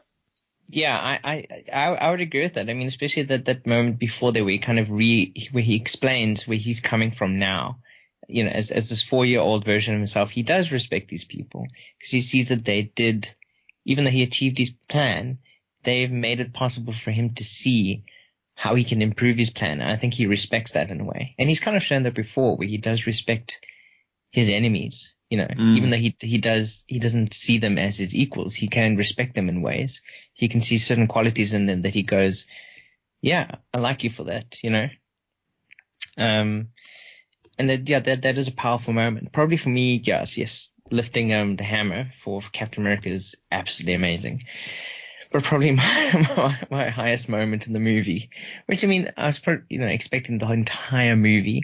[0.75, 2.71] Yeah, I, I, I, would agree with that.
[2.71, 5.77] I mean, especially that, that moment before there where he kind of re, where he
[5.77, 7.81] explains where he's coming from now.
[8.27, 11.27] You know, as, as this four year old version of himself, he does respect these
[11.27, 11.67] people
[11.99, 13.29] because he sees that they did,
[13.85, 15.41] even though he achieved his plan,
[15.83, 18.05] they've made it possible for him to see
[18.55, 19.83] how he can improve his plan.
[19.83, 21.35] And I think he respects that in a way.
[21.39, 23.61] And he's kind of shown that before where he does respect
[24.31, 25.13] his enemies.
[25.33, 25.77] You know, Mm.
[25.79, 29.35] even though he, he does, he doesn't see them as his equals, he can respect
[29.35, 30.03] them in ways
[30.35, 32.47] he can see certain qualities in them that he goes,
[33.21, 34.89] yeah, I like you for that, you know?
[36.17, 36.69] Um,
[37.59, 39.33] and that, yeah, that, that is a powerful moment.
[39.33, 43.95] Probably for me, yes, yes, lifting, um, the hammer for, for Captain America is absolutely
[43.95, 44.43] amazing.
[45.31, 48.31] But probably my, my, my highest moment in the movie,
[48.67, 51.63] which I mean, I was probably, you know, expecting the entire movie.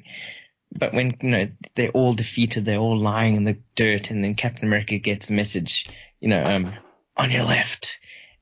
[0.72, 4.34] But when, you know, they're all defeated, they're all lying in the dirt, and then
[4.34, 5.88] Captain America gets a message,
[6.20, 6.74] you know, um,
[7.16, 7.98] on your left.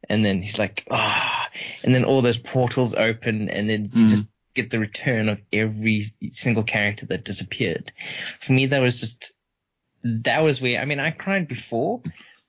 [0.08, 1.48] And then he's like, ah,
[1.82, 4.10] and then all those portals open, and then you Mm.
[4.10, 7.92] just get the return of every single character that disappeared.
[8.40, 9.32] For me, that was just,
[10.02, 12.02] that was where, I mean, I cried before,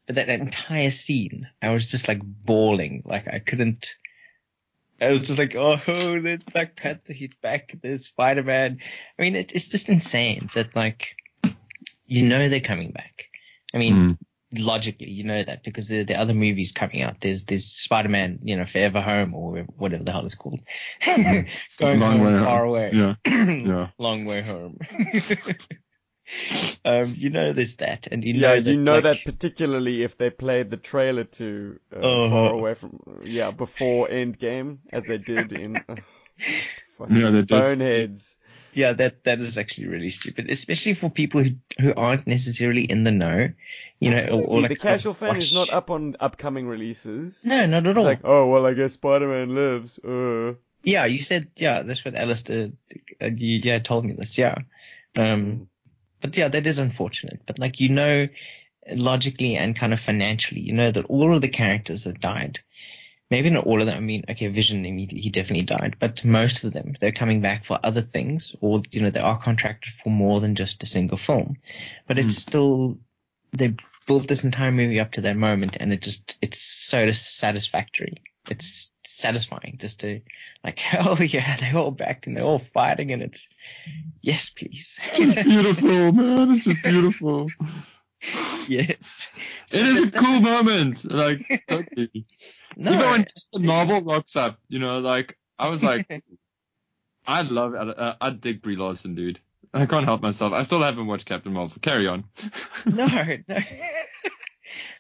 [0.06, 3.04] but that entire scene, I was just like bawling.
[3.06, 3.96] Like I couldn't,
[5.00, 8.80] I was just like, oh, there's Black Panther, he's back, there's Spider-Man.
[9.18, 11.16] I mean, it, it's just insane that like,
[12.06, 13.26] you know they're coming back.
[13.74, 14.18] I mean, Mm.
[14.64, 17.20] logically, you know that because there, there are other movies coming out.
[17.22, 20.62] There's, there's Spider-Man, you know, Forever Home or whatever the hell it's called.
[21.06, 22.70] Going Long home way far home.
[22.70, 22.92] away.
[22.94, 23.16] Yeah.
[23.26, 23.88] Yeah.
[24.00, 24.78] Long way home.
[26.86, 29.26] um, you know there's that, and you know yeah, know you that, know like, that
[29.26, 32.30] particularly if they played the trailer to uh, Uh-huh.
[32.30, 35.96] far away from yeah before Endgame as they did in uh,
[37.10, 37.50] Yeah, they did.
[37.50, 38.38] boneheads.
[38.74, 41.50] Yeah, that that is actually really stupid, especially for people who
[41.80, 43.50] who aren't necessarily in the know.
[44.00, 47.40] You know, or, or like the casual fan is not up on upcoming releases.
[47.44, 48.06] No, not at It's all.
[48.06, 49.98] like, oh well, I guess Spider-Man lives.
[50.00, 50.54] Uh.
[50.84, 51.82] yeah, you said yeah.
[51.82, 52.70] That's what Alistair
[53.22, 54.38] uh, you, yeah told me this.
[54.38, 54.56] Yeah,
[55.16, 55.68] um,
[56.22, 57.42] but yeah, that is unfortunate.
[57.46, 58.28] But like you know,
[58.90, 60.62] logically and kind of financially.
[60.62, 62.60] You know that all of the characters that died,
[63.30, 63.98] maybe not all of them.
[63.98, 67.66] I mean, okay, Vision immediately he definitely died, but most of them they're coming back
[67.66, 71.18] for other things, or you know they are contracted for more than just a single
[71.18, 71.58] film.
[72.08, 72.32] But it's hmm.
[72.32, 73.00] still
[73.52, 73.76] they
[74.08, 78.22] built this entire movie up to that moment, and it just it's so satisfactory.
[78.50, 80.22] It's satisfying just to
[80.64, 83.48] like, oh yeah, they're all back and they're all fighting, and it's
[84.22, 85.00] yes, please.
[85.14, 86.52] It's beautiful, man.
[86.52, 87.50] It's just beautiful.
[88.68, 89.30] yes.
[89.72, 91.10] It is a cool moment.
[91.10, 92.26] Like, totally.
[92.80, 96.06] No, Even when Captain Marvel rocks up, you know, like, I was like,
[97.26, 97.96] I love it.
[97.98, 99.40] I, I dig Brie Larson, dude.
[99.74, 100.54] I can't help myself.
[100.54, 101.80] I still haven't watched Captain Marvel.
[101.82, 102.26] Carry on.
[102.86, 103.08] no,
[103.48, 103.58] no.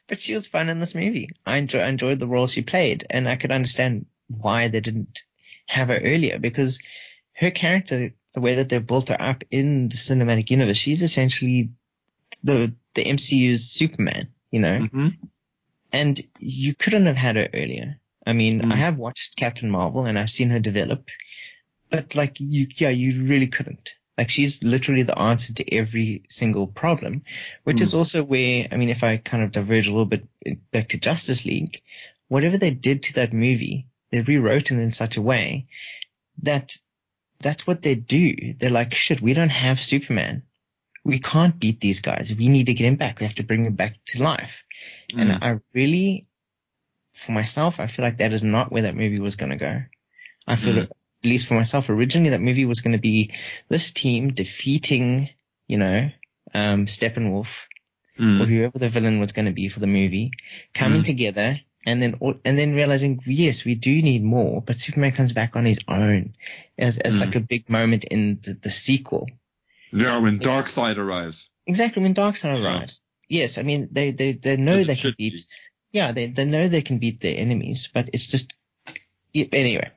[0.07, 1.29] But she was fun in this movie.
[1.45, 5.23] I, enjoy, I enjoyed the role she played, and I could understand why they didn't
[5.67, 6.79] have her earlier because
[7.33, 11.69] her character, the way that they built her up in the cinematic universe, she's essentially
[12.43, 14.79] the the MCU's Superman, you know.
[14.91, 15.07] hmm
[15.91, 17.99] And you couldn't have had her earlier.
[18.25, 18.73] I mean, Mm.
[18.73, 21.05] I have watched Captain Marvel and I've seen her develop,
[21.89, 23.93] but like you, yeah, you really couldn't.
[24.17, 27.23] Like she's literally the answer to every single problem,
[27.65, 30.27] which is also where, I mean, if I kind of diverge a little bit
[30.71, 31.81] back to Justice League,
[32.27, 35.67] whatever they did to that movie, they rewrote it in such a way
[36.41, 36.75] that
[37.39, 38.55] that's what they do.
[38.57, 40.43] They're like, shit, we don't have Superman.
[41.03, 42.33] We can't beat these guys.
[42.33, 43.19] We need to get him back.
[43.19, 44.65] We have to bring him back to life.
[45.13, 45.21] Mm.
[45.21, 46.25] And I really,
[47.13, 49.83] for myself, I feel like that is not where that movie was going to go.
[50.47, 50.89] I feel, Mm.
[51.27, 53.33] At least for myself, originally that movie was going to be
[53.67, 55.29] this team defeating,
[55.67, 56.09] you know,
[56.53, 57.65] um, Steppenwolf
[58.17, 58.47] or Mm.
[58.47, 60.31] whoever the villain was going to be for the movie,
[60.73, 61.05] coming Mm.
[61.05, 65.55] together and then and then realizing yes, we do need more, but Superman comes back
[65.55, 66.33] on his own
[66.77, 67.21] as as Mm.
[67.21, 69.29] like a big moment in the, the sequel.
[69.91, 71.49] Yeah, when Darkseid arrives.
[71.65, 72.63] Exactly when Darkseid Yeah.
[72.79, 73.09] arrives.
[73.27, 75.33] Yes, I mean they they they know they can beat.
[75.33, 75.39] be.
[75.91, 78.53] Yeah, they they know they can beat their enemies, but it's just
[79.33, 79.91] anyway.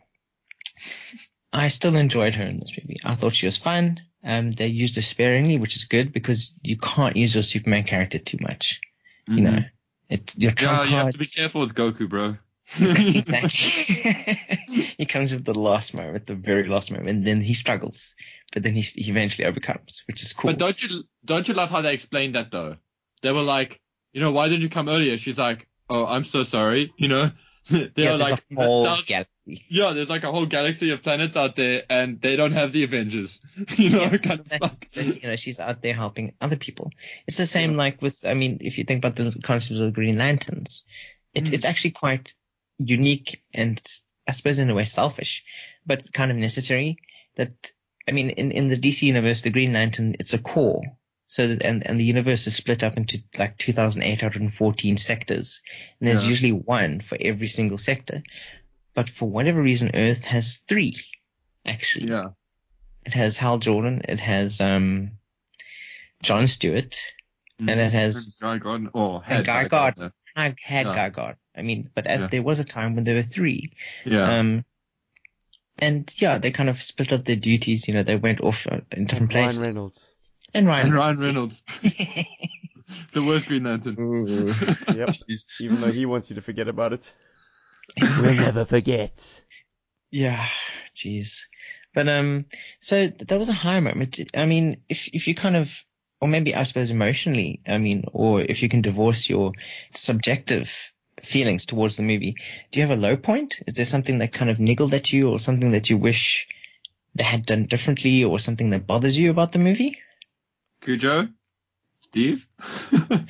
[1.53, 3.01] I still enjoyed her in this movie.
[3.05, 4.01] I thought she was fun.
[4.23, 8.19] Um, they used her sparingly, which is good because you can't use your Superman character
[8.19, 8.81] too much.
[9.27, 9.51] You Mhm.
[9.51, 9.65] know,
[10.09, 12.37] it your Yeah, trump you have to be careful with Goku, bro.
[12.81, 13.71] exactly.
[14.99, 18.15] he comes at the last moment, at the very last moment, and then he struggles,
[18.53, 20.53] but then he, he eventually overcomes, which is cool.
[20.53, 22.77] But don't you don't you love how they explained that though?
[23.23, 23.81] They were like,
[24.13, 25.17] you know, why didn't you come earlier?
[25.19, 26.93] She's like, oh, I'm so sorry.
[26.97, 27.31] You know,
[27.71, 29.65] they yeah, are there's like, a whole galaxy.
[29.69, 32.85] yeah, there's like a whole galaxy of planets out there, and they don't have the
[32.85, 33.41] Avengers.
[33.77, 34.89] You know, Yeah, kind of like.
[34.95, 36.91] you know, she's out there helping other people.
[37.27, 39.91] It's the same like with, I mean, if you think about the concept of the
[39.93, 40.85] Green Lanterns,
[41.35, 41.55] it's Mm.
[41.55, 42.35] it's actually quite
[42.79, 43.81] unique and
[44.27, 45.45] I suppose in a way selfish,
[45.87, 46.99] but kind of necessary.
[47.37, 47.53] That
[48.09, 50.83] I mean, in in the DC universe, the Green Lantern it's a core.
[51.31, 55.61] So that, and and the universe is split up into like 2,814 sectors,
[56.01, 56.29] and there's Yeah.
[56.29, 58.25] usually one for every single sector.
[58.95, 60.97] But for whatever reason, Earth has three.
[61.65, 62.31] Actually, Yeah.
[63.07, 64.03] it has Hal Jordan.
[64.09, 65.13] It has um,
[66.21, 66.99] John Stewart.
[67.61, 68.91] And it has- Guy Gardner.
[68.93, 70.13] Oh, had Guy Guy Gardner.
[70.35, 70.95] I had Yeah.
[70.97, 71.39] Guy Gardner.
[71.55, 72.27] I mean, but at, Yeah.
[72.27, 73.71] there was a time when there were three.
[74.05, 74.39] Yeah.
[74.39, 74.65] Um,
[75.79, 77.87] and yeah, they kind of split up their duties.
[77.87, 79.61] You know, they went off uh, in different Ryan places.
[79.61, 80.10] Reynolds.
[80.55, 80.87] And Ryan.
[80.87, 81.63] and Ryan Reynolds,
[83.13, 83.97] the worst Green Lantern.
[83.99, 84.53] Ooh.
[84.95, 85.17] Yep.
[85.61, 87.13] Even though he wants you to forget about it.
[88.01, 89.43] We'll never forget.
[90.11, 90.47] Yeah,
[90.95, 91.43] jeez.
[91.95, 92.47] But um,
[92.79, 94.21] so that was a high moment.
[94.35, 95.85] I mean, if if you kind of,
[96.21, 99.53] or maybe I suppose emotionally, I mean, or if you can divorce your
[99.91, 100.73] subjective
[101.23, 102.37] feelings towards the movie,
[102.71, 103.61] do you have a low point?
[103.67, 106.49] Is there something that kind of niggled at you, or something that you wish
[107.15, 109.99] they had done differently, or something that bothers you about the movie?
[110.81, 111.29] Cujo?
[112.01, 112.47] Steve?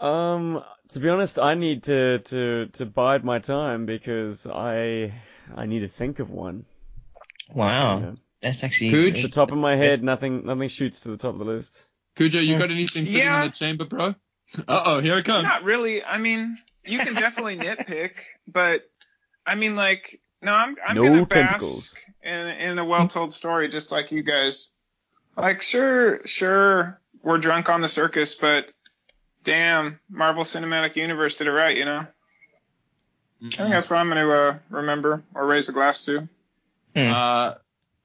[0.00, 5.12] Um, to be honest, I need to, to, to bide my time because I,
[5.54, 6.64] I need to think of one.
[7.54, 8.14] Wow, you know.
[8.40, 9.18] that's actually Cooch?
[9.18, 11.86] Off the top of my head, nothing, nothing shoots to the top of the list.
[12.16, 13.44] Cujo, you got anything sitting Yeah.
[13.44, 14.16] in the chamber, bro?
[14.66, 15.44] Uh oh, here it comes.
[15.44, 16.02] Not really.
[16.02, 18.14] I mean, you can definitely nitpick,
[18.48, 18.82] but
[19.46, 21.92] I mean, like, no, I'm I'm No gonna tentacles.
[21.94, 24.70] bask in in a well-told story, just like you guys.
[25.36, 28.66] Like, sure, sure, we're drunk on the circus, but
[29.44, 32.06] damn, Marvel Cinematic Universe did it right, you know.
[33.44, 36.28] I think that's what I'm gonna uh, remember or raise a glass to.
[37.10, 37.54] Uh,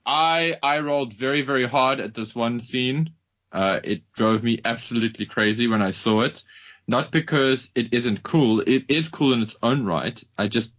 [0.04, 3.10] I I rolled very very hard at this one scene.
[3.52, 6.42] Uh, it drove me absolutely crazy when I saw it.
[6.88, 8.60] Not because it isn't cool.
[8.60, 10.20] It is cool in its own right.
[10.36, 10.72] I just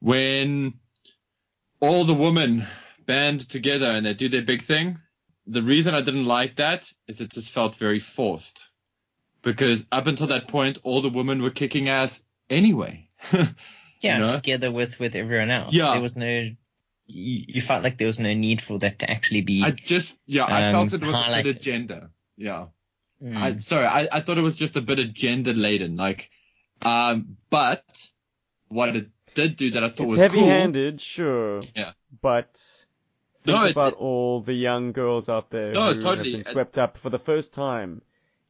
[0.00, 0.74] when
[1.80, 2.66] all the women
[3.06, 4.98] band together and they do their big thing.
[5.46, 8.68] The reason I didn't like that is it just felt very forced.
[9.42, 13.08] because up until that point, all the women were kicking ass anyway.
[14.00, 14.32] Yeah, You know?
[14.34, 15.72] together with with everyone else.
[15.74, 15.92] Yeah.
[15.92, 16.26] There was no.
[17.06, 19.62] You, you felt like there was no need for that to actually be.
[19.64, 21.44] I just, yeah, I Um, felt it was a highlighted.
[21.44, 22.10] bit agenda.
[22.36, 22.66] Yeah.
[23.22, 23.36] Mm.
[23.36, 25.96] I, sorry, I, I thought it was just a bit of agenda laden.
[25.96, 26.28] Like,
[26.82, 27.84] um, but
[28.68, 31.62] what it did do that I thought It's was heavy-handed, sure.
[31.74, 31.92] Yeah.
[32.20, 32.60] But
[33.44, 36.32] think No, about it- all the young girls out there No, who totally.
[36.34, 38.02] have been swept up for the first time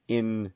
[0.09, 0.53] in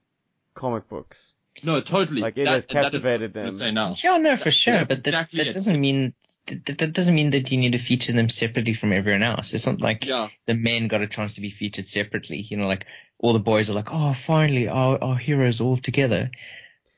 [0.55, 1.35] comic books.
[1.62, 2.20] No, totally.
[2.20, 3.69] Like, it That- has and that is what I captivated was them.
[3.69, 3.94] Say now.
[4.02, 5.52] Yeah, no, for sure, but that, exactly that it.
[5.55, 6.15] doesn't mean
[6.47, 9.52] that, that doesn't mean that you need to feature them separately from everyone else.
[9.52, 10.28] It's not like Yeah.
[10.47, 12.39] the men got a chance to be featured separately.
[12.39, 12.86] You know, like
[13.19, 16.31] all the boys are like, oh, finally, our our heroes all together.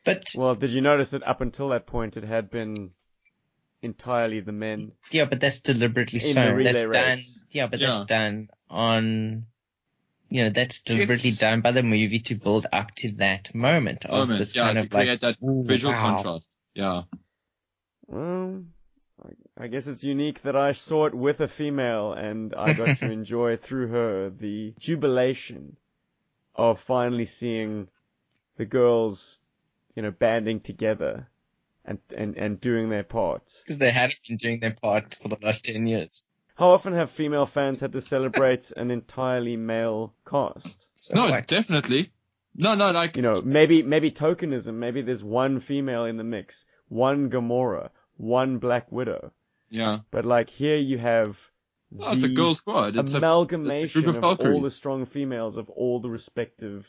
[0.05, 2.91] But Well, did you notice that up until that point it had been
[3.82, 4.93] entirely the men?
[5.11, 6.44] yeah, but that's deliberately In so.
[6.44, 7.16] the relay that's done.
[7.19, 7.40] race.
[7.51, 7.86] Yeah, but Yeah.
[7.90, 9.47] that's done on.
[10.32, 14.05] You know, that's deliberately It's- done by the movie to build up to that moment
[14.05, 16.01] of Moment, this yeah, kind to of like that ooh, visual wow.
[16.23, 16.57] contrast.
[16.73, 17.02] Yeah.
[18.07, 18.65] Well,
[19.59, 22.98] I, I guess it's unique that I saw it with a female and I got
[22.98, 25.77] to enjoy through her the jubilation
[26.55, 27.89] of finally seeing
[28.57, 29.40] the girls,
[29.97, 31.28] you know, banding together
[31.85, 33.52] and, and, and doing their part.
[33.65, 36.24] because they hadn't been doing their part for the last ten years.
[36.57, 40.89] How often have female fans had to celebrate an entirely male cast?
[40.94, 41.47] So no, what?
[41.47, 42.12] definitely.
[42.55, 44.74] No, no, like, You know, maybe maybe tokenism.
[44.74, 49.32] Maybe there's one female in the mix, one Gamora, one Black Widow.
[49.70, 50.01] yeah.
[50.11, 51.39] But like here you have
[51.98, 52.97] Oh, it's a the girl squad.
[52.97, 56.86] It's a, amalgamation group of, of all the strong females of all the respective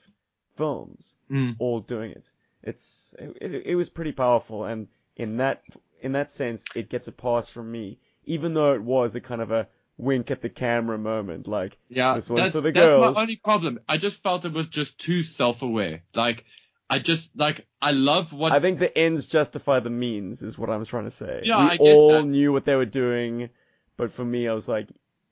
[0.57, 1.55] films, Mm.
[1.59, 2.31] all doing it.
[2.63, 5.63] It's it, it, it was pretty powerful, and in that
[6.01, 9.41] in that sense, it gets a pass from me, even though it was a kind
[9.41, 9.67] of a
[9.97, 13.35] wink at the camera moment, like Yeah, This one's that's, for the that's my only
[13.35, 13.79] problem.
[13.87, 16.01] I just felt it was just too self-aware.
[16.15, 16.45] Like,
[16.89, 20.69] I just, like, I love what, I think the ends justify the means, is what
[20.69, 21.41] I'm trying to say.
[21.43, 22.25] Yeah, we I get all that.
[22.25, 23.49] knew what they were doing,
[23.95, 24.87] but for me, I was like,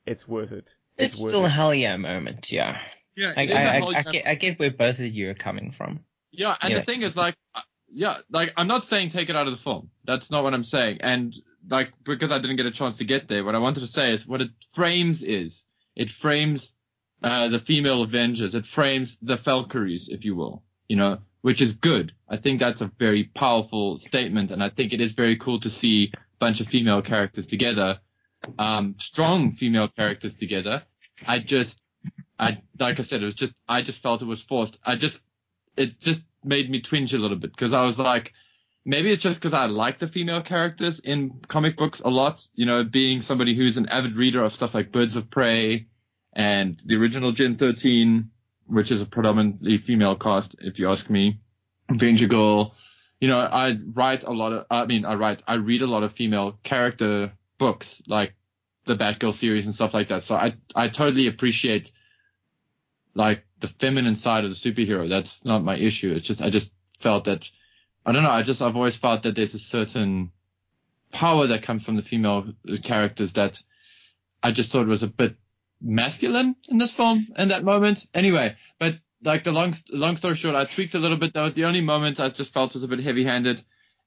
[0.06, 0.74] it's worth it.
[0.96, 2.80] It's worth still a hell yeah moment, yeah.
[3.16, 5.30] yeah, I, it is a I, I, I, get, I get where both of you
[5.30, 6.00] are coming from.
[6.32, 7.36] Yeah, and the thing is, like,
[7.92, 9.90] yeah, like, I'm not saying take it out of the film.
[10.04, 10.98] That's not what I'm saying.
[11.00, 11.34] And,
[11.68, 14.12] like, because I didn't get a chance to get there, what I wanted to say
[14.12, 15.64] is what it frames is,
[15.96, 16.72] it frames,
[17.22, 18.54] uh, the female Avengers.
[18.54, 22.12] It frames the Valkyries, if you will, you know, which is good.
[22.28, 25.70] I think that's a very powerful statement, and I think it is very cool to
[25.70, 28.00] see a bunch of female characters together,
[28.58, 30.82] um, strong female characters together.
[31.26, 31.92] I just,
[32.38, 34.78] I, like I said, it was just, I just felt it was forced.
[34.82, 35.20] I just,
[35.80, 38.34] it just made me twinge a little bit because I was like,
[38.84, 42.66] maybe it's just because I like the female characters in comic books a lot, you
[42.66, 45.86] know, being somebody who's an avid reader of stuff like Birds of Prey
[46.34, 48.30] and the original Gen 13,
[48.66, 51.40] which is a predominantly female cast, if you ask me.
[51.88, 52.74] Avenger Girl.
[53.18, 56.02] You know, I write a lot of, I mean, I write, I read a lot
[56.02, 58.34] of female character books, like
[58.84, 60.24] the Batgirl series and stuff like that.
[60.24, 61.90] So I, I totally appreciate
[63.14, 65.08] like the feminine side of the superhero.
[65.08, 66.12] That's not my issue.
[66.12, 67.48] It's just, I just felt that,
[68.04, 68.30] I don't know.
[68.30, 70.32] I just, I've always felt that there's a certain
[71.12, 73.62] power that comes from the female characters that
[74.42, 75.36] I just thought was a bit
[75.80, 78.06] masculine in this film in that moment.
[78.14, 81.34] Anyway, but like the long, long story short, I tweaked a little bit.
[81.34, 83.62] That was the only moment I just felt was a bit heavy handed.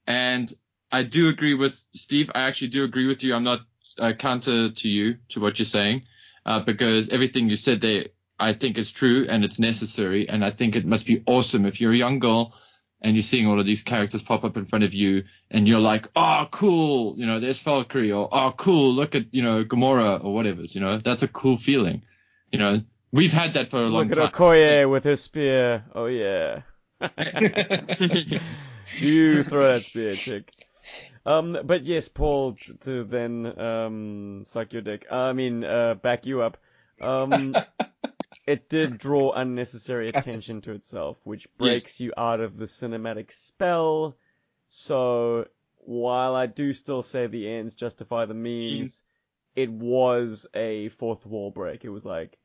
[0.08, 0.52] And
[0.92, 2.32] I do agree with Steve.
[2.34, 3.36] I actually do agree with you.
[3.36, 3.62] I'm not
[4.00, 6.04] uh, counter to you, to what you're saying,
[6.46, 8.06] uh, because everything you said there,
[8.44, 10.28] I think is true and it's necessary.
[10.30, 12.54] And I think it must be awesome if you're a young girl
[13.02, 15.80] and you're seeing all of these characters pop up in front of you and you're
[15.80, 20.24] like, oh, cool, you know, there's Valkyrie or, oh, cool, look at, you know, Gamora
[20.24, 22.04] or whatever, you know, that's a cool feeling.
[22.52, 24.10] You know, we've had that for a long time.
[24.10, 24.48] Look at time.
[24.48, 25.86] Okoye with her spear.
[25.96, 26.62] Oh yeah.
[29.00, 30.50] you throw that spear, chick.
[31.26, 35.06] Um, but yes, Paul, to then um suck your dick.
[35.12, 36.58] I mean, uh, back you up.
[37.02, 37.56] Um,
[38.46, 44.16] it did draw unnecessary attention to itself, which breaks you out of the cinematic spell.
[44.70, 45.48] So
[45.78, 49.06] while I do still say the ends justify the means,
[49.56, 51.86] it was a fourth wall break.
[51.86, 52.38] It was like,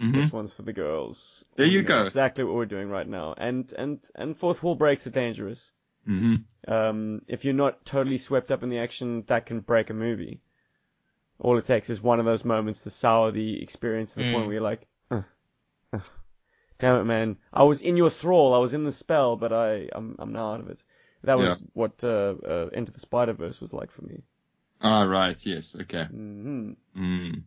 [0.00, 0.14] Mhm.
[0.14, 1.44] this one's for the girls.
[1.56, 2.02] There you know go.
[2.02, 3.34] Exactly what we're doing right now.
[3.36, 5.70] And and and fourth wall breaks are dangerous.
[6.04, 6.36] hmm
[6.68, 10.40] Um, if you're not totally swept up in the action, that can break a movie.
[11.38, 14.32] All it takes is one of those moments to sour the experience to the Mm.
[14.32, 15.24] point where you're like, "Ugh, ugh,
[16.78, 17.36] damn it, man!
[17.52, 20.52] I was in your thrall, I was in the spell, but I I'm I'm now
[20.54, 20.82] out of it.
[21.24, 21.56] That was Yeah.
[21.72, 24.22] what uh, uh, Into the Spider Verse was like for me.
[24.80, 25.44] Ah, right.
[25.44, 25.74] Yes.
[25.80, 26.04] Okay.
[26.04, 27.42] hmm Mm.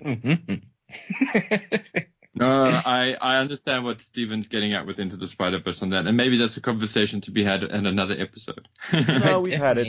[0.00, 0.62] Mhm.
[2.36, 6.08] No, I, I understand what Steven's getting at with Into the Spider Verse on that,
[6.08, 8.66] and maybe that's a conversation to be had in another episode.
[8.92, 9.86] No, we've had it.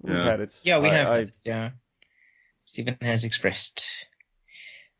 [0.00, 0.24] We've Yeah.
[0.24, 0.58] had it.
[0.62, 1.08] Yeah, we I- have.
[1.08, 1.70] I- it, yeah.
[2.64, 3.84] Stephen has expressed.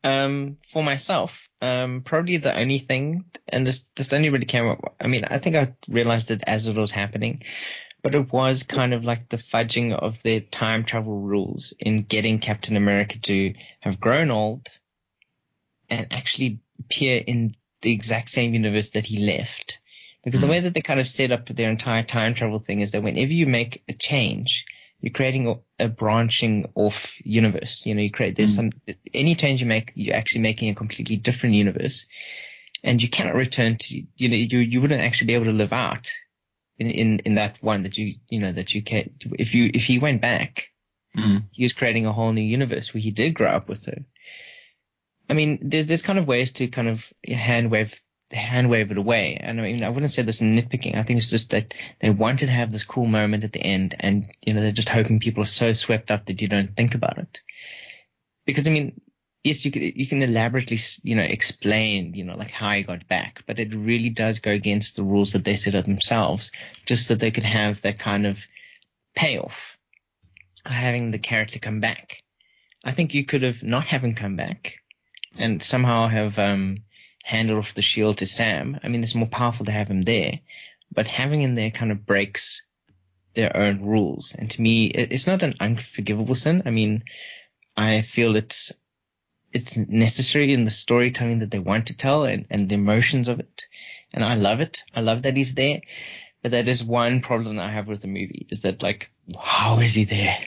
[0.05, 4.97] Um, for myself, um, probably the only thing, and this this only really came up.
[5.01, 7.43] I mean, I think I realized it as it was happening,
[8.02, 12.39] but it was kind of like the fudging of the time travel rules in getting
[12.39, 14.68] Captain America to have grown old
[15.89, 19.78] and actually appear in the exact same universe that he left.
[20.22, 20.51] Because the Hmm.
[20.51, 23.32] way that they kind of set up their entire time travel thing is that whenever
[23.32, 24.66] you make a change,
[25.05, 27.85] you're creating a, a branching off universe.
[27.85, 28.70] You know, you create, there's some,
[29.12, 32.06] any change you make, you're actually making a completely different universe.
[32.82, 35.72] And you cannot return to, you know, you, you wouldn't actually be able to live
[35.72, 36.10] out
[36.78, 39.85] in, in, in that one that you, you know, that you can, if you, if
[39.85, 40.68] he went back,
[41.16, 41.44] Mm.
[41.52, 44.05] he was creating a whole new universe where he did grow up with her.
[45.31, 47.94] I mean, there's there's kind of ways to kind of hand wave
[48.32, 49.36] hand wave it away.
[49.40, 50.96] And I mean, I wouldn't say this is nitpicking.
[50.96, 53.94] I think it's just that they wanted to have this cool moment at the end,
[54.01, 56.94] and you know, they're just hoping people are so swept up that you don't think
[56.94, 57.40] about it.
[58.46, 59.01] Because I mean,
[59.42, 63.06] yes, you can you can elaborately you know explain you know like how he got
[63.09, 66.51] back, but it really does go against the rules that they set up themselves,
[66.86, 68.44] just so they could have that kind of
[69.14, 69.76] payoff
[70.64, 72.22] having the character come back.
[72.84, 74.78] I think you could have not him come back
[75.36, 76.78] and somehow have um,
[77.24, 78.78] handed off the shield to Sam.
[78.82, 80.40] I mean, it's more powerful to have him there,
[80.92, 82.62] but having him there kind of breaks
[83.32, 84.36] their own rules.
[84.38, 86.62] And to me, it's not an unforgivable sin.
[86.66, 87.05] I mean,
[87.76, 88.72] I feel it's
[89.52, 93.40] it's necessary in the storytelling that they want to tell and, and the emotions of
[93.40, 93.64] it.
[94.12, 94.82] And I love it.
[94.94, 95.80] I love that he's there.
[96.42, 99.10] But that is one problem that I have with the movie is that like,
[99.40, 100.38] how is he there?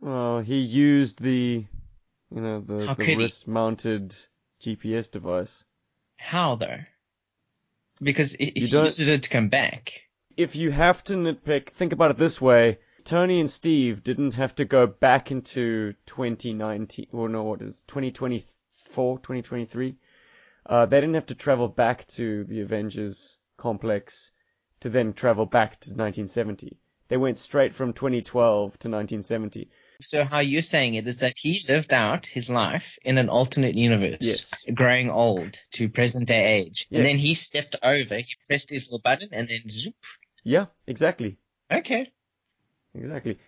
[0.00, 1.66] Well, he used the,
[2.34, 3.32] you know, the, the could he?
[4.64, 5.64] GPS device.
[6.16, 6.78] How though?
[8.02, 10.00] Because if You he don't- uses it to come back,
[10.36, 12.78] If you have to nitpick, think about it this way.
[13.04, 19.18] Tony and Steve didn't have to go back into 2019, or no, what is 2024,
[19.18, 19.94] 2023.
[20.66, 24.32] Uh, they didn't have to travel back to the Avengers complex
[24.80, 26.78] to then travel back to 1970.
[27.08, 29.70] They went straight from 2012 to 1970.
[30.00, 33.74] So how you're saying it is that he lived out his life in an alternate
[33.74, 34.50] universe, Yes.
[34.74, 36.98] growing old to present day age, Yes.
[36.98, 39.96] and then he stepped over, he pressed his little button, and then zoop.
[40.42, 41.38] Yeah, exactly.
[41.70, 42.10] Okay.
[42.94, 43.38] Exactly.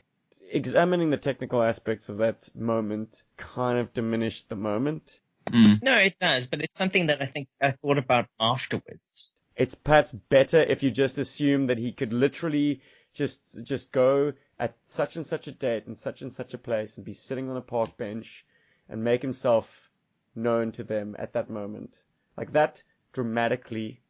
[0.51, 5.21] Examining the technical aspects of that moment kind of diminished the moment.
[5.47, 5.83] Mm.
[5.83, 9.35] No, it does, but it's something that I think I thought about afterwards.
[9.55, 12.83] It's perhaps better if you just assume that he could literally
[13.17, 16.97] just just go at such and such a date and such and such a place
[16.97, 18.45] and be sitting on a park bench
[18.89, 19.91] and make himself
[20.35, 22.03] known to them at that moment.
[22.37, 22.83] Like that
[23.15, 24.01] dramatically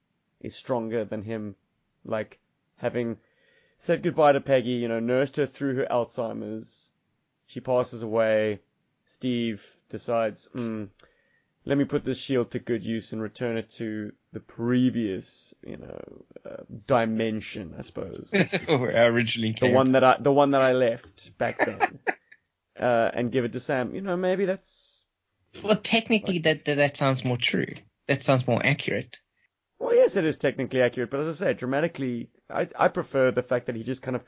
[0.41, 1.55] is stronger than him
[2.05, 2.41] like
[2.77, 3.17] having
[3.79, 6.91] said goodbye to Peggy, you know, nursed her through her Alzheimer's.
[7.47, 8.61] She passes away.
[9.05, 10.89] Steve decides, mm,
[11.67, 15.77] let me put this shield to good use and return it to the previous, you
[15.77, 16.01] know,
[16.49, 18.33] uh, dimension, I suppose.
[18.67, 21.99] Where I originally the one that I, the one that I left back then,
[22.81, 23.95] uh, and give it to Sam.
[23.97, 25.03] You know, maybe that's,
[25.63, 27.75] Well, technically, that, that that sounds more true.
[28.07, 29.19] That sounds more accurate.
[29.81, 33.43] well, yes, it is technically accurate, but as I said, dramatically, I, I prefer the
[33.43, 34.23] fact that he just kind of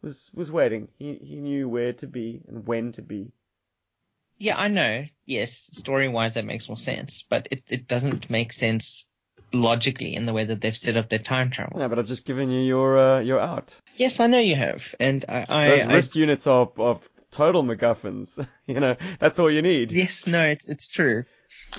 [0.00, 0.88] was, was waiting.
[0.96, 3.32] He, he knew where to be and when to be.
[4.38, 5.04] Yeah, I know.
[5.26, 9.06] Yes, story wise, that makes more sense, but it, it doesn't make sense
[9.52, 11.78] logically in the way that they've set up their time travel.
[11.80, 13.76] Yeah, but I've just given you your, uh, your out.
[13.96, 17.62] Yes, I know you have, and I, I, Those I wrist units are of total
[17.62, 18.44] MacGuffins.
[18.66, 19.92] you know, that's all you need.
[19.92, 21.24] yes, no, it's it's true.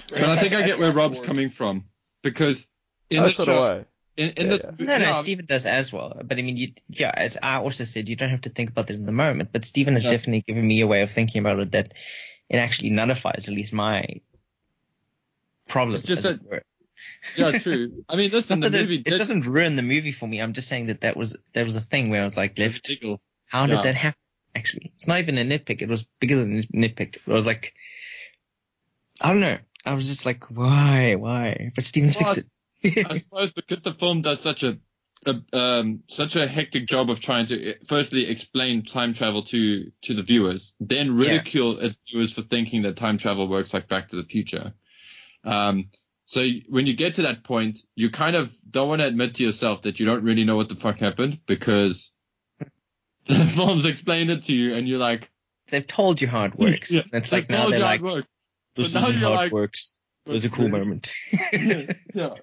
[0.10, 1.86] But I think I get where Rob's coming from
[2.22, 2.68] because
[3.10, 3.86] in oh, the so do show,
[4.18, 4.86] in, in Yeah, this, yeah.
[4.86, 6.22] No, no, yeah, Stephen does as well.
[6.23, 8.90] But I mean, you, yeah, as I also said, you don't have to think about
[8.90, 9.49] it in the moment.
[9.52, 10.11] But Stephen has Yeah.
[10.11, 11.94] definitely given me a way of thinking about it that
[12.49, 14.05] it actually nullifies at least my
[15.67, 15.95] problem.
[15.95, 16.63] It's just as it that- were.
[17.35, 18.03] yeah, true.
[18.07, 20.41] I mean, listen, the movie it, it doesn't ruin the movie for me.
[20.41, 22.89] I'm just saying that that was that was a thing where I was like, left.
[23.47, 23.81] How did Yeah.
[23.84, 24.19] that happen?
[24.55, 25.81] Actually, it's not even a nitpick.
[25.81, 27.17] It was bigger than a nitpick.
[27.17, 27.73] It was like,
[29.19, 29.57] I don't know.
[29.85, 31.72] I was just like, why, why?
[31.76, 32.49] But Stevens Well, fixed
[32.84, 33.05] it.
[33.11, 34.77] I suppose because the film does such a,
[35.26, 40.14] a um such a hectic job of trying to firstly explain time travel to to
[40.14, 41.30] the viewers, then Yeah.
[41.30, 44.73] ridicule its viewers for thinking that time travel works like Back to the Future.
[45.43, 45.89] Um,
[46.27, 49.43] so when you get to that point, you kind of don't want to admit to
[49.43, 52.11] yourself that you don't really know what the fuck happened because
[53.27, 55.30] the films explained it to you, and you're like,
[55.72, 56.91] They've told you how it works.
[56.93, 57.85] Yeah, it's "They like now they're how
[58.15, 58.26] like,
[58.76, 59.99] this isn't you're how like- it works.
[60.26, 61.11] It was a cool moment.
[61.31, 61.91] yeah,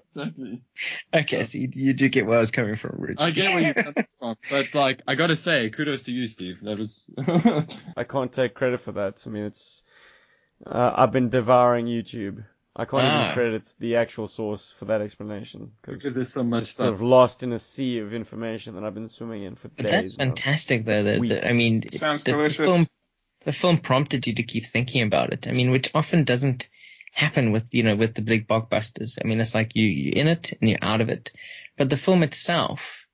[0.07, 0.61] exactly.
[1.13, 3.17] okay, so you, you do get where I was coming from, Rich.
[3.19, 6.59] I get where you're coming from, but like, I gotta say, kudos to you, Steve.
[6.63, 7.05] That was.
[7.97, 9.23] I can't take credit for that.
[9.25, 9.83] I mean, it's
[10.65, 12.45] uh, I've been devouring YouTube.
[12.75, 13.23] I can't Ah.
[13.25, 16.89] even credit the actual source for that explanation because because there's so much just sort
[16.93, 19.91] of lost in a sea of information that I've been swimming in for But days.
[19.91, 21.03] that's fantastic, though.
[21.03, 21.53] That, that- I Weeks.
[21.53, 22.65] mean, Sounds the, the delicious.
[22.65, 22.87] film,
[23.43, 25.47] the film prompted you to keep thinking about it.
[25.47, 26.69] I mean, which often doesn't
[27.13, 29.17] happen with you know with the big blockbusters.
[29.23, 31.31] I mean, it's like you you're in it and you're out of it.
[31.77, 33.05] But the film itself,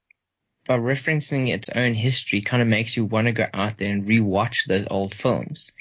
[0.65, 4.07] by referencing its own history, kind of makes you want to go out there and
[4.07, 5.71] rewatch those old films.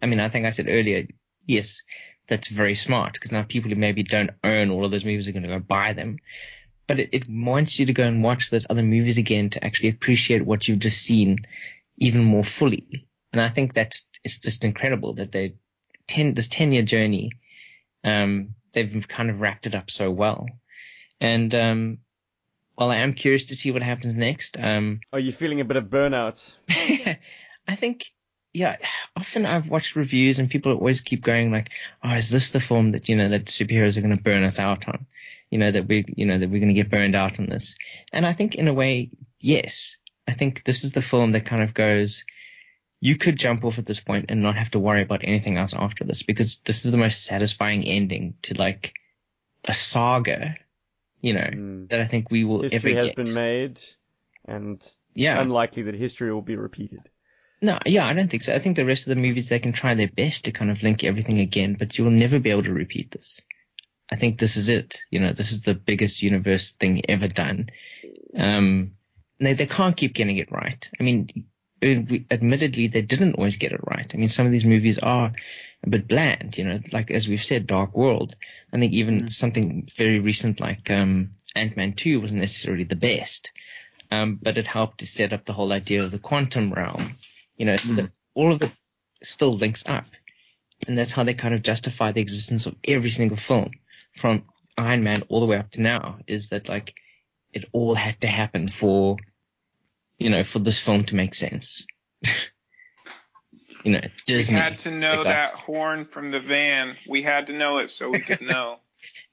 [0.00, 1.06] I mean, I think I said earlier,
[1.44, 1.82] yes,
[2.28, 5.32] that's very smart because now people who maybe don't own all of those movies are
[5.32, 6.18] going to go buy them.
[6.86, 9.88] But it, it wants you to go and watch those other movies again to actually
[9.88, 11.46] appreciate what you've just seen
[11.96, 13.08] even more fully.
[13.32, 15.54] And I think that's it's just incredible that they
[16.06, 17.32] ten this ten year journey,
[18.06, 20.46] um, they've kind of wrapped it up so well.
[21.20, 21.98] And um,
[22.76, 25.76] while I am curious to see what happens next, um, Are you feeling a bit
[25.76, 26.54] of burnout?
[27.68, 28.12] I think,
[28.54, 28.76] yeah,
[29.16, 31.70] often I've watched reviews and people always keep going like,
[32.04, 34.58] oh, is this the film that, you know, that superheroes are going to burn us
[34.58, 35.06] out on?
[35.50, 37.76] You know, that we, you know, that we're going to get burned out on this.
[38.12, 39.10] And I think in a way,
[39.40, 39.96] yes,
[40.28, 42.24] I think this is the film that kind of goes,
[43.00, 45.74] you could jump off at this point and not have to worry about anything else
[45.74, 48.94] after this because this is the most satisfying ending to like
[49.66, 50.56] a saga,
[51.20, 51.90] you know, Mm.
[51.90, 53.80] that I think we will History ever has been made,
[54.46, 54.82] and
[55.14, 55.40] yeah.
[55.40, 57.00] unlikely that history will be repeated.
[57.60, 58.54] No, yeah, I don't think so.
[58.54, 60.82] I think the rest of the movies they can try their best to kind of
[60.82, 63.40] link everything again, but you'll never be able to repeat this.
[64.10, 65.00] I think this is it.
[65.10, 67.70] You know, this is the biggest universe thing ever done.
[68.36, 68.92] Um,
[69.40, 70.88] they they can't keep getting it right.
[71.00, 71.28] I mean,
[71.82, 74.10] we- admittedly, they didn't always get it right.
[74.12, 75.32] I mean, some of these movies are
[75.84, 76.56] a bit bland.
[76.56, 78.34] You know, like as we've said, Dark World.
[78.72, 83.52] I think even something very recent like um, Ant Man Two wasn't necessarily the best,
[84.10, 87.16] um, but it helped to set up the whole idea of the quantum realm
[87.56, 88.70] you know, so that all of it
[89.22, 90.04] still links up.
[90.86, 93.70] And that's how they kind of justify the existence of every single film
[94.16, 94.44] from
[94.76, 96.94] Iron Man all the way up to now is that like
[97.52, 99.16] it all had to happen for,
[100.18, 101.86] you know, for this film to make sense.
[103.84, 104.54] you know, Disney.
[104.56, 106.96] We had to know that horn from the van.
[107.08, 108.78] We had to know it so we could know.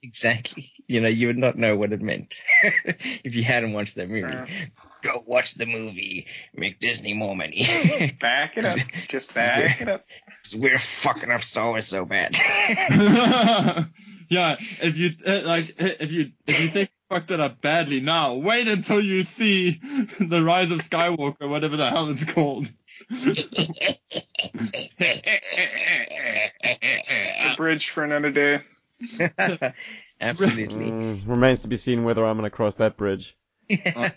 [0.02, 0.70] Exactly.
[0.86, 2.38] You know, you would not know what it meant
[3.24, 4.20] if you hadn't watched that movie.
[4.20, 4.46] Sure.
[5.02, 6.26] Go watch the movie.
[6.54, 7.66] Make Disney more money.
[8.20, 8.76] Back it up.
[9.08, 10.04] Just back it up.
[10.42, 12.36] 'Cause we're fucking up Star Wars so bad.
[14.28, 17.60] yeah, if you uh, like, uh, if you if you think you fucked it up
[17.60, 19.80] badly now, wait until you see
[20.20, 22.70] the Rise of Skywalker, whatever the hell it's called.
[27.40, 28.62] A bridge for another day.
[30.20, 30.90] Absolutely.
[30.90, 33.36] Mm, remains to be seen whether I'm going to cross that bridge.
[33.70, 34.10] Uh,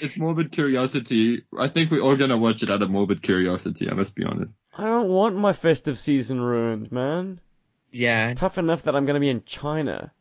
[0.00, 1.44] it's morbid curiosity.
[1.58, 3.90] I think we're all gonna watch it out of morbid curiosity.
[3.90, 4.54] I must be honest.
[4.76, 7.38] I don't want my festive season ruined, man.
[7.94, 8.34] Yeah.
[8.34, 10.12] Tough enough that I'm going to be in China.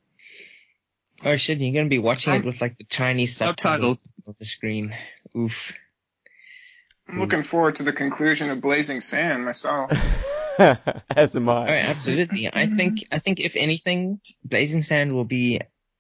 [1.26, 4.10] Oh shit, you're gonna be watching it with like the Chinese subtitles, Subtitles.
[4.28, 4.96] on the screen.
[5.38, 5.74] Oof.
[7.08, 9.92] I'm looking forward to the conclusion of Blazing Sand myself.
[10.60, 11.78] As am Oh, I.
[11.78, 12.50] absolutely.
[12.54, 15.60] I think I think if anything, Blazing Sand will be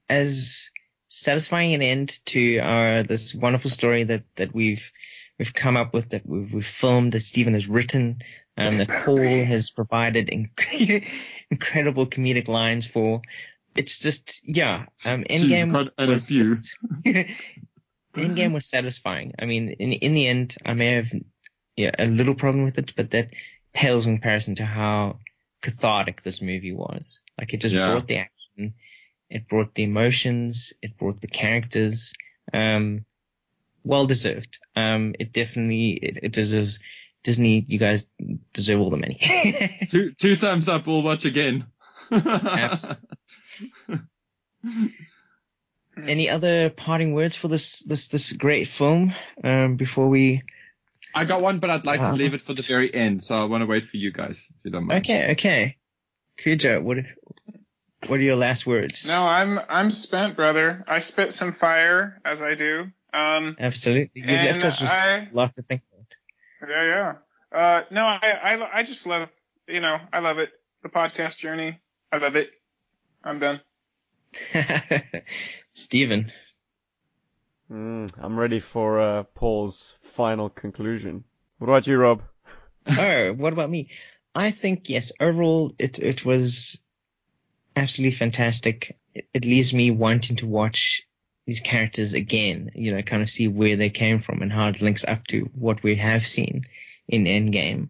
[0.09, 0.69] as
[1.07, 4.91] satisfying an end to uh, this wonderful story that, that we've
[5.39, 8.21] we've come up with, that we've, we've filmed, that Stephen has written,
[8.57, 11.07] um, that Paul has provided inc-
[11.49, 13.21] incredible comedic lines for.
[13.75, 14.85] It's just yeah.
[15.05, 16.75] Um, Endgame was was-
[18.15, 19.33] Endgame was satisfying.
[19.39, 21.11] I mean, in in the end, I may have
[21.75, 23.31] yeah a little problem with it, but that
[23.73, 25.19] pales in comparison to how
[25.61, 27.21] cathartic this movie was.
[27.39, 27.89] Like it just Yeah.
[27.91, 28.75] brought the action,
[29.29, 32.13] it brought the emotions, it brought the characters.
[32.53, 33.05] Um,
[33.83, 34.59] well deserved.
[34.75, 36.79] Um, it definitely it, it deserves.
[37.23, 38.05] Disney, you guys
[38.51, 39.17] deserve all the money.
[39.89, 40.85] Two two thumbs up.
[40.85, 41.65] We'll watch again.
[42.11, 43.07] Absolutely.
[45.95, 49.13] Any other parting words for this this this great film
[49.43, 50.41] um, before we?
[51.13, 52.11] I got one, but I'd like Uh-huh.
[52.11, 54.39] to leave it for the very end, so I want to wait for you guys,
[54.39, 55.05] if you don't mind.
[55.05, 55.77] Okay, okay.
[56.39, 56.97] Cujo, what
[58.07, 59.07] what are your last words?
[59.07, 60.83] No, I'm I'm spent, brother.
[60.87, 62.91] I spit some fire as I do.
[63.13, 64.23] Um, Absolutely.
[64.23, 66.71] You And left us with I- a lot to think about.
[66.71, 67.13] yeah, yeah.
[67.55, 69.29] Uh, no, I, I I just love,
[69.67, 70.51] you know, I love it.
[70.81, 71.79] The podcast journey,
[72.11, 72.49] I love it.
[73.23, 73.61] I'm done.
[75.71, 76.31] Steven.
[77.71, 81.23] Mm, I'm ready for uh, Paul's final conclusion.
[81.57, 82.23] What about you, Rob?
[82.87, 83.89] oh, what about me?
[84.35, 85.11] I think yes.
[85.19, 86.79] Overall, it it was
[87.75, 88.97] absolutely fantastic.
[89.13, 91.07] It, it leaves me wanting to watch
[91.45, 94.81] these characters again, you know, kind of see where they came from and how it
[94.81, 96.65] links up to what we have seen
[97.07, 97.89] in Endgame.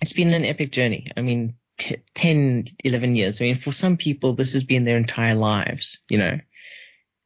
[0.00, 1.08] It's been an epic journey.
[1.16, 3.40] I mean, t- 10, 11 years.
[3.40, 6.38] I mean, for some people, this has been their entire lives, you know.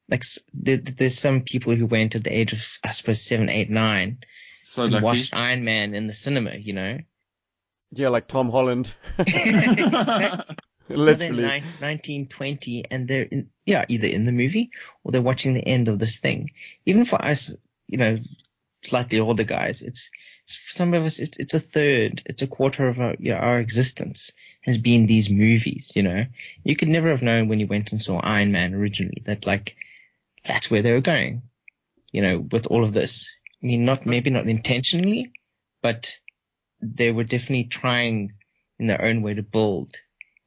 [0.09, 3.71] Like, there, there's some people who went at the age of, I suppose, seven, eight,
[3.71, 4.19] nine,
[4.67, 5.05] So and lucky.
[5.05, 6.99] watched Iron Man in the cinema, you know.
[7.91, 8.93] Yeah, like Tom Holland.
[9.19, 10.57] Exactly.
[10.87, 11.43] Well, they're Literally.
[11.45, 14.71] nine, 19, 20, and they're in, yeah, either in the movie
[15.03, 16.51] or they're watching the end of this thing.
[16.85, 17.55] Even for us,
[17.89, 18.19] you know,
[18.85, 20.11] slightly older guys, it's,
[20.45, 23.37] it's for some of us, it's, it's a third, it's a quarter of our, yeah,
[23.39, 24.31] our existence
[24.65, 26.25] has been these movies, you know.
[26.63, 29.77] You could never have known when you went and saw Iron Man originally that like,
[30.45, 31.43] that's where they were going,
[32.13, 33.31] you know, with all of this.
[33.63, 35.33] I mean, not, maybe not intentionally,
[35.83, 36.17] but
[36.81, 38.33] they were definitely trying
[38.79, 39.97] in their own way to build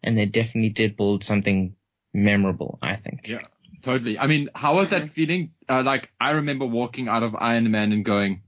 [0.03, 1.75] and they definitely did build something
[2.13, 3.27] memorable, I think.
[3.27, 3.41] Yeah.
[3.83, 4.17] Totally.
[4.17, 5.51] I mean, how was that feeling?
[5.69, 8.41] Uh, like, I remember walking out of Iron Man and going,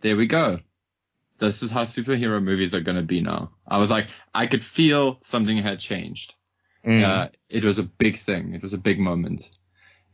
[0.00, 0.60] there we go.
[1.38, 3.50] This is how superhero movies are going to be now.
[3.66, 6.34] I was like, I could feel something had changed.
[6.86, 7.02] Mm.
[7.02, 8.54] Uh, it was a big thing.
[8.54, 9.50] It was a big moment.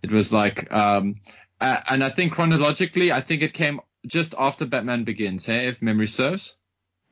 [0.02, 1.16] It was like, um,
[1.60, 5.80] uh, and I think chronologically, I think it came just after Batman Begins, hey, if
[5.80, 6.56] memory serves.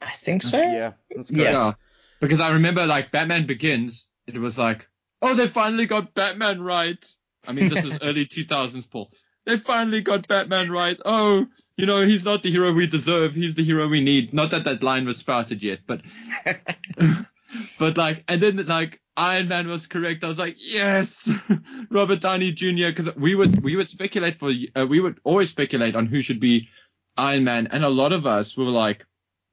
[0.02, 0.58] I think so.
[0.58, 1.40] Yeah, that's good.
[1.40, 1.72] Yeah.
[2.20, 4.88] Because I remember like Batman Begins, it was like,
[5.22, 7.04] oh, they finally got Batman right.
[7.46, 9.10] I mean, this is early 2000s, Paul.
[9.46, 10.98] They finally got Batman right.
[11.04, 11.46] Oh,
[11.80, 13.34] you know, he's not the hero we deserve.
[13.34, 14.32] He's the hero we need.
[14.34, 16.02] Not that that line was spouted yet, but,
[17.78, 20.22] but like, and then like Iron Man was correct.
[20.24, 21.28] I was like, yes,
[21.90, 22.90] Robert Downey Jr.
[22.94, 26.40] Because we would we would speculate for uh, we would always speculate on who should
[26.40, 26.68] be
[27.16, 29.04] Iron Man, and a lot of us were like,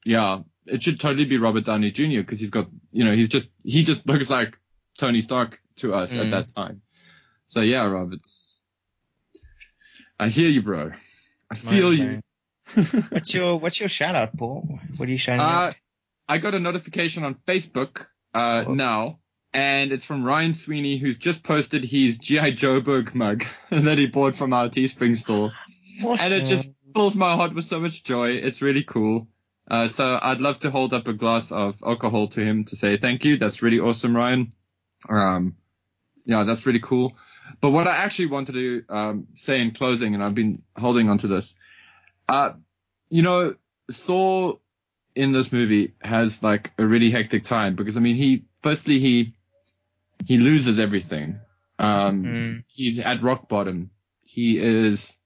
[0.06, 2.22] yeah, it should totally be Robert Downey Jr.
[2.22, 4.58] because he's got, you know, he's just he just looks like
[4.98, 6.32] Tony Stark to us at Mm.
[6.32, 6.82] that time.
[7.48, 8.60] So yeah, Rob, it's
[10.20, 10.92] I hear you, bro.
[11.52, 12.22] I feel you.
[13.10, 14.80] What's your What's your shout out, Paul?
[14.98, 15.76] What are you shouting Uh, out?
[16.28, 18.74] I got a notification on Facebook uh, Oh.
[18.74, 19.20] now,
[19.54, 24.36] and it's from Ryan Sweeney, who's just posted his GI Joburg mug that he bought
[24.36, 25.52] from our Teespring store,
[26.02, 28.32] and it just fills my heart with so much joy.
[28.32, 29.28] It's really cool.
[29.70, 32.98] Uh, so I'd love to hold up a glass of alcohol to him to say
[32.98, 33.38] thank you.
[33.38, 34.52] That's really awesome, Ryan.
[35.10, 35.56] Um,
[36.26, 37.16] yeah, that's really cool.
[37.62, 41.18] But what I actually wanted to um, say in closing, and I've been holding on
[41.20, 41.56] to this,
[42.30, 42.52] uh,
[43.10, 43.56] you know,
[43.92, 44.60] Thor
[45.16, 49.34] in this movie has like a really hectic time because I mean he firstly he
[50.26, 51.40] he loses everything.
[51.80, 52.64] Um, Mm.
[52.68, 53.92] he's at rock bottom.
[54.22, 55.18] He is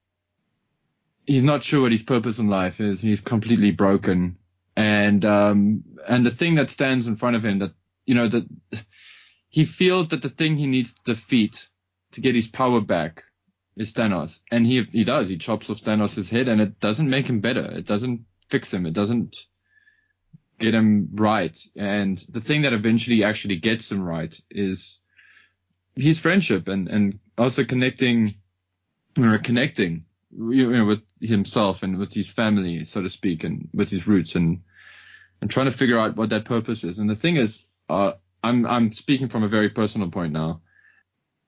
[1.26, 3.00] he's not sure what his purpose in life is.
[3.00, 4.38] He's completely broken.
[4.76, 7.72] And um and the thing that stands in front of him that
[8.06, 8.44] you know that
[9.48, 11.68] he feels that the thing he needs to defeat
[12.12, 13.24] to get his power back
[13.76, 14.40] is Thanos.
[14.50, 15.28] And he he does.
[15.28, 17.64] He chops off Thanos' head and it doesn't make him better.
[17.64, 18.86] It doesn't fix him.
[18.86, 19.46] It doesn't
[20.58, 21.58] get him right.
[21.76, 25.00] And the thing that eventually actually gets him right is
[25.96, 28.36] his friendship and, and also connecting,
[29.18, 33.90] or connecting you know, with himself and with his family, so to speak, and with
[33.90, 34.62] his roots and,
[35.40, 36.98] and trying to figure out what that purpose is.
[36.98, 38.12] And the thing is, uh,
[38.42, 40.62] I'm, I'm speaking from a very personal point now.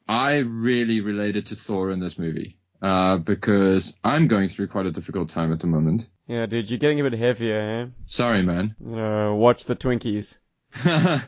[0.09, 4.91] I really related to Thor in this movie, uh, because I'm going through quite a
[4.91, 6.09] difficult time at the moment.
[6.27, 8.75] Yeah, dude, you're getting a bit heavier, Sorry, man.
[8.87, 8.99] eh?
[9.01, 10.37] Uh, watch the Twinkies.
[10.85, 11.23] yeah,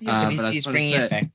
[0.00, 1.30] Yeah, uh, but but I he's, just he's wanna bringing say- it back.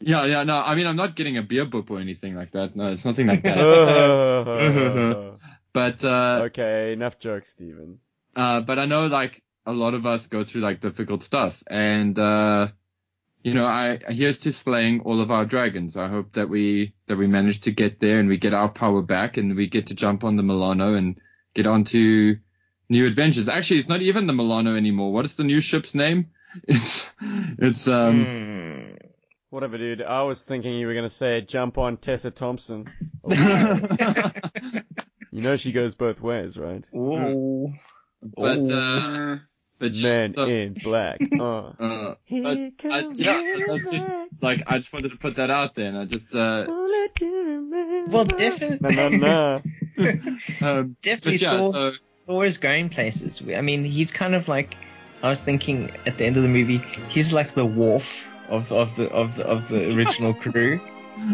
[0.00, 2.74] yeah, yeah, no, I mean, I'm not getting a beer boop or anything like that.
[2.76, 3.58] No, it's nothing like that.
[5.72, 7.98] But, uh, okay, enough jokes, Steven.
[8.34, 12.18] Uh, but I know like a lot of us go through like difficult stuff and,
[12.18, 12.68] uh,
[13.42, 15.96] you know, I, here's to slaying all of our dragons.
[15.96, 19.02] I hope that we, that we manage to get there and we get our power
[19.02, 21.20] back and we get to jump on the Milano and
[21.54, 22.36] get on to
[22.88, 23.48] new adventures.
[23.48, 25.12] Actually, it's not even the Milano anymore.
[25.12, 26.30] What is the new ship's name?
[26.66, 27.08] It's,
[27.58, 28.98] it's, um, Mm.
[29.50, 30.02] Whatever, dude.
[30.02, 32.90] I was thinking you were gonna say jump on Tessa Thompson.
[35.30, 36.88] You know she goes both ways, right?
[36.94, 37.72] Ooh.
[38.22, 38.72] but, Ooh.
[38.74, 39.36] uh,
[39.78, 41.20] but yeah, Man so- in black.
[41.40, 41.72] Uh.
[41.78, 42.70] uh, Here I,
[43.14, 44.28] yeah, so that's just black.
[44.40, 47.20] like I just wanted to put that out there, and I just uh, Won't let
[47.20, 48.10] you remember.
[48.10, 49.60] Well, definitely- Na, na, na.
[50.60, 51.92] um, Definitely but yeah, Thor, so-
[52.26, 53.42] Thor is going places.
[53.56, 54.76] I mean, he's kind of like,
[55.22, 56.78] I was thinking at the end of the movie,
[57.08, 60.80] he's like the Worf of, of the, of the, of the original crew.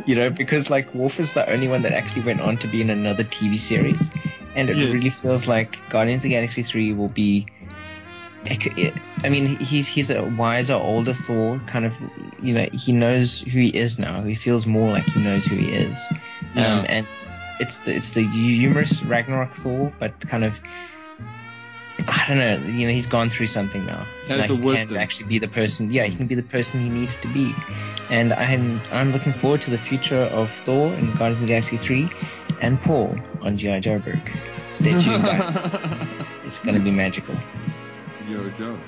[0.06, 2.80] You know, because like Worf is the only one that actually went on to be
[2.80, 4.10] in another TV series.
[4.56, 4.90] And it Yes.
[4.94, 7.46] really feels like Guardians of the Galaxy 3 will be
[8.46, 11.60] I mean, he's he's a wiser, older Thor.
[11.66, 11.96] Kind of,
[12.42, 14.22] you know, he knows who he is now.
[14.22, 16.04] He feels more like he knows who he is.
[16.54, 16.78] Yeah.
[16.78, 17.06] Um, and
[17.60, 20.60] it's the it's the humorous Ragnarok Thor, but kind of.
[22.06, 22.70] I don't know.
[22.70, 24.06] You know, he's gone through something now.
[24.26, 25.90] Has like he can actually be the person.
[25.90, 27.54] Yeah, he can be the person he needs to be.
[28.10, 31.76] And I'm I'm looking forward to the future of Thor in Guardians of the Galaxy
[31.76, 32.10] 3
[32.60, 33.80] and Paul on G.I.
[33.80, 34.36] Joeberg.
[34.72, 35.68] Stay tuned, guys.
[36.44, 37.36] it's gonna be magical.
[38.26, 38.78] Yo, Joe.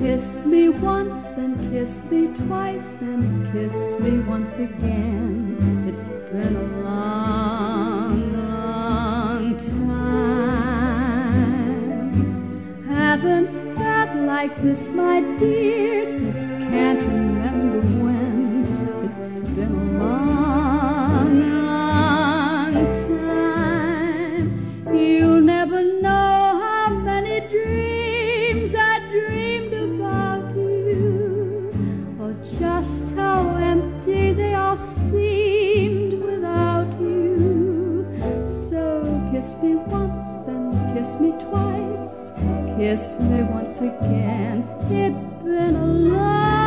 [0.00, 5.84] Kiss me once, then kiss me twice, then kiss me once again.
[5.88, 6.83] It's been a
[13.14, 18.66] Haven't felt like this, my dear, since can't remember when.
[19.06, 21.32] It's been a long,
[21.64, 22.74] long
[23.06, 24.46] time.
[24.92, 31.70] You'll never know how many dreams I dreamed about you,
[32.18, 38.04] or just how empty they all seemed without you.
[38.68, 38.82] So
[39.30, 41.83] kiss me once, then kiss me twice,
[42.76, 44.66] kiss me once again.
[44.90, 46.63] It's been a long